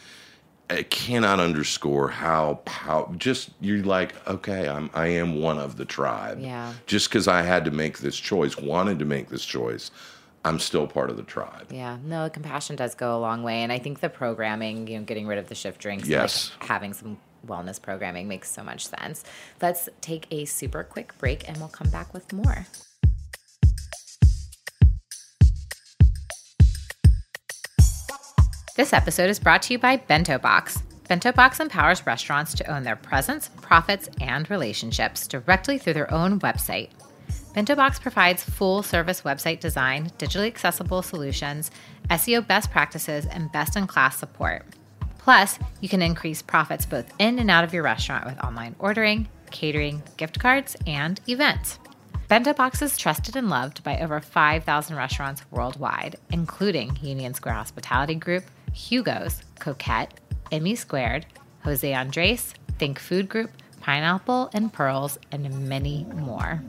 I 0.73 0.83
cannot 0.83 1.39
underscore 1.39 2.09
how 2.09 2.61
how 2.67 3.13
just 3.17 3.51
you're 3.61 3.83
like 3.83 4.15
okay 4.27 4.67
I'm 4.67 4.89
I 4.93 5.07
am 5.07 5.39
one 5.41 5.57
of 5.59 5.77
the 5.77 5.85
tribe. 5.85 6.39
Yeah. 6.39 6.73
Just 6.85 7.09
because 7.09 7.27
I 7.27 7.41
had 7.43 7.65
to 7.65 7.71
make 7.71 7.99
this 7.99 8.17
choice, 8.17 8.57
wanted 8.57 8.99
to 8.99 9.05
make 9.05 9.29
this 9.29 9.45
choice, 9.45 9.91
I'm 10.45 10.59
still 10.59 10.87
part 10.87 11.09
of 11.09 11.17
the 11.17 11.23
tribe. 11.23 11.67
Yeah, 11.71 11.97
no, 12.03 12.29
compassion 12.29 12.75
does 12.75 12.95
go 12.95 13.17
a 13.17 13.19
long 13.19 13.43
way, 13.43 13.63
and 13.63 13.71
I 13.71 13.79
think 13.79 14.01
the 14.01 14.09
programming, 14.09 14.87
you 14.87 14.99
know, 14.99 15.05
getting 15.05 15.25
rid 15.27 15.39
of 15.39 15.47
the 15.47 15.55
shift 15.55 15.79
drinks, 15.79 16.07
Yes. 16.07 16.51
like 16.59 16.67
having 16.69 16.93
some 16.93 17.17
wellness 17.47 17.81
programming 17.81 18.27
makes 18.27 18.49
so 18.51 18.63
much 18.63 18.85
sense. 18.87 19.23
Let's 19.61 19.87
take 20.01 20.27
a 20.31 20.45
super 20.45 20.83
quick 20.83 21.17
break, 21.17 21.47
and 21.47 21.57
we'll 21.57 21.69
come 21.69 21.89
back 21.89 22.13
with 22.13 22.33
more. 22.33 22.65
This 28.75 28.91
episode 28.91 29.29
is 29.29 29.39
brought 29.39 29.61
to 29.63 29.73
you 29.73 29.77
by 29.77 29.97
Bento 29.97 30.39
Box. 30.39 30.81
Bento 31.07 31.31
Box 31.31 31.59
empowers 31.59 32.07
restaurants 32.07 32.55
to 32.55 32.65
own 32.65 32.81
their 32.81 32.95
presence, 32.95 33.51
profits, 33.61 34.09
and 34.19 34.49
relationships 34.49 35.27
directly 35.27 35.77
through 35.77 35.93
their 35.93 36.11
own 36.11 36.39
website. 36.39 36.89
Bento 37.53 37.75
Box 37.75 37.99
provides 37.99 38.41
full 38.41 38.81
service 38.81 39.21
website 39.21 39.59
design, 39.59 40.09
digitally 40.17 40.47
accessible 40.47 41.03
solutions, 41.03 41.69
SEO 42.09 42.47
best 42.47 42.71
practices, 42.71 43.27
and 43.27 43.51
best 43.51 43.75
in 43.75 43.85
class 43.85 44.17
support. 44.17 44.65
Plus, 45.19 45.59
you 45.79 45.87
can 45.87 46.01
increase 46.01 46.41
profits 46.41 46.87
both 46.87 47.13
in 47.19 47.37
and 47.37 47.51
out 47.51 47.63
of 47.63 47.75
your 47.75 47.83
restaurant 47.83 48.25
with 48.25 48.43
online 48.43 48.75
ordering, 48.79 49.29
catering, 49.51 50.01
gift 50.17 50.39
cards, 50.39 50.75
and 50.87 51.21
events. 51.27 51.77
Bento 52.27 52.53
Box 52.53 52.81
is 52.81 52.97
trusted 52.97 53.35
and 53.35 53.51
loved 53.51 53.83
by 53.83 53.99
over 53.99 54.19
5,000 54.19 54.95
restaurants 54.95 55.43
worldwide, 55.51 56.15
including 56.31 56.97
Union 57.03 57.35
Square 57.35 57.53
Hospitality 57.53 58.15
Group, 58.15 58.45
Hugo's, 58.73 59.41
Coquette, 59.59 60.19
Emmy 60.51 60.75
Squared, 60.75 61.25
Jose 61.63 61.93
Andres, 61.93 62.53
Think 62.77 62.99
Food 62.99 63.29
Group, 63.29 63.51
Pineapple 63.81 64.49
and 64.53 64.71
Pearls, 64.73 65.17
and 65.31 65.69
many 65.69 66.05
more. 66.15 66.61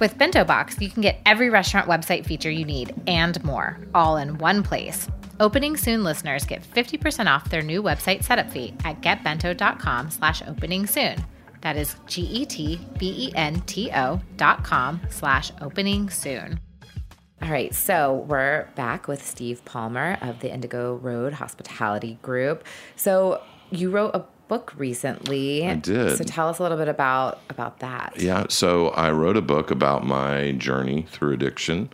With 0.00 0.18
Bento 0.18 0.44
Box, 0.44 0.80
you 0.80 0.90
can 0.90 1.02
get 1.02 1.20
every 1.24 1.48
restaurant 1.50 1.88
website 1.88 2.26
feature 2.26 2.50
you 2.50 2.64
need 2.64 2.94
and 3.06 3.42
more, 3.44 3.78
all 3.94 4.16
in 4.16 4.38
one 4.38 4.62
place. 4.62 5.08
Opening 5.38 5.76
Soon 5.76 6.02
listeners 6.04 6.44
get 6.44 6.62
50% 6.62 7.26
off 7.26 7.50
their 7.50 7.62
new 7.62 7.82
website 7.82 8.22
setup 8.24 8.50
fee 8.50 8.74
at 8.84 9.00
getbento.com 9.00 10.10
slash 10.10 10.42
opening 10.46 10.86
soon. 10.86 11.16
That 11.62 11.76
is 11.76 11.96
G-E-T-B-E-N-T-O 12.06 12.80
dot 14.36 14.64
com 14.64 15.00
slash 15.08 15.52
opening 15.60 16.10
soon. 16.10 16.58
All 17.42 17.50
right, 17.50 17.74
so 17.74 18.24
we're 18.28 18.68
back 18.76 19.08
with 19.08 19.26
Steve 19.26 19.64
Palmer 19.64 20.16
of 20.20 20.38
the 20.38 20.52
Indigo 20.52 20.94
Road 20.94 21.32
Hospitality 21.32 22.16
Group. 22.22 22.64
So 22.94 23.42
you 23.72 23.90
wrote 23.90 24.14
a 24.14 24.24
book 24.46 24.72
recently. 24.76 25.66
I 25.66 25.74
did. 25.74 26.16
So 26.18 26.22
tell 26.22 26.48
us 26.48 26.60
a 26.60 26.62
little 26.62 26.78
bit 26.78 26.86
about 26.86 27.40
about 27.48 27.80
that. 27.80 28.14
Yeah, 28.16 28.46
so 28.48 28.90
I 28.90 29.10
wrote 29.10 29.36
a 29.36 29.42
book 29.42 29.72
about 29.72 30.06
my 30.06 30.52
journey 30.52 31.04
through 31.10 31.32
addiction. 31.32 31.90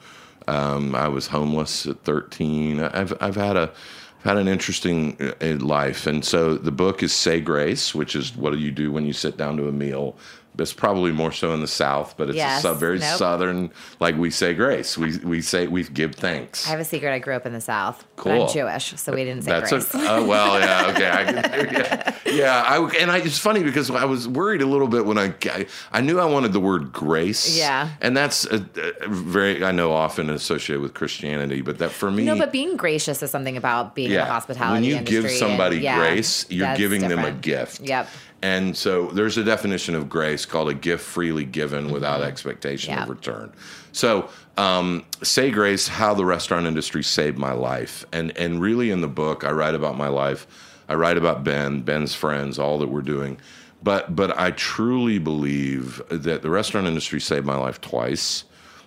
Um, 0.46 0.94
I 0.94 1.08
was 1.08 1.28
homeless 1.28 1.86
at 1.86 2.04
13. 2.04 2.80
I've 2.80 3.14
I've 3.18 3.36
had 3.36 3.56
a 3.56 3.72
I've 4.18 4.24
had 4.24 4.36
an 4.36 4.48
interesting 4.48 5.16
uh, 5.40 5.56
life, 5.64 6.06
and 6.06 6.22
so 6.24 6.56
the 6.56 6.72
book 6.72 7.02
is 7.02 7.14
"Say 7.14 7.40
Grace," 7.40 7.94
which 7.94 8.14
is 8.14 8.36
what 8.36 8.52
do 8.52 8.58
you 8.58 8.70
do 8.70 8.92
when 8.92 9.06
you 9.06 9.14
sit 9.14 9.38
down 9.38 9.56
to 9.56 9.68
a 9.68 9.72
meal. 9.72 10.14
It's 10.60 10.72
probably 10.72 11.12
more 11.12 11.32
so 11.32 11.52
in 11.52 11.60
the 11.60 11.68
South, 11.68 12.14
but 12.16 12.28
it's 12.28 12.36
Yes. 12.36 12.58
a 12.60 12.62
sub, 12.62 12.78
very 12.78 12.98
Nope. 12.98 13.16
Southern. 13.18 13.70
Like 14.00 14.16
we 14.16 14.30
say 14.30 14.54
grace. 14.54 14.98
We 14.98 15.16
we 15.18 15.40
say 15.40 15.66
we 15.66 15.84
give 15.84 16.14
thanks. 16.14 16.66
I 16.66 16.70
have 16.70 16.80
a 16.80 16.84
secret. 16.84 17.12
I 17.12 17.18
grew 17.18 17.34
up 17.34 17.46
in 17.46 17.52
the 17.52 17.60
South. 17.60 18.04
Cool. 18.16 18.44
I'm 18.44 18.52
Jewish, 18.52 18.94
so 18.96 19.12
we 19.12 19.24
didn't 19.24 19.44
say 19.44 19.50
That's 19.52 19.70
grace. 19.70 19.94
a 19.94 19.98
oh 20.16 20.24
well 20.26 20.58
yeah 20.58 20.86
okay 20.92 21.06
I 21.06 21.20
yeah 21.30 22.14
yeah 22.26 22.62
I, 22.66 22.84
and 23.00 23.10
I 23.10 23.18
it's 23.18 23.38
funny 23.38 23.62
because 23.62 23.90
I 23.90 24.04
was 24.04 24.26
worried 24.26 24.60
a 24.62 24.66
little 24.66 24.88
bit 24.88 25.06
when 25.06 25.18
I 25.18 25.32
I, 25.44 25.66
I 25.92 26.00
knew 26.00 26.18
I 26.18 26.24
wanted 26.24 26.52
the 26.52 26.60
word 26.60 26.92
grace 26.92 27.56
Yeah. 27.56 27.90
and 28.00 28.16
that's 28.16 28.44
a, 28.46 28.56
a 29.02 29.08
very 29.08 29.64
I 29.64 29.70
know 29.72 29.92
often 29.92 30.28
associated 30.30 30.82
with 30.82 30.94
Christianity 30.94 31.60
but 31.62 31.78
that 31.78 31.90
for 31.92 32.10
me 32.10 32.24
no, 32.24 32.36
but 32.36 32.50
being 32.52 32.76
gracious 32.76 33.22
is 33.22 33.30
something 33.30 33.56
about 33.56 33.94
being 33.94 34.10
in 34.10 34.16
the 34.16 34.24
hospitality 34.24 34.74
when 34.74 34.84
you 34.84 35.00
give 35.04 35.24
and- 35.26 35.34
somebody 35.34 35.78
yeah, 35.78 35.98
grace 35.98 36.44
you're 36.50 36.74
giving 36.76 37.02
them 37.08 37.20
a 37.20 37.30
gift 37.32 37.80
Yep. 37.80 38.08
And 38.42 38.76
so 38.76 39.06
there's 39.08 39.36
a 39.36 39.44
definition 39.44 39.94
of 39.94 40.08
grace 40.08 40.46
called 40.46 40.68
a 40.68 40.74
gift 40.74 41.04
freely 41.04 41.44
given 41.44 41.90
without 41.90 42.22
expectation 42.22 42.92
Yeah. 42.94 43.02
of 43.04 43.08
return. 43.08 43.52
So, 43.92 44.28
um, 44.56 45.04
say 45.22 45.50
grace, 45.50 45.88
how 45.88 46.14
the 46.14 46.24
restaurant 46.24 46.66
industry 46.66 47.02
saved 47.02 47.38
my 47.38 47.52
life, 47.52 48.04
and 48.12 48.36
and 48.36 48.60
really 48.60 48.90
in 48.90 49.00
the 49.00 49.08
book 49.08 49.44
I 49.44 49.50
write 49.50 49.74
about 49.74 49.96
my 49.96 50.08
life. 50.08 50.46
I 50.88 50.94
write 50.94 51.16
about 51.18 51.44
Ben, 51.44 51.82
Ben's 51.82 52.14
friends, 52.14 52.58
all 52.58 52.78
that 52.78 52.88
we're 52.88 53.02
doing. 53.02 53.38
But 53.82 54.14
but 54.16 54.38
I 54.38 54.52
truly 54.52 55.18
believe 55.18 56.00
that 56.08 56.42
the 56.42 56.50
restaurant 56.50 56.86
industry 56.86 57.20
saved 57.20 57.46
my 57.46 57.56
life 57.56 57.80
twice. 57.80 58.44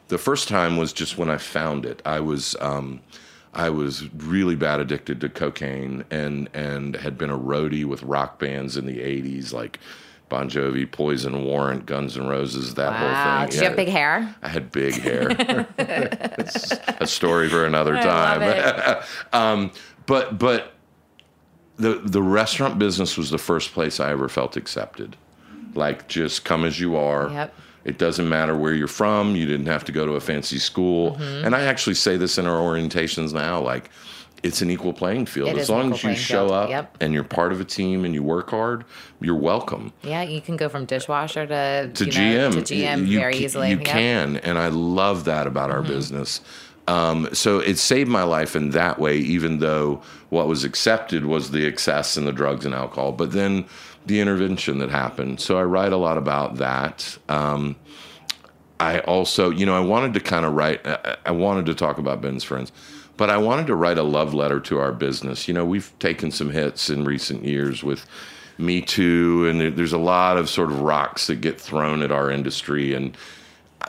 The 0.08 0.18
first 0.18 0.48
time 0.50 0.78
was 0.78 0.92
just 0.94 1.18
when 1.18 1.30
I 1.30 1.38
found 1.38 1.86
it. 1.86 2.02
I 2.06 2.20
was. 2.20 2.56
Um, 2.60 3.02
I 3.54 3.70
was 3.70 4.08
really 4.14 4.56
bad 4.56 4.80
addicted 4.80 5.20
to 5.22 5.30
cocaine 5.30 6.06
and 6.10 6.50
and 6.54 6.96
had 6.96 7.18
been 7.18 7.30
a 7.30 7.38
roadie 7.38 7.86
with 7.86 8.02
rock 8.04 8.40
bands 8.40 8.78
in 8.78 8.86
the 8.86 9.00
80s 9.00 9.52
like 9.54 9.80
Bon 10.30 10.50
Jovi, 10.50 10.90
Poison, 10.90 11.44
Warrant, 11.44 11.86
Guns 11.86 12.18
N' 12.18 12.26
Roses, 12.26 12.76
that 12.76 12.92
Wow. 12.92 12.98
whole 12.98 13.40
thing. 13.42 13.50
Did 13.50 13.56
you 13.62 13.68
have 13.68 13.76
big 13.76 13.90
hair? 13.90 14.34
I 14.42 14.48
had 14.48 14.72
big 14.72 14.94
hair. 14.94 15.68
it's 15.78 16.72
a 17.02 17.06
story 17.06 17.50
for 17.50 17.66
another 17.66 17.96
time. 17.96 19.04
um, 19.34 19.72
but 20.06 20.40
but 20.40 20.74
the 21.76 21.96
the 22.06 22.22
restaurant 22.24 22.80
business 22.80 23.18
was 23.18 23.30
the 23.30 23.38
first 23.38 23.74
place 23.74 24.00
I 24.00 24.12
ever 24.12 24.30
felt 24.30 24.56
accepted. 24.56 25.18
Like 25.74 26.08
just 26.08 26.46
come 26.46 26.64
as 26.64 26.80
you 26.80 26.96
are. 26.96 27.30
Yep. 27.30 27.54
It 27.84 27.98
doesn't 27.98 28.30
matter 28.30 28.56
where 28.56 28.74
you're 28.74 28.88
from. 28.88 29.36
You 29.36 29.46
didn't 29.46 29.66
have 29.68 29.84
to 29.86 29.92
go 29.92 30.06
to 30.06 30.14
a 30.14 30.20
fancy 30.20 30.60
school. 30.60 31.14
Mm-hmm. 31.16 31.46
And 31.46 31.56
I 31.56 31.62
actually 31.64 31.96
say 31.96 32.18
this 32.18 32.38
in 32.38 32.46
our 32.46 32.58
orientations 32.58 33.34
now. 33.34 33.60
Like 33.62 33.90
it's 34.44 34.62
an 34.62 34.70
equal 34.72 34.94
playing 34.94 35.26
field. 35.26 35.50
It 35.50 35.58
as 35.58 35.70
long 35.70 35.92
as 35.94 36.04
you 36.04 36.16
show 36.16 36.48
field. 36.48 36.52
up 36.52 36.70
Yep. 36.70 36.98
and 37.02 37.14
you're 37.14 37.24
part 37.24 37.52
of 37.52 37.60
a 37.62 37.64
team 37.66 38.06
and 38.06 38.14
you 38.14 38.24
work 38.24 38.50
hard, 38.52 38.86
you're 39.20 39.36
welcome 39.36 39.94
Yeah, 40.04 40.24
you 40.24 40.42
can 40.42 40.58
go 40.58 40.68
from 40.70 40.86
dishwasher 40.86 41.46
to, 41.46 41.92
to 41.94 42.06
GM. 42.06 42.56
know, 42.56 42.62
to 42.62 42.74
GM 42.76 43.08
you, 43.08 43.20
very 43.20 43.34
ca- 43.34 43.40
easily. 43.40 43.70
You 43.70 43.78
Yep. 43.78 43.86
can, 43.86 44.38
and 44.38 44.58
I 44.58 44.70
love 44.70 45.26
that 45.26 45.46
about 45.48 45.70
our 45.70 45.80
Mm-hmm. 45.82 45.88
business. 45.94 46.42
Um, 46.88 47.30
so 47.34 47.60
it 47.60 47.78
saved 47.78 48.10
my 48.10 48.24
life 48.24 48.56
in 48.56 48.72
that 48.72 48.98
way, 49.00 49.18
even 49.18 49.60
though 49.60 50.02
what 50.30 50.48
was 50.48 50.64
accepted 50.64 51.26
was 51.26 51.52
the 51.52 51.66
excess 51.66 52.18
and 52.18 52.26
the 52.28 52.32
drugs 52.32 52.66
and 52.66 52.74
alcohol, 52.74 53.12
but 53.12 53.32
then 53.34 53.66
the 54.06 54.20
intervention 54.20 54.80
that 54.80 54.90
happened. 54.90 55.40
So 55.40 55.58
I 55.58 55.64
write 55.64 55.94
a 55.94 55.98
lot 55.98 56.18
about 56.18 56.56
that. 56.58 57.18
Um, 57.30 57.76
I 58.80 59.00
also, 59.00 59.50
you 59.52 59.66
know, 59.66 59.76
I 59.76 59.80
wanted 59.82 60.14
to 60.16 60.20
kind 60.20 60.46
of 60.46 60.54
write, 60.54 60.86
I- 60.88 61.18
I 61.28 61.32
wanted 61.32 61.68
to 61.68 61.76
talk 61.76 61.98
about 62.00 62.22
Ben's 62.22 62.44
friends, 62.44 62.72
but 63.18 63.30
I 63.30 63.38
wanted 63.38 63.68
to 63.68 63.76
write 63.76 64.00
a 64.00 64.04
love 64.04 64.34
letter 64.34 64.60
to 64.62 64.80
our 64.80 64.92
business. 64.92 65.48
You 65.48 65.54
know, 65.54 65.66
we've 65.66 65.92
taken 66.00 66.32
some 66.32 66.50
hits 66.50 66.90
in 66.90 67.06
recent 67.06 67.46
years 67.46 67.84
with 67.84 68.06
Me 68.58 68.82
Too, 68.82 69.48
and 69.48 69.76
there's 69.78 69.94
a 69.94 69.98
lot 70.00 70.38
of 70.38 70.50
sort 70.50 70.72
of 70.72 70.82
rocks 70.82 71.28
that 71.28 71.42
get 71.42 71.62
thrown 71.62 72.02
at 72.02 72.12
our 72.12 72.32
industry. 72.32 72.96
And 72.96 73.16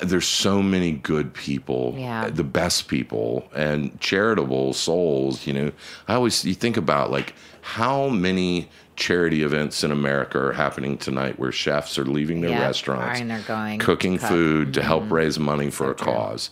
there's 0.03 0.27
so 0.27 0.63
many 0.63 0.93
good 0.93 1.33
people, 1.33 1.95
Yeah. 1.99 2.29
the 2.29 2.45
best 2.45 2.89
people, 2.89 3.49
and 3.55 3.99
charitable 4.01 4.73
souls. 4.75 5.47
You 5.47 5.53
know, 5.55 5.73
I 6.09 6.15
always 6.15 6.45
you 6.45 6.55
think 6.55 6.77
about 6.77 7.11
like 7.11 7.35
how 7.63 8.09
many 8.09 8.69
charity 9.03 9.43
events 9.43 9.83
in 9.83 9.91
America 9.91 10.39
are 10.39 10.53
happening 10.53 10.97
tonight 10.97 11.37
where 11.39 11.51
chefs 11.51 11.99
are 11.99 12.05
leaving 12.05 12.41
their 12.41 12.51
Yep. 12.51 12.61
restaurants 12.61 13.21
And 13.21 13.29
they're 13.29 13.41
going 13.41 13.81
cooking 13.81 14.17
cook. 14.17 14.29
food 14.29 14.75
to 14.75 14.83
help 14.83 15.03
Mm-hmm. 15.05 15.15
raise 15.15 15.39
money 15.41 15.71
for 15.71 15.91
a 15.91 15.95
cause. 15.95 16.51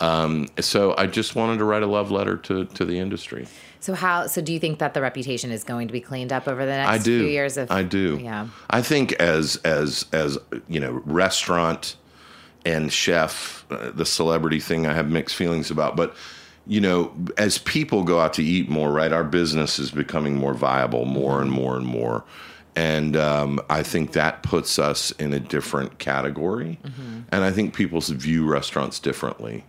Um, 0.00 0.48
so 0.58 0.96
I 0.98 1.06
just 1.06 1.36
wanted 1.36 1.58
to 1.58 1.64
write 1.64 1.84
a 1.84 1.86
love 1.86 2.10
letter 2.10 2.36
to, 2.36 2.64
to 2.64 2.84
the 2.84 2.98
industry. 2.98 3.46
So 3.78 3.94
how? 3.94 4.26
So 4.26 4.40
do 4.42 4.52
you 4.52 4.58
think 4.58 4.80
that 4.80 4.94
the 4.94 5.00
reputation 5.00 5.52
is 5.52 5.62
going 5.62 5.86
to 5.88 5.92
be 5.92 6.00
cleaned 6.00 6.32
up 6.32 6.48
over 6.48 6.64
the 6.66 6.72
next 6.72 6.88
I 6.90 6.98
do. 6.98 7.20
few 7.20 7.28
years? 7.28 7.56
Of, 7.56 7.70
I 7.70 7.82
do. 7.84 8.18
Yeah. 8.20 8.48
I 8.70 8.82
think 8.82 9.12
as 9.14 9.56
as 9.64 10.06
as 10.12 10.38
you 10.68 10.80
know, 10.80 11.02
restaurant 11.04 11.96
and 12.64 12.92
chef, 12.92 13.64
uh, 13.70 13.90
the 13.92 14.04
celebrity 14.04 14.60
thing, 14.60 14.86
I 14.86 14.92
have 14.94 15.08
mixed 15.08 15.34
feelings 15.36 15.70
about. 15.70 15.96
But 15.96 16.14
you 16.66 16.80
know, 16.80 17.12
as 17.36 17.58
people 17.58 18.04
go 18.04 18.20
out 18.20 18.34
to 18.34 18.42
eat 18.42 18.68
more, 18.68 18.90
right, 18.92 19.12
our 19.12 19.24
business 19.24 19.78
is 19.78 19.90
becoming 19.90 20.36
more 20.36 20.54
viable, 20.54 21.04
more 21.04 21.40
and 21.42 21.50
more 21.50 21.76
and 21.76 21.86
more. 21.86 22.24
And 22.76 23.16
um, 23.16 23.60
I 23.68 23.82
think 23.82 24.12
that 24.12 24.42
puts 24.42 24.78
us 24.78 25.10
in 25.12 25.32
a 25.34 25.40
different 25.40 25.98
category. 25.98 26.78
And 27.30 27.44
I 27.44 27.50
think 27.50 27.74
people 27.74 28.00
view 28.00 28.46
restaurants 28.46 28.98
differently. 28.98 29.64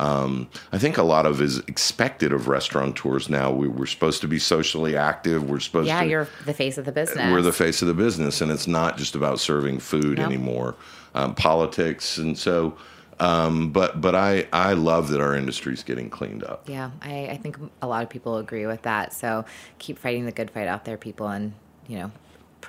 Um, 0.00 0.48
I 0.72 0.78
think 0.78 0.96
a 0.96 1.02
lot 1.02 1.26
of 1.26 1.42
is 1.42 1.58
expected 1.68 2.32
of 2.32 2.48
restaurateurs 2.48 3.28
now. 3.28 3.52
We, 3.52 3.68
we're 3.68 3.84
supposed 3.86 4.22
to 4.22 4.28
be 4.28 4.38
socially 4.38 4.96
active. 4.96 5.48
We're 5.48 5.60
supposed 5.60 5.88
Yeah, 5.88 6.00
to 6.02 6.08
you're 6.08 6.28
the 6.46 6.54
face 6.54 6.78
of 6.78 6.86
the 6.86 6.92
business. 6.92 7.30
we're 7.30 7.42
the 7.42 7.52
face 7.52 7.82
of 7.82 7.88
the 7.88 7.94
business, 7.94 8.40
and 8.40 8.50
it's 8.50 8.66
not 8.66 8.96
just 8.96 9.14
about 9.14 9.40
serving 9.40 9.78
food 9.80 10.16
Yep. 10.18 10.26
anymore. 10.26 10.74
Um, 11.14 11.34
politics, 11.34 12.16
and 12.18 12.38
so, 12.38 12.76
um, 13.20 13.70
but 13.70 14.00
but 14.00 14.14
I 14.14 14.46
I 14.52 14.72
love 14.72 15.08
that 15.10 15.20
our 15.20 15.36
industry 15.36 15.74
is 15.74 15.82
getting 15.82 16.08
cleaned 16.08 16.42
up. 16.42 16.68
Yeah, 16.68 16.90
I, 17.02 17.28
I 17.28 17.36
think 17.36 17.58
a 17.82 17.86
lot 17.86 18.02
of 18.02 18.08
people 18.08 18.38
agree 18.38 18.66
with 18.66 18.82
that. 18.82 19.12
So 19.12 19.44
keep 19.78 19.98
fighting 19.98 20.24
the 20.24 20.32
good 20.32 20.50
fight 20.50 20.66
out 20.66 20.84
there, 20.86 20.96
people, 20.96 21.28
and 21.28 21.52
you 21.86 21.98
know, 21.98 22.12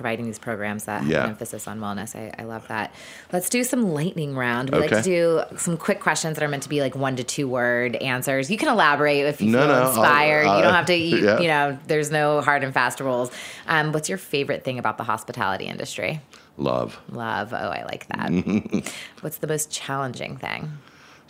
providing 0.02 0.26
these 0.26 0.40
programs 0.40 0.86
that 0.86 1.04
have 1.04 1.12
an 1.26 1.30
emphasis 1.30 1.68
on 1.68 1.80
wellness. 1.80 2.16
I, 2.16 2.34
I 2.42 2.46
love 2.46 2.68
that. 2.70 2.92
Let's 3.32 3.50
do 3.50 3.64
some 3.64 3.92
lightning 3.94 4.36
round. 4.36 4.72
We 4.72 4.80
like 4.80 4.90
to 4.90 5.02
do 5.04 5.42
some 5.58 5.78
quick 5.78 6.00
questions 6.00 6.38
that 6.38 6.44
are 6.44 6.48
meant 6.48 6.64
to 6.64 6.70
be 6.70 6.82
like 6.82 6.96
one 6.96 7.16
to 7.18 7.24
two 7.24 7.48
word 7.48 7.96
answers. 7.98 8.50
You 8.50 8.58
can 8.58 8.68
elaborate 8.70 9.22
if 9.28 9.42
you 9.42 9.52
No, 9.52 9.60
feel 9.60 9.68
no, 9.68 9.74
I'll- 9.74 9.88
inspired. 9.90 10.42
you 10.58 10.62
don't 10.64 10.74
have 10.74 10.86
to. 10.88 10.96
You, 10.96 11.18
yeah. 11.26 11.40
you 11.40 11.48
know, 11.48 11.78
there's 11.86 12.10
no 12.10 12.42
hard 12.42 12.64
and 12.64 12.74
fast 12.74 13.00
rules. 13.00 13.30
Um, 13.68 13.92
what's 13.92 14.10
your 14.10 14.18
favorite 14.18 14.64
thing 14.64 14.80
about 14.80 14.98
the 14.98 15.04
hospitality 15.04 15.66
industry? 15.66 16.20
Love, 16.58 17.00
Love. 17.10 17.54
Oh, 17.54 17.56
I 17.56 17.84
like 17.84 18.08
that. 18.08 18.92
what's 19.22 19.38
the 19.38 19.48
most 19.48 19.70
challenging 19.72 20.38
thing? 20.38 20.72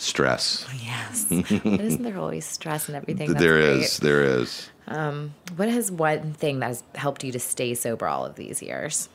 Stress. 0.01 0.65
Yes. 0.83 1.25
but 1.29 1.81
isn't 1.81 2.03
there 2.03 2.17
always 2.17 2.45
stress 2.45 2.87
and 2.87 2.95
everything? 2.97 3.29
That's 3.29 3.39
There 3.39 3.57
great. 3.57 3.83
is, 3.83 3.97
there 3.97 4.23
is. 4.23 4.69
Um, 4.87 5.33
what 5.55 5.69
is 5.69 5.91
one 5.91 6.33
thing 6.33 6.59
that 6.59 6.67
has 6.67 6.83
helped 6.95 7.23
you 7.23 7.31
to 7.31 7.39
stay 7.39 7.73
sober 7.75 8.07
all 8.07 8.25
of 8.25 8.35
these 8.35 8.61
years? 8.61 9.09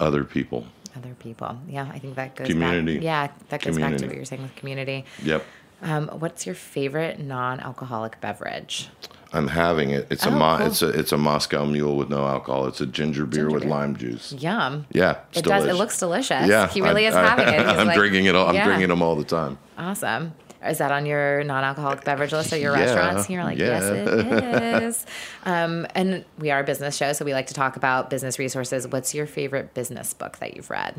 Other 0.00 0.24
people. 0.24 0.66
Other 0.96 1.14
people. 1.18 1.58
Yeah, 1.68 1.88
I 1.92 1.98
think 1.98 2.14
that 2.14 2.36
goes 2.36 2.46
Community. 2.46 2.94
back. 2.98 3.04
Yeah, 3.04 3.28
that 3.48 3.62
goes 3.62 3.76
back 3.78 3.96
to 3.96 4.06
what 4.06 4.14
you're 4.14 4.24
saying 4.24 4.42
with 4.42 4.54
community. 4.56 5.04
Yep, 5.22 5.44
Um, 5.82 6.08
what's 6.08 6.46
your 6.46 6.54
favorite 6.54 7.18
non-alcoholic 7.18 8.20
beverage? 8.20 8.88
I'm 9.34 9.48
having 9.48 9.90
it. 9.90 10.06
It's 10.10 10.24
a 10.24 10.28
Oh, 10.28 10.32
mo- 10.38 10.56
cool. 10.58 10.66
it's 10.68 10.80
a 10.82 10.88
it's 10.88 11.12
a 11.12 11.18
Moscow 11.18 11.64
Mule 11.66 11.96
with 11.96 12.08
no 12.08 12.24
alcohol. 12.26 12.66
It's 12.66 12.80
a 12.80 12.86
ginger 12.86 13.26
beer 13.26 13.50
with 13.50 13.62
beer. 13.62 13.70
lime 13.70 13.96
juice. 13.96 14.32
Yum. 14.32 14.86
Yeah, 14.92 15.16
It 15.34 15.44
does. 15.44 15.64
It 15.66 15.74
looks 15.74 15.98
delicious. 15.98 16.46
Yeah, 16.46 16.68
He 16.68 16.80
really 16.80 17.04
I- 17.06 17.08
is 17.10 17.14
having 17.14 17.48
it. 17.48 17.58
He's 17.66 17.68
I'm 17.78 17.86
like- 17.88 17.96
drinking 17.98 18.26
it. 18.26 18.34
All, 18.36 18.48
I'm 18.48 18.54
Yeah. 18.54 18.64
drinking 18.66 18.88
them 18.88 19.02
all 19.02 19.16
the 19.16 19.24
time. 19.24 19.58
Awesome. 19.76 20.32
Is 20.66 20.78
that 20.78 20.90
on 20.92 21.04
your 21.04 21.44
non-alcoholic 21.44 22.04
beverage 22.04 22.32
list 22.32 22.50
at 22.54 22.60
your 22.60 22.74
Yeah, 22.74 22.84
restaurants? 22.84 23.28
You're 23.28 23.44
like, 23.44 23.58
yes, 23.58 23.82
it 23.84 24.08
is. 24.82 25.04
Um, 25.44 25.86
and 25.94 26.24
we 26.38 26.50
are 26.50 26.60
a 26.60 26.64
business 26.64 26.96
show, 26.96 27.12
so 27.12 27.22
we 27.26 27.34
like 27.34 27.48
to 27.48 27.54
talk 27.54 27.76
about 27.76 28.08
business 28.08 28.38
resources. 28.38 28.88
What's 28.88 29.14
your 29.14 29.26
favorite 29.26 29.74
business 29.74 30.14
book 30.14 30.38
that 30.38 30.56
you've 30.56 30.70
read? 30.70 30.94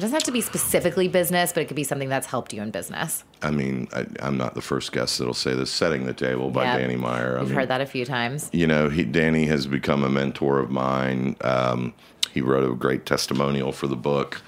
It 0.00 0.04
doesn't 0.04 0.14
have 0.14 0.22
to 0.22 0.32
be 0.32 0.40
specifically 0.40 1.08
business, 1.08 1.52
but 1.52 1.60
it 1.62 1.66
could 1.66 1.76
be 1.76 1.84
something 1.84 2.08
that's 2.08 2.26
helped 2.26 2.54
you 2.54 2.62
in 2.62 2.70
business. 2.70 3.22
I 3.42 3.50
mean, 3.50 3.86
I, 3.94 4.06
I'm 4.20 4.38
not 4.38 4.54
the 4.54 4.62
first 4.62 4.92
guest 4.92 5.18
that'll 5.18 5.34
say 5.34 5.52
this. 5.52 5.70
Setting 5.70 6.06
the 6.06 6.14
Table 6.14 6.48
by 6.50 6.64
Yep. 6.64 6.78
Danny 6.78 6.96
Meyer. 6.96 7.36
I 7.36 7.40
We've 7.40 7.50
mean, 7.50 7.58
heard 7.58 7.68
that 7.68 7.82
a 7.82 7.86
few 7.86 8.06
times. 8.06 8.48
you 8.50 8.66
know, 8.66 8.88
he, 8.88 9.04
Danny 9.04 9.44
has 9.44 9.66
become 9.66 10.02
a 10.02 10.08
mentor 10.08 10.58
of 10.58 10.70
mine. 10.70 11.36
Um, 11.42 11.92
he 12.32 12.40
wrote 12.40 12.64
a 12.72 12.74
great 12.74 13.04
testimonial 13.04 13.72
for 13.72 13.88
the 13.88 13.96
book. 13.96 14.40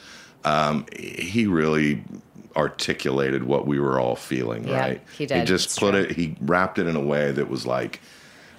Um, 0.47 0.87
he 0.99 1.47
really 1.47 2.03
articulated 2.57 3.43
what 3.45 3.67
we 3.67 3.79
were 3.79 4.01
all 4.01 4.17
feeling, 4.17 4.67
right? 4.71 5.03
he 5.19 5.27
did. 5.27 5.41
He 5.41 5.45
just 5.45 5.67
It's 5.67 5.79
put 5.79 5.91
true. 5.93 6.01
it, 6.05 6.13
he 6.13 6.35
wrapped 6.41 6.79
it 6.79 6.87
in 6.87 6.97
a 6.97 7.01
way 7.01 7.31
that 7.31 7.51
was 7.51 7.67
like, 7.67 8.01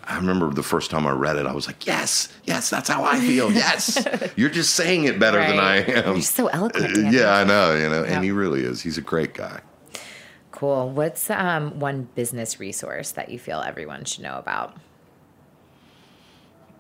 I 0.06 0.18
remember 0.18 0.50
the 0.52 0.64
first 0.64 0.92
time 0.92 1.08
I 1.08 1.12
read 1.12 1.38
it, 1.38 1.46
I 1.46 1.54
was 1.54 1.66
like, 1.68 1.86
yes, 1.88 2.28
yes, 2.44 2.70
that's 2.70 2.90
how 2.90 3.04
I 3.06 3.20
feel. 3.20 3.52
Yes. 3.54 4.06
You're 4.36 4.50
just 4.50 4.76
saying 4.76 5.06
it 5.06 5.18
better 5.20 5.40
than 5.40 5.60
I 5.60 5.78
am. 5.78 6.14
You're 6.16 6.22
so 6.22 6.48
eloquent, 6.48 6.98
Uh, 6.98 7.10
Yeah, 7.10 7.34
I 7.34 7.44
know, 7.44 7.74
you 7.76 7.90
know, 7.90 8.04
Yeah. 8.04 8.16
and 8.16 8.24
he 8.24 8.32
really 8.32 8.64
is. 8.64 8.82
He's 8.82 8.98
a 8.98 9.02
great 9.02 9.34
guy. 9.34 9.62
Cool. 10.52 10.90
What's 10.90 11.30
um, 11.30 11.80
one 11.80 12.10
business 12.16 12.60
resource 12.60 13.12
that 13.12 13.30
you 13.30 13.40
feel 13.40 13.62
everyone 13.62 14.04
should 14.06 14.24
know 14.24 14.38
about? 14.38 14.76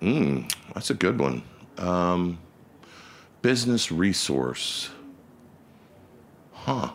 Mm, 0.02 0.52
that's 0.74 0.90
a 0.90 0.94
good 0.94 1.20
one. 1.20 1.44
Um, 1.78 2.40
business 3.42 3.92
resource. 3.92 4.90
Huh. 6.54 6.92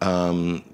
Um, 0.00 0.64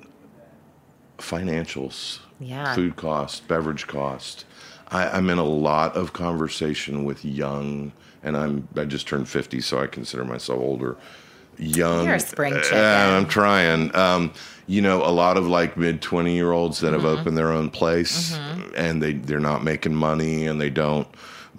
financials. 1.18 2.20
Yeah. 2.40 2.74
Food 2.74 2.96
cost, 2.96 3.46
beverage 3.48 3.86
cost. 3.86 4.44
I, 4.88 5.08
I'm 5.08 5.30
in 5.30 5.38
a 5.38 5.44
lot 5.44 5.96
of 5.96 6.12
conversation 6.12 7.04
with 7.04 7.24
young, 7.24 7.92
and 8.22 8.36
I'm 8.36 8.68
I 8.76 8.84
just 8.84 9.06
turned 9.08 9.28
50, 9.28 9.60
so 9.60 9.78
I 9.80 9.86
consider 9.86 10.24
myself 10.24 10.60
older. 10.60 10.96
Young. 11.56 12.06
You're 12.06 12.16
a 12.16 12.20
spring 12.20 12.52
Uh, 12.54 12.62
chicken. 12.62 12.78
I'm 12.78 13.26
trying. 13.28 13.94
Um, 13.94 14.32
you 14.66 14.82
know, 14.82 15.04
a 15.04 15.10
lot 15.12 15.36
of 15.36 15.46
like 15.46 15.76
mid 15.76 16.02
20 16.02 16.34
year 16.34 16.50
olds 16.52 16.80
that 16.80 16.92
Mm-hmm. 16.92 17.06
have 17.06 17.18
opened 17.20 17.36
their 17.38 17.52
own 17.52 17.70
place 17.70 18.36
and 18.76 19.02
they, 19.02 19.12
they're 19.12 19.38
not 19.38 19.62
making 19.62 19.94
money 19.94 20.46
and 20.46 20.58
they 20.60 20.70
don't, 20.70 21.06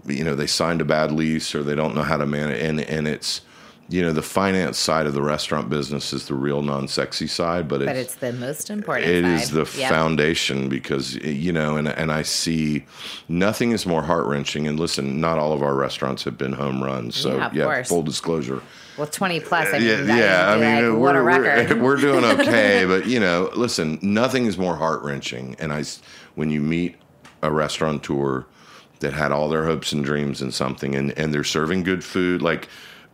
you 0.05 0.23
know, 0.23 0.35
they 0.35 0.47
signed 0.47 0.81
a 0.81 0.85
bad 0.85 1.11
lease 1.11 1.53
or 1.55 1.61
they 1.63 1.75
don't 1.75 1.95
know 1.95 2.01
how 2.01 2.17
to 2.17 2.25
manage. 2.25 2.61
And, 2.61 2.81
and 2.81 3.07
it's, 3.07 3.41
you 3.87 4.01
know, 4.01 4.11
the 4.11 4.21
finance 4.23 4.79
side 4.79 5.05
of 5.05 5.13
the 5.13 5.21
restaurant 5.21 5.69
business 5.69 6.11
is 6.11 6.27
the 6.27 6.33
real 6.33 6.63
non 6.63 6.87
sexy 6.87 7.27
side, 7.27 7.67
but 7.67 7.81
it's, 7.81 7.89
But 7.89 7.95
it's 7.95 8.15
the 8.15 8.33
most 8.33 8.69
important. 8.71 9.07
it 9.11 9.23
side. 9.23 9.33
is 9.41 9.51
the 9.51 9.79
Yep. 9.79 9.89
foundation 9.91 10.69
because 10.69 11.15
you 11.15 11.51
know 11.51 11.77
and 11.77 11.87
and 11.87 12.11
I 12.11 12.23
see 12.23 12.85
nothing 13.29 13.71
is 13.73 13.85
more 13.85 14.01
heart-wrenching 14.01 14.67
and 14.67 14.79
listen 14.79 15.21
not 15.21 15.37
all 15.37 15.53
of 15.53 15.61
our 15.61 15.75
restaurants 15.75 16.23
have 16.23 16.35
been 16.37 16.53
home 16.53 16.83
runs 16.83 17.15
so 17.15 17.37
Yeah, 17.53 17.63
course. 17.65 17.89
full 17.89 18.01
disclosure 18.01 18.61
Well, 18.97 19.07
20 19.07 19.39
plus. 19.41 19.67
I 19.73 19.79
mean, 19.79 19.87
yeah, 19.87 20.17
yeah. 20.17 20.49
I 20.51 20.57
mean, 20.57 20.89
like, 20.93 20.99
we're, 21.01 21.21
record. 21.21 21.77
we're 21.77 21.83
we're 21.83 21.97
doing 21.97 22.23
okay, 22.39 22.85
but 22.87 23.05
you 23.05 23.19
know, 23.19 23.51
listen, 23.55 23.99
nothing 24.01 24.45
is 24.47 24.57
more 24.57 24.77
heart 24.77 25.03
wrenching. 25.03 25.55
And 25.59 25.71
I 25.73 25.83
when 26.35 26.49
you 26.49 26.59
meet 26.61 26.95
a 27.43 27.51
restaurateur 27.51 28.45
that 29.01 29.13
had 29.13 29.31
all 29.31 29.49
their 29.49 29.65
hopes 29.65 29.91
and 29.91 30.03
dreams 30.03 30.41
in 30.41 30.51
something, 30.51 30.95
and 30.95 31.11
and 31.19 31.31
they're 31.33 31.43
serving 31.43 31.83
good 31.83 32.03
food, 32.03 32.41
like. 32.41 32.67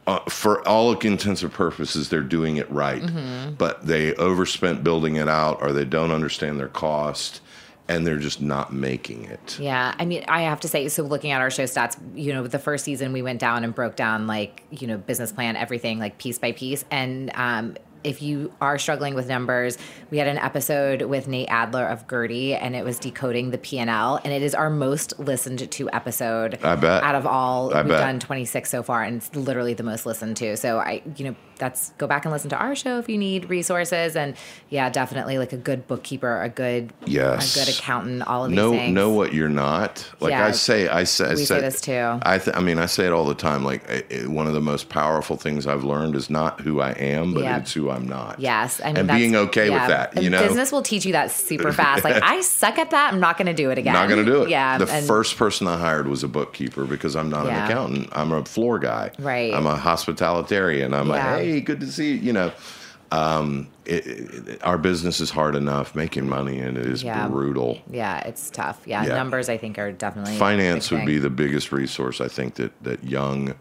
Uh, 0.08 0.20
for 0.30 0.68
all 0.68 0.91
intents 0.99 1.43
and 1.43 1.54
purposes, 1.54 2.10
they're 2.10 2.22
doing 2.22 2.58
it 2.58 2.70
right, 2.72 3.04
Mm-hmm. 3.04 3.54
but 3.54 3.86
they 3.86 4.14
overspent 4.16 4.84
building 4.84 5.16
it 5.16 5.28
out, 5.30 5.62
or 5.62 5.72
they 5.72 5.86
don't 5.86 6.12
understand 6.12 6.60
their 6.60 6.68
cost, 6.68 7.39
and 7.88 8.06
they're 8.08 8.18
just 8.18 8.41
not 8.41 8.74
making 8.74 9.26
it. 9.26 9.60
Yeah, 9.60 9.93
I 9.99 10.06
mean, 10.06 10.24
I 10.28 10.41
have 10.41 10.60
to 10.62 10.68
say, 10.68 10.88
so 10.88 11.04
looking 11.04 11.32
at 11.32 11.39
our 11.41 11.52
show 11.52 11.66
stats, 11.66 11.97
you 12.16 12.34
know, 12.34 12.47
the 12.47 12.58
first 12.60 12.84
season 12.86 13.14
we 13.14 13.22
went 13.22 13.39
down 13.39 13.64
and 13.64 13.76
broke 13.76 13.95
down 13.95 14.26
like, 14.28 14.64
you 14.72 14.88
know, 14.88 14.97
business 14.97 15.32
plan, 15.32 15.56
everything 15.56 15.99
like 15.99 16.18
piece 16.18 16.39
by 16.39 16.52
piece. 16.54 16.84
And 16.89 17.30
um, 17.36 17.76
if 18.04 18.22
you 18.22 18.52
are 18.62 18.78
struggling 18.78 19.14
with 19.14 19.28
numbers, 19.28 19.78
we 20.10 20.18
had 20.18 20.28
an 20.28 20.38
episode 20.38 21.04
with 21.04 21.28
Nate 21.28 21.49
Adler 21.49 21.86
of 21.86 22.08
Gertie, 22.08 22.56
and 22.56 22.76
it 22.76 22.84
was 22.84 22.99
decoding 22.99 23.52
the 23.52 23.58
P 23.58 23.78
and 24.24 24.34
it 24.34 24.41
is 24.41 24.56
our 24.56 24.70
most 24.70 25.18
listened 25.20 25.70
to 25.72 25.89
episode. 25.91 26.60
I 26.64 26.76
bet. 26.76 27.04
out 27.04 27.16
of 27.16 27.26
all 27.26 27.74
I 27.74 27.82
we've 27.82 27.89
bet. 27.89 27.99
done 27.99 28.20
26 28.20 28.70
so 28.70 28.84
far, 28.84 29.04
and 29.04 29.18
it's 29.18 29.36
literally 29.36 29.74
the 29.74 29.84
most 29.84 30.06
listened 30.06 30.38
to. 30.38 30.58
So 30.58 30.80
I, 30.80 31.02
you 31.16 31.26
know, 31.26 31.36
that's 31.62 31.91
go 31.97 32.07
back 32.07 32.26
and 32.26 32.34
listen 32.34 32.49
to 32.49 32.57
our 32.57 32.76
show 32.76 32.97
if 32.99 33.07
you 33.07 33.18
need 33.18 33.49
resources, 33.49 34.16
and 34.18 34.36
yeah, 34.70 34.89
definitely 34.89 35.38
like 35.38 35.53
a 35.53 35.57
good 35.57 35.88
bookkeeper, 35.88 36.41
a 36.41 36.49
good, 36.49 36.91
Yes. 37.05 37.55
a 37.55 37.59
good 37.59 37.74
accountant, 37.74 38.24
all 38.28 38.43
of 38.43 38.49
these 38.49 38.55
know 38.57 38.72
things. 38.72 38.93
know 38.93 39.12
what 39.12 39.34
you're 39.34 39.47
not. 39.47 40.05
Like 40.20 40.32
Yeah. 40.32 40.47
I 40.47 40.51
say, 40.51 40.89
I 40.89 41.05
say, 41.05 41.26
I 41.28 41.34
We 41.36 41.45
say 41.45 41.62
this 41.62 41.80
too. 41.80 42.20
I 42.24 42.39
th- 42.39 42.57
I 42.57 42.59
mean, 42.59 42.80
I 42.80 42.88
say 42.88 43.05
it 43.05 43.14
all 43.14 43.26
the 43.26 43.36
time. 43.36 43.64
Like 43.64 43.89
I- 43.89 44.03
I- 44.24 44.28
one 44.28 44.47
of 44.47 44.53
the 44.53 44.59
most 44.62 44.89
powerful 44.89 45.38
things 45.38 45.68
I've 45.68 45.84
learned 45.84 46.16
is 46.16 46.30
not 46.30 46.62
who 46.62 46.82
I 46.82 46.91
am, 46.91 47.34
but 47.34 47.43
Yeah. 47.43 47.57
it's 47.59 47.72
who 47.74 47.89
I'm 47.91 48.07
not. 48.07 48.39
Yes, 48.39 48.82
I 48.84 48.88
mean, 48.88 48.97
and 48.97 49.07
being 49.07 49.36
okay 49.36 49.70
yeah. 49.70 49.80
with 49.80 49.88
that. 49.89 50.16
You 50.18 50.24
And 50.24 50.32
know, 50.32 50.41
business 50.47 50.72
will 50.72 50.82
teach 50.82 51.05
you 51.05 51.12
that 51.14 51.30
super 51.32 51.72
fast. 51.72 52.03
Like 52.03 52.22
I 52.24 52.41
suck 52.62 52.80
at 52.80 52.89
that. 52.89 53.14
I'm 53.14 53.20
not 53.20 53.38
going 53.38 53.45
to 53.47 53.53
do 53.53 53.70
it 53.70 53.78
again. 53.78 53.93
not 53.93 54.09
going 54.09 54.26
to 54.26 54.30
do 54.32 54.41
it. 54.43 54.49
Yeah. 54.49 54.78
The 54.80 54.91
and- 54.91 55.05
first 55.05 55.38
person 55.38 55.68
I 55.68 55.78
hired 55.78 56.07
was 56.07 56.24
a 56.24 56.28
bookkeeper 56.28 56.86
because 56.86 57.16
I'm 57.16 57.30
not 57.30 57.45
Yeah. 57.45 57.66
an 57.66 57.72
accountant. 57.72 58.09
I'm 58.14 58.32
a 58.32 58.43
floor 58.43 58.80
guy. 58.80 59.12
Right. 59.20 59.53
I'm 59.53 59.68
a 59.68 59.76
hospitalitarian. 59.76 60.93
I'm 60.93 61.12
a 61.12 61.20
hey, 61.22 61.51
good 61.60 61.82
to 61.82 61.88
see 61.88 62.12
you. 62.14 62.16
You 62.16 62.34
know, 62.34 62.52
um, 63.12 63.68
it, 63.86 64.08
it, 64.08 64.64
our 64.64 64.78
business 64.78 65.20
is 65.20 65.30
hard 65.32 65.56
enough 65.56 65.93
making 65.95 66.30
money, 66.30 66.60
and 66.60 66.78
it 66.78 66.86
is 66.86 67.04
Yeah. 67.04 67.28
brutal. 67.28 67.82
Yeah, 67.89 68.20
it's 68.20 68.49
tough. 68.49 68.80
Yeah, 68.86 69.04
Yeah. 69.06 69.16
numbers 69.16 69.49
I 69.49 69.58
think 69.58 69.78
are 69.78 69.91
definitely 69.91 70.38
finance 70.38 70.91
would 70.91 71.06
be 71.06 71.18
the 71.18 71.30
biggest 71.30 71.74
resource 71.74 72.22
I 72.22 72.30
think 72.30 72.56
that 72.56 72.72
that 72.84 73.04
young 73.04 73.56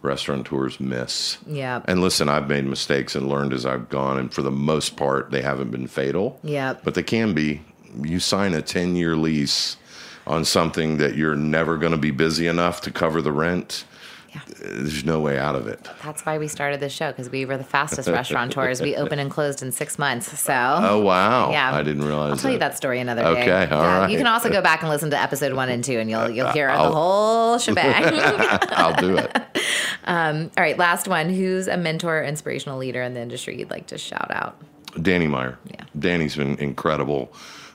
restaurateurs 0.00 0.80
miss. 0.80 1.38
Yeah. 1.46 1.80
And 1.86 2.00
listen, 2.00 2.28
I've 2.28 2.48
made 2.48 2.64
mistakes 2.66 3.14
and 3.14 3.28
learned 3.28 3.52
as 3.52 3.66
I've 3.66 3.88
gone, 3.88 4.18
and 4.18 4.32
for 4.32 4.42
the 4.42 4.50
most 4.50 4.96
part, 4.96 5.30
they 5.30 5.42
haven't 5.42 5.70
been 5.70 5.86
fatal. 5.86 6.38
Yep. 6.42 6.82
But 6.84 6.94
they 6.94 7.02
can 7.02 7.34
be. 7.34 7.60
You 8.02 8.20
sign 8.20 8.54
a 8.54 8.62
ten 8.62 8.96
year 8.96 9.16
lease 9.16 9.76
on 10.26 10.44
something 10.44 10.96
that 10.98 11.14
you're 11.16 11.36
never 11.36 11.76
going 11.76 11.92
to 11.92 11.98
be 11.98 12.10
busy 12.10 12.46
enough 12.46 12.80
to 12.82 12.90
cover 12.90 13.20
the 13.20 13.32
rent. 13.32 13.84
There's 14.58 15.04
no 15.04 15.20
way 15.20 15.38
out 15.38 15.54
of 15.54 15.66
it. 15.66 15.88
That's 16.02 16.24
why 16.24 16.38
we 16.38 16.48
started 16.48 16.80
this 16.80 16.92
show 16.92 17.10
because 17.10 17.30
we 17.30 17.44
were 17.44 17.56
the 17.56 17.64
fastest 17.64 18.08
restaurateurs. 18.08 18.80
We 18.80 18.96
opened 18.96 19.20
and 19.20 19.30
closed 19.30 19.62
in 19.62 19.72
six 19.72 19.98
months. 19.98 20.38
So. 20.38 20.52
Oh 20.52 21.00
wow! 21.00 21.50
Yeah, 21.50 21.74
I 21.74 21.82
didn't 21.82 22.04
realize. 22.04 22.32
I'll 22.32 22.38
tell 22.38 22.52
you 22.52 22.58
that 22.58 22.76
story 22.76 23.00
another 23.00 23.22
day. 23.22 23.42
Okay, 23.42 23.74
all 23.74 23.82
yeah. 23.82 23.98
right. 24.00 24.10
You 24.10 24.18
can 24.18 24.26
also 24.26 24.50
go 24.50 24.62
back 24.62 24.82
and 24.82 24.90
listen 24.90 25.10
to 25.10 25.18
episode 25.20 25.52
one 25.52 25.68
and 25.68 25.84
two, 25.84 25.98
and 25.98 26.10
you'll 26.10 26.30
you'll 26.30 26.52
hear 26.52 26.68
I'll- 26.68 26.88
the 26.90 26.94
whole 26.94 27.58
shebang. 27.58 28.04
I'll 28.70 28.96
do 28.96 29.16
it. 29.16 29.36
um, 30.04 30.50
all 30.56 30.62
right, 30.62 30.78
last 30.78 31.08
one. 31.08 31.30
Who's 31.30 31.68
a 31.68 31.76
mentor, 31.76 32.22
inspirational 32.22 32.78
leader 32.78 33.02
in 33.02 33.14
the 33.14 33.20
industry 33.20 33.58
you'd 33.58 33.70
like 33.70 33.86
to 33.88 33.98
shout 33.98 34.30
out? 34.30 34.56
Danny 35.00 35.26
Meyer. 35.26 35.58
Yeah. 35.70 35.84
Danny's 35.98 36.36
been 36.36 36.56
incredible. 36.58 37.32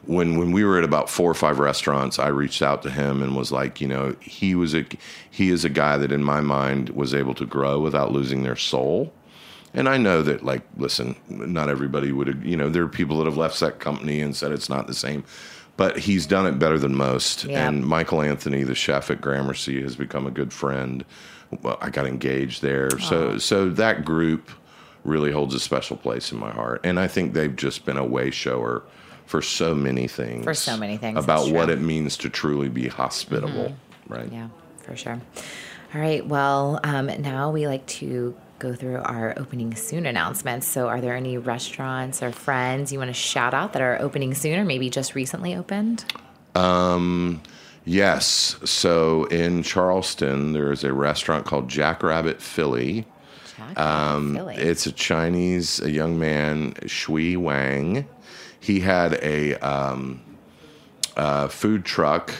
When 0.10 0.40
when 0.40 0.52
we 0.52 0.64
were 0.64 0.80
at 0.80 0.84
about 0.84 1.08
four 1.08 1.30
or 1.30 1.36
five 1.36 1.60
restaurants, 1.60 2.18
I 2.18 2.30
reached 2.30 2.64
out 2.64 2.82
to 2.82 2.90
him 2.90 3.22
and 3.22 3.36
was 3.36 3.52
like, 3.52 3.80
you 3.80 3.88
know, 3.88 4.16
he 4.20 4.56
was 4.56 4.74
a 4.74 4.84
he 5.30 5.52
is 5.52 5.64
a 5.64 5.70
guy 5.70 5.98
that 5.98 6.12
in 6.12 6.24
my 6.24 6.42
mind 6.42 6.90
was 6.90 7.14
able 7.14 7.36
to 7.36 7.46
grow 7.46 7.80
without 7.80 8.12
losing 8.12 8.42
their 8.42 8.56
soul. 8.56 9.14
And 9.72 9.88
I 9.88 9.98
know 9.98 10.24
that, 10.24 10.44
like, 10.44 10.64
listen, 10.78 11.16
not 11.30 11.70
everybody 11.70 12.12
would, 12.12 12.42
you 12.44 12.58
know, 12.58 12.70
there 12.70 12.82
are 12.82 12.90
people 12.90 13.20
that 13.20 13.26
have 13.26 13.38
left 13.38 13.60
that 13.60 13.80
company 13.80 14.20
and 14.20 14.36
said 14.36 14.52
it's 14.52 14.68
not 14.68 14.88
the 14.88 14.96
same, 14.96 15.24
but 15.78 16.00
he's 16.00 16.26
done 16.26 16.48
it 16.48 16.58
better 16.58 16.80
than 16.80 16.96
most. 16.96 17.46
Yeah. 17.46 17.68
And 17.68 17.86
Michael 17.86 18.24
Anthony, 18.24 18.64
the 18.64 18.74
chef 18.74 19.12
at 19.12 19.22
Gramercy, 19.22 19.80
has 19.84 19.96
become 19.96 20.26
a 20.26 20.32
good 20.32 20.52
friend. 20.52 21.06
Well, 21.62 21.78
I 21.82 21.92
got 21.92 22.08
engaged 22.08 22.64
there, 22.64 22.90
so 23.00 23.38
so 23.38 23.70
that 23.70 24.06
group 24.06 24.50
really 25.04 25.32
holds 25.32 25.54
a 25.54 25.60
special 25.60 25.98
place 25.98 26.32
in 26.32 26.40
my 26.40 26.52
heart. 26.52 26.82
And 26.84 27.00
I 27.00 27.08
think 27.08 27.34
they've 27.34 27.56
just 27.56 27.86
been 27.86 27.98
a 27.98 28.06
way 28.06 28.32
shower 28.32 28.84
for 29.30 29.44
so 29.44 29.76
many 29.76 30.08
things. 30.08 30.44
For 30.44 30.56
so 30.56 30.76
many 30.76 30.98
things, 30.98 31.24
About 31.24 31.52
what. 31.52 31.70
Mm-hmm. 31.70 31.84
it 31.84 31.86
means 31.86 32.18
to 32.18 32.30
truly 32.32 32.68
be 32.68 32.88
hospitable, 32.88 33.76
right? 34.08 34.32
Yeah, 34.32 34.48
for 34.82 34.96
sure. 34.96 35.22
All 35.94 36.02
right. 36.02 36.26
Well, 36.26 36.80
um, 36.84 37.12
now 37.22 37.52
we 37.52 37.68
like 37.68 37.86
to 38.02 38.36
go 38.58 38.74
through 38.74 38.98
our 38.98 39.38
opening 39.38 39.76
soon 39.76 40.08
announcements. 40.08 40.66
So, 40.66 40.88
are 40.88 41.00
there 41.00 41.16
any 41.16 41.38
restaurants 41.38 42.24
or 42.24 42.32
friends 42.32 42.92
you 42.92 42.98
want 42.98 43.10
to 43.10 43.14
shout 43.14 43.54
out 43.54 43.74
that 43.74 43.84
are 43.84 44.02
opening 44.02 44.34
soon 44.34 44.58
or 44.58 44.66
maybe 44.66 44.90
just 44.90 45.14
recently 45.14 45.56
opened? 45.56 46.06
Um, 46.56 47.44
yes. 47.86 48.58
So 48.66 49.26
in 49.26 49.62
Charleston, 49.62 50.54
there 50.54 50.72
is 50.72 50.84
a 50.84 50.92
restaurant 50.92 51.46
called 51.46 51.70
Jackrabbit 51.70 52.42
Filly. 52.42 53.06
Um, 53.78 54.34
Filly. 54.36 54.56
It's 54.56 54.88
a 54.88 54.92
Chinese 54.92 55.80
a 55.82 55.92
young 55.92 56.18
man, 56.18 56.74
Shuai 56.86 57.38
Wang. 57.38 58.08
He 58.60 58.80
had 58.82 59.14
a 59.22 59.56
um, 59.56 60.22
uh, 61.16 61.48
food 61.48 61.86
truck 61.86 62.34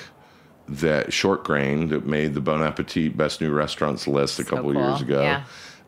that 0.68 1.12
short 1.12 1.44
grain 1.44 1.88
that 1.90 2.06
made 2.06 2.34
the 2.34 2.42
Bon 2.42 2.62
Appetit 2.62 3.18
Best 3.18 3.42
New 3.42 3.52
Restaurants 3.52 4.08
list 4.08 4.40
a 4.40 4.44
So 4.44 4.50
couple 4.50 4.74
cool. 4.74 4.82
years 4.90 5.02
ago. 5.02 5.22
Yeah. 5.22 5.44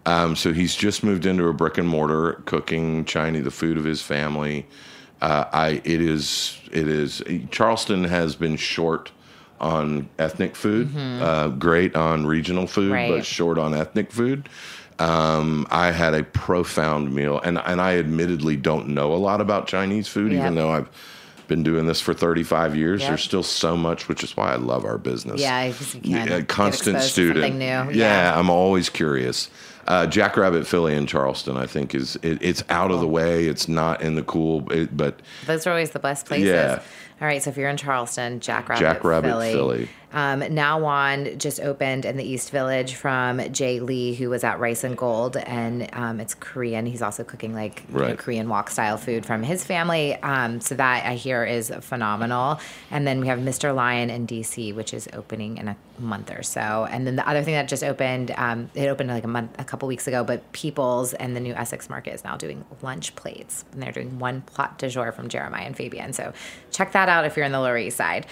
Um, 0.07 0.35
so 0.35 0.51
he's 0.51 0.75
just 0.75 1.03
moved 1.03 1.27
into 1.27 1.47
a 1.47 1.53
brick 1.53 1.77
and 1.77 1.87
mortar, 1.87 2.41
cooking 2.45 3.05
Chinese 3.05 3.43
the 3.43 3.51
food 3.51 3.77
of 3.77 3.83
his 3.83 4.01
family. 4.01 4.65
Uh, 5.21 5.45
I 5.53 5.69
it 5.83 6.01
is 6.01 6.57
it 6.71 6.87
is 6.87 7.21
Charleston 7.51 8.05
has 8.05 8.35
been 8.35 8.55
short 8.55 9.11
on 9.59 10.09
ethnic 10.17 10.55
food, 10.55 10.89
uh, 10.97 11.49
great 11.49 11.95
on 11.95 12.25
regional 12.25 12.65
food, 12.65 12.85
Mm-hmm. 12.85 12.93
Right. 12.93 13.11
but 13.19 13.25
short 13.25 13.59
on 13.59 13.75
ethnic 13.75 14.11
food. 14.11 14.49
Um, 15.01 15.65
I 15.71 15.91
had 15.91 16.13
a 16.13 16.23
profound 16.23 17.13
meal, 17.13 17.39
and 17.39 17.57
and 17.57 17.81
I 17.81 17.97
admittedly 17.97 18.55
don't 18.55 18.89
know 18.89 19.13
a 19.13 19.17
lot 19.17 19.41
about 19.41 19.67
Chinese 19.67 20.07
food, 20.07 20.31
Yep. 20.31 20.41
even 20.41 20.55
though 20.55 20.69
I've 20.71 20.89
been 21.47 21.63
doing 21.63 21.85
this 21.85 21.99
for 21.99 22.13
35 22.13 22.75
years. 22.75 23.01
Yep. 23.01 23.09
There's 23.09 23.23
still 23.23 23.43
so 23.43 23.75
much, 23.75 24.07
which 24.07 24.23
is 24.23 24.37
why 24.37 24.53
I 24.53 24.55
love 24.55 24.85
our 24.85 24.97
business. 24.97 25.41
Yeah, 25.41 25.67
because 25.67 25.95
you 25.95 26.01
get 26.23 26.31
a 26.31 26.43
constant 26.43 27.01
student. 27.01 27.55
new. 27.55 27.91
Yeah, 27.91 28.37
I'm 28.37 28.49
always 28.49 28.89
curious. 28.89 29.49
Uh, 29.87 30.05
Jackrabbit 30.05 30.67
Filly 30.67 30.95
in 30.95 31.07
Charleston, 31.07 31.57
I 31.57 31.65
think, 31.65 31.95
is 31.95 32.15
it, 32.21 32.37
it's 32.41 32.63
out 32.69 32.91
of 32.91 32.99
the 33.01 33.07
way. 33.07 33.47
It's 33.47 33.67
not 33.67 34.01
in 34.01 34.15
the 34.15 34.21
cool, 34.23 34.71
it, 34.71 34.95
but 34.95 35.19
Those 35.47 35.65
are 35.65 35.71
always 35.71 35.89
the 35.91 35.99
best 35.99 36.27
places. 36.27 36.47
Yeah. 36.49 36.81
All 37.19 37.27
right, 37.27 37.41
so 37.41 37.49
if 37.49 37.57
you're 37.57 37.69
in 37.69 37.77
Charleston, 37.77 38.39
Jackrabbit, 38.39 38.79
Jackrabbit 38.81 39.31
Filly. 39.31 39.51
Filly. 39.51 39.89
Um, 40.13 40.41
Nowon 40.41 41.37
just 41.37 41.59
opened 41.59 42.05
in 42.05 42.17
the 42.17 42.23
East 42.23 42.51
Village 42.51 42.95
from 42.95 43.39
Jay 43.51 43.79
Lee, 43.79 44.13
who 44.13 44.29
was 44.29 44.43
at 44.43 44.59
Rice 44.59 44.83
and 44.83 44.97
Gold, 44.97 45.37
and 45.37 45.89
um, 45.93 46.19
it's 46.19 46.33
Korean. 46.33 46.85
He's 46.85 47.01
also 47.01 47.23
cooking 47.23 47.53
like 47.53 47.83
you 47.91 47.99
know, 47.99 48.15
Korean 48.15 48.49
wok 48.49 48.69
style 48.69 48.97
food 48.97 49.25
from 49.25 49.43
his 49.43 49.63
family. 49.63 50.15
Um, 50.15 50.59
so 50.61 50.75
that 50.75 51.05
I 51.05 51.15
hear 51.15 51.45
is 51.45 51.71
phenomenal. 51.81 52.59
And 52.89 53.07
then 53.07 53.21
we 53.21 53.27
have 53.27 53.39
Mr. 53.39 53.73
Lion 53.73 54.09
in 54.09 54.27
DC, 54.27 54.75
which 54.75 54.93
is 54.93 55.07
opening 55.13 55.57
in 55.57 55.67
a 55.67 55.77
month 55.99 56.31
or 56.31 56.43
so. 56.43 56.87
And 56.89 57.07
then 57.07 57.15
the 57.15 57.27
other 57.27 57.43
thing 57.43 57.53
that 57.53 57.67
just 57.67 57.83
opened, 57.83 58.31
um, 58.37 58.69
it 58.73 58.87
opened 58.87 59.09
like 59.09 59.23
a 59.23 59.29
month, 59.29 59.51
a 59.59 59.63
couple 59.63 59.87
weeks 59.87 60.07
ago, 60.07 60.23
but 60.23 60.51
People's 60.51 61.13
and 61.13 61.35
the 61.35 61.39
new 61.39 61.53
Essex 61.53 61.89
Market 61.89 62.13
is 62.13 62.23
now 62.23 62.35
doing 62.35 62.65
lunch 62.81 63.15
plates, 63.15 63.63
and 63.71 63.81
they're 63.81 63.91
doing 63.91 64.19
one 64.19 64.41
plat 64.41 64.77
de 64.77 64.89
jour 64.89 65.11
from 65.11 65.29
Jeremiah 65.29 65.65
and 65.65 65.75
Fabian. 65.75 66.13
So 66.13 66.33
check 66.71 66.91
that 66.91 67.09
out 67.09 67.25
if 67.25 67.37
you're 67.37 67.45
in 67.45 67.51
the 67.51 67.59
Lower 67.59 67.77
East 67.77 67.97
Side. 67.97 68.25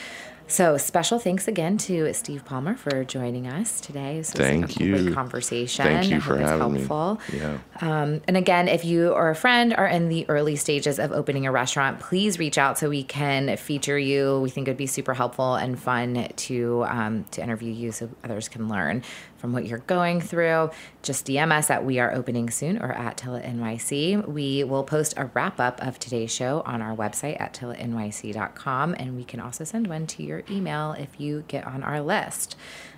So 0.50 0.78
special 0.78 1.20
thanks 1.20 1.47
again 1.47 1.78
to 1.78 2.12
Steve 2.16 2.43
Palmer 2.43 2.74
for 2.74 3.04
joining 3.04 3.45
us 3.45 3.80
today. 3.80 4.18
This 4.18 4.34
was 4.34 4.41
Thank 4.41 4.80
a 4.80 4.84
you. 4.84 4.97
Great 4.97 5.14
conversation. 5.14 5.86
Thank 5.86 6.10
you 6.10 6.18
I 6.18 6.20
for 6.20 6.38
having 6.38 6.76
helpful. 6.76 7.22
me. 7.32 7.39
Yeah. 7.39 7.60
Um, 7.82 8.22
and 8.28 8.36
again, 8.36 8.68
if 8.68 8.84
you 8.84 9.12
or 9.12 9.30
a 9.30 9.36
friend 9.36 9.76
are 9.76 9.88
in 9.88 10.10
the 10.10 10.28
early 10.28 10.56
stages 10.56 10.97
of 10.97 11.12
opening 11.12 11.45
a 11.45 11.52
restaurant, 11.52 12.00
please 12.00 12.39
reach 12.39 12.58
out 12.58 12.80
so 12.80 12.89
we 12.89 13.04
can 13.04 13.58
feature 13.58 13.97
you. 13.97 14.39
We 14.41 14.50
think 14.50 14.68
it 14.68 14.72
would 14.72 14.78
be 14.78 14.88
super 14.88 15.14
helpful 15.14 15.54
and 15.54 15.80
fun 15.80 16.28
to 16.36 16.84
um, 16.88 17.26
to 17.26 17.43
interview 17.43 17.72
you 17.72 17.91
so 17.91 18.10
others 18.24 18.50
can 18.50 18.68
learn 18.68 19.04
from 19.40 19.54
what 19.54 19.66
you're 19.66 19.80
going 19.80 20.22
through. 20.22 20.70
Just 21.02 21.26
DM 21.26 21.52
us 21.52 21.70
at 21.70 21.86
We 21.86 22.00
Are 22.00 22.14
Opening 22.14 22.50
Soon 22.50 22.78
or 22.78 22.92
at 22.92 23.18
Tilla 23.18 23.42
NYC. 23.42 24.28
We 24.28 24.64
will 24.64 24.84
post 24.84 25.14
a 25.18 25.26
wrap 25.26 25.60
up 25.60 25.82
of 25.82 25.98
today's 26.00 26.32
show 26.32 26.62
on 26.66 26.82
our 26.82 26.96
website 26.96 27.40
at 27.40 27.54
tillanyc.com, 27.54 28.96
and 29.00 29.16
we 29.16 29.24
can 29.24 29.40
also 29.40 29.64
send 29.64 29.88
one 29.88 30.08
to 30.08 30.24
your 30.24 30.44
email 30.50 30.94
if 30.94 31.20
you 31.20 31.44
get 31.48 31.66
on 31.66 31.84
our 31.84 32.02
list. 32.02 32.56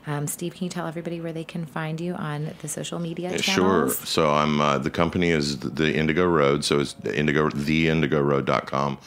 Um, 0.08 0.26
Steve, 0.26 0.56
can 0.56 0.64
you 0.64 0.70
tell 0.70 0.88
everybody 0.88 1.22
where 1.22 1.34
they 1.34 1.44
can 1.44 1.66
find 1.66 2.02
you 2.02 2.16
on 2.16 2.56
the 2.62 2.68
social 2.68 2.98
media 2.98 3.38
Sure. 3.38 3.90
So 3.90 4.32
I'm 4.32 4.60
uh, 4.60 4.78
the 4.80 4.90
company 4.90 5.30
is 5.30 5.60
the 5.60 5.94
Indigo 5.96 6.26
Road. 6.26 6.66
So 6.66 6.80
it's 6.80 6.96
Indigo 7.06 7.50
theindigoroad.com. 7.50 8.98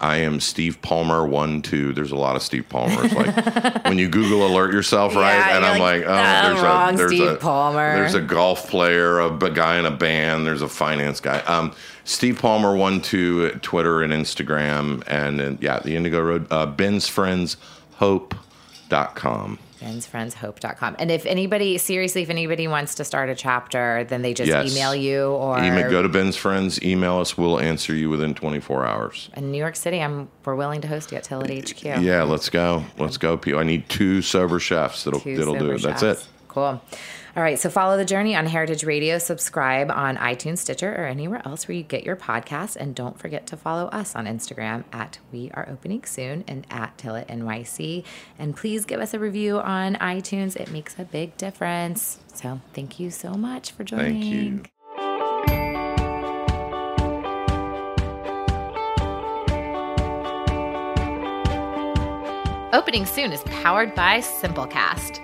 I 0.00 0.16
am 0.16 0.40
Steve 0.40 0.82
Palmer 0.82 1.26
one 1.26 1.62
two. 1.62 1.92
There's 1.92 2.10
a 2.10 2.16
lot 2.16 2.36
of 2.36 2.42
Steve 2.42 2.68
Palmers. 2.68 3.12
Like 3.12 3.84
when 3.84 3.98
you 3.98 4.08
Google 4.08 4.46
alert 4.46 4.72
yourself, 4.72 5.14
right? 5.16 5.34
Yeah, 5.34 5.56
and 5.56 5.64
I'm 5.64 5.78
like, 5.78 6.02
like, 6.04 6.08
oh, 6.08 6.12
"Ah, 6.12 6.42
there's 6.48 6.60
wrong 6.62 6.94
a 6.94 6.96
there's 6.96 7.10
Steve 7.10 7.30
a 7.30 7.36
Palmer." 7.36 7.96
there's 7.96 8.14
a 8.14 8.20
golf 8.20 8.68
player, 8.68 9.20
a 9.20 9.30
guy 9.50 9.78
in 9.78 9.86
a 9.86 9.90
band. 9.90 10.46
There's 10.46 10.62
a 10.62 10.68
finance 10.68 11.20
guy. 11.20 11.38
Um, 11.40 11.72
Steve 12.04 12.38
Palmer 12.38 12.76
one 12.76 13.00
two 13.00 13.46
at 13.46 13.62
Twitter 13.62 14.02
and 14.02 14.12
Instagram, 14.12 15.02
and, 15.06 15.40
then 15.40 15.58
yeah, 15.60 15.80
the 15.80 15.96
Indigo 15.96 16.20
Road. 16.20 16.46
Uh, 16.50 16.66
Ben's 16.66 17.08
Friends 17.08 17.56
Hope.com. 17.96 19.58
bensfriendshope.com. 19.84 20.96
And 20.98 21.10
if 21.10 21.26
anybody, 21.26 21.78
seriously, 21.78 22.22
if 22.22 22.30
anybody 22.30 22.66
wants 22.68 22.94
to 22.96 23.04
start 23.04 23.28
a 23.28 23.34
chapter, 23.34 24.04
then 24.04 24.22
they 24.22 24.34
just 24.34 24.48
Yes. 24.48 24.72
email 24.72 24.94
you 24.94 25.26
or 25.26 25.58
Email, 25.62 25.90
go 25.90 26.02
to 26.02 26.08
Ben's 26.08 26.36
Friends, 26.36 26.82
email 26.82 27.18
us. 27.18 27.36
We'll 27.36 27.60
answer 27.60 27.94
you 27.94 28.08
within 28.10 28.34
24 28.34 28.86
hours. 28.86 29.28
in 29.36 29.50
New 29.52 29.58
York 29.58 29.76
City, 29.76 30.00
I'm 30.00 30.28
we're 30.44 30.54
willing 30.54 30.80
to 30.82 30.88
host 30.88 31.10
you 31.12 31.18
at 31.18 31.24
Tilla 31.24 31.46
HQ. 31.46 31.84
Yeah, 32.02 32.22
let's 32.22 32.48
go. 32.48 32.84
Let's 32.98 33.16
go. 33.16 33.38
I 33.56 33.62
need 33.62 33.88
two 33.88 34.22
sober 34.22 34.58
chefs 34.58 35.04
that'll 35.04 35.20
Two 35.20 35.36
that'll 35.36 35.54
do 35.54 35.70
it. 35.72 35.82
That's 35.82 36.00
chefs. 36.02 36.22
it. 36.24 36.28
Cool. 36.48 36.80
All 37.36 37.42
right, 37.42 37.58
so 37.58 37.68
follow 37.68 37.96
the 37.96 38.04
journey 38.04 38.36
on 38.36 38.46
Heritage 38.46 38.84
Radio, 38.84 39.18
subscribe 39.18 39.90
on 39.90 40.16
iTunes, 40.18 40.58
Stitcher, 40.58 40.94
or 40.94 41.06
anywhere 41.06 41.42
else 41.44 41.66
where 41.66 41.76
you 41.76 41.82
get 41.82 42.04
your 42.04 42.14
podcasts, 42.14 42.76
and 42.76 42.94
don't 42.94 43.18
forget 43.18 43.44
to 43.48 43.56
follow 43.56 43.86
us 43.86 44.14
on 44.14 44.26
Instagram 44.26 44.84
at 44.92 45.18
We 45.32 45.50
Are 45.52 45.68
Opening 45.68 46.04
Soon 46.04 46.44
and 46.46 46.64
at 46.70 46.96
Tilla 46.96 47.24
NYC. 47.24 48.04
And 48.38 48.54
please 48.54 48.84
give 48.84 49.00
us 49.00 49.14
a 49.14 49.18
review 49.18 49.58
on 49.58 49.96
iTunes; 49.96 50.54
it 50.54 50.70
makes 50.70 50.96
a 50.96 51.04
big 51.04 51.36
difference. 51.36 52.20
So 52.34 52.60
thank 52.72 53.00
you 53.00 53.10
so 53.10 53.32
much 53.32 53.72
for 53.72 53.82
joining. 53.82 54.20
Thank 54.22 54.70
you. 54.70 54.70
Opening 62.72 63.06
Soon 63.06 63.32
is 63.32 63.42
powered 63.42 63.96
by 63.96 64.20
Simplecast. 64.20 65.23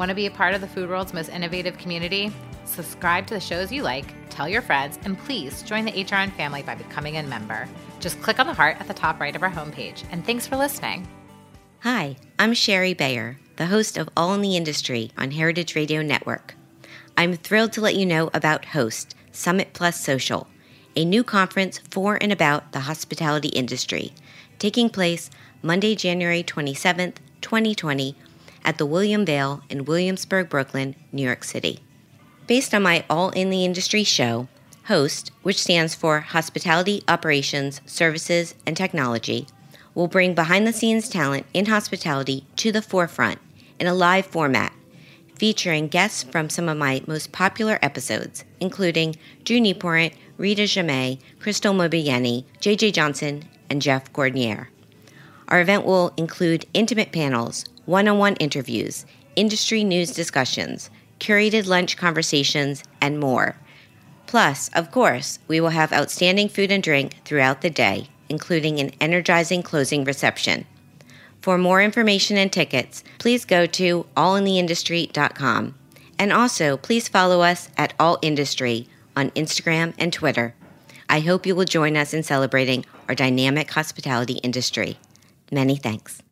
Want 0.00 0.08
to 0.08 0.14
be 0.14 0.24
a 0.24 0.30
part 0.30 0.54
of 0.54 0.62
the 0.62 0.66
food 0.66 0.88
world's 0.88 1.12
most 1.12 1.28
innovative 1.28 1.76
community? 1.76 2.32
Subscribe 2.64 3.26
to 3.26 3.34
the 3.34 3.40
shows 3.40 3.70
you 3.70 3.82
like, 3.82 4.14
tell 4.30 4.48
your 4.48 4.62
friends, 4.62 4.98
and 5.04 5.18
please 5.18 5.60
join 5.60 5.84
the 5.84 5.92
HRN 5.92 6.32
family 6.32 6.62
by 6.62 6.74
becoming 6.74 7.18
a 7.18 7.22
member. 7.22 7.68
Just 8.00 8.18
click 8.22 8.38
on 8.38 8.46
the 8.46 8.54
heart 8.54 8.80
at 8.80 8.88
the 8.88 8.94
top 8.94 9.20
right 9.20 9.36
of 9.36 9.42
our 9.42 9.50
homepage. 9.50 10.04
And 10.10 10.24
thanks 10.24 10.46
for 10.46 10.56
listening. 10.56 11.06
Hi, 11.80 12.16
I'm 12.38 12.54
Shari 12.54 12.94
Bayer, 12.94 13.40
the 13.56 13.66
host 13.66 13.98
of 13.98 14.08
All 14.16 14.32
in 14.32 14.40
the 14.40 14.56
Industry 14.56 15.10
on 15.18 15.32
Heritage 15.32 15.76
Radio 15.76 16.00
Network. 16.00 16.54
I'm 17.18 17.34
thrilled 17.34 17.74
to 17.74 17.82
let 17.82 17.94
you 17.94 18.06
know 18.06 18.30
about 18.32 18.64
Host 18.64 19.14
Summit 19.32 19.74
Plus 19.74 20.00
Social, 20.00 20.46
a 20.96 21.04
new 21.04 21.22
conference 21.22 21.78
for 21.90 22.16
and 22.22 22.32
about 22.32 22.72
the 22.72 22.80
hospitality 22.80 23.48
industry, 23.48 24.14
taking 24.58 24.88
place 24.88 25.28
Monday, 25.60 25.94
January 25.94 26.42
27th, 26.42 27.16
2020, 27.42 28.16
at 28.64 28.78
the 28.78 28.86
William 28.86 29.24
Vale 29.24 29.62
in 29.68 29.84
Williamsburg, 29.84 30.48
Brooklyn, 30.48 30.94
New 31.12 31.22
York 31.22 31.44
City. 31.44 31.80
Based 32.46 32.74
on 32.74 32.82
my 32.82 33.04
All 33.08 33.30
in 33.30 33.50
the 33.50 33.64
Industry 33.64 34.04
show, 34.04 34.48
HOST, 34.84 35.30
which 35.42 35.62
stands 35.62 35.94
for 35.94 36.20
Hospitality 36.20 37.02
Operations, 37.06 37.80
Services, 37.86 38.54
and 38.66 38.76
Technology, 38.76 39.46
will 39.94 40.08
bring 40.08 40.34
behind 40.34 40.66
the 40.66 40.72
scenes 40.72 41.08
talent 41.08 41.46
in 41.54 41.66
hospitality 41.66 42.44
to 42.56 42.72
the 42.72 42.82
forefront 42.82 43.38
in 43.78 43.86
a 43.86 43.94
live 43.94 44.26
format, 44.26 44.72
featuring 45.34 45.88
guests 45.88 46.22
from 46.22 46.50
some 46.50 46.68
of 46.68 46.76
my 46.76 47.02
most 47.06 47.32
popular 47.32 47.78
episodes, 47.82 48.44
including 48.60 49.16
Drew 49.44 49.58
Nieporent, 49.58 50.14
Rita 50.36 50.66
Jammet, 50.66 51.18
Crystal 51.38 51.74
Mobieni, 51.74 52.44
JJ 52.60 52.92
Johnson, 52.92 53.44
and 53.68 53.80
Jeff 53.80 54.12
Gordinier. 54.12 54.68
Our 55.48 55.60
event 55.60 55.84
will 55.84 56.12
include 56.16 56.66
intimate 56.74 57.12
panels, 57.12 57.64
one 57.86 58.08
on 58.08 58.18
one 58.18 58.36
interviews, 58.36 59.06
industry 59.36 59.84
news 59.84 60.10
discussions, 60.12 60.90
curated 61.18 61.66
lunch 61.66 61.96
conversations, 61.96 62.82
and 63.00 63.18
more. 63.18 63.56
Plus, 64.26 64.70
of 64.74 64.90
course, 64.90 65.38
we 65.48 65.60
will 65.60 65.70
have 65.70 65.92
outstanding 65.92 66.48
food 66.48 66.70
and 66.70 66.82
drink 66.82 67.16
throughout 67.24 67.62
the 67.62 67.70
day, 67.70 68.08
including 68.28 68.78
an 68.78 68.92
energizing 69.00 69.62
closing 69.62 70.04
reception. 70.04 70.66
For 71.40 71.58
more 71.58 71.82
information 71.82 72.36
and 72.36 72.52
tickets, 72.52 73.02
please 73.18 73.44
go 73.44 73.66
to 73.66 74.06
allintheindustry.com. 74.16 75.74
And 76.18 76.32
also, 76.32 76.76
please 76.76 77.08
follow 77.08 77.40
us 77.40 77.70
at 77.76 77.94
All 77.98 78.18
Industry 78.20 78.86
on 79.16 79.30
Instagram 79.30 79.94
and 79.98 80.12
Twitter. 80.12 80.54
I 81.08 81.20
hope 81.20 81.46
you 81.46 81.56
will 81.56 81.64
join 81.64 81.96
us 81.96 82.14
in 82.14 82.22
celebrating 82.22 82.84
our 83.08 83.14
dynamic 83.14 83.70
hospitality 83.70 84.34
industry. 84.34 84.98
Many 85.50 85.76
thanks. 85.76 86.22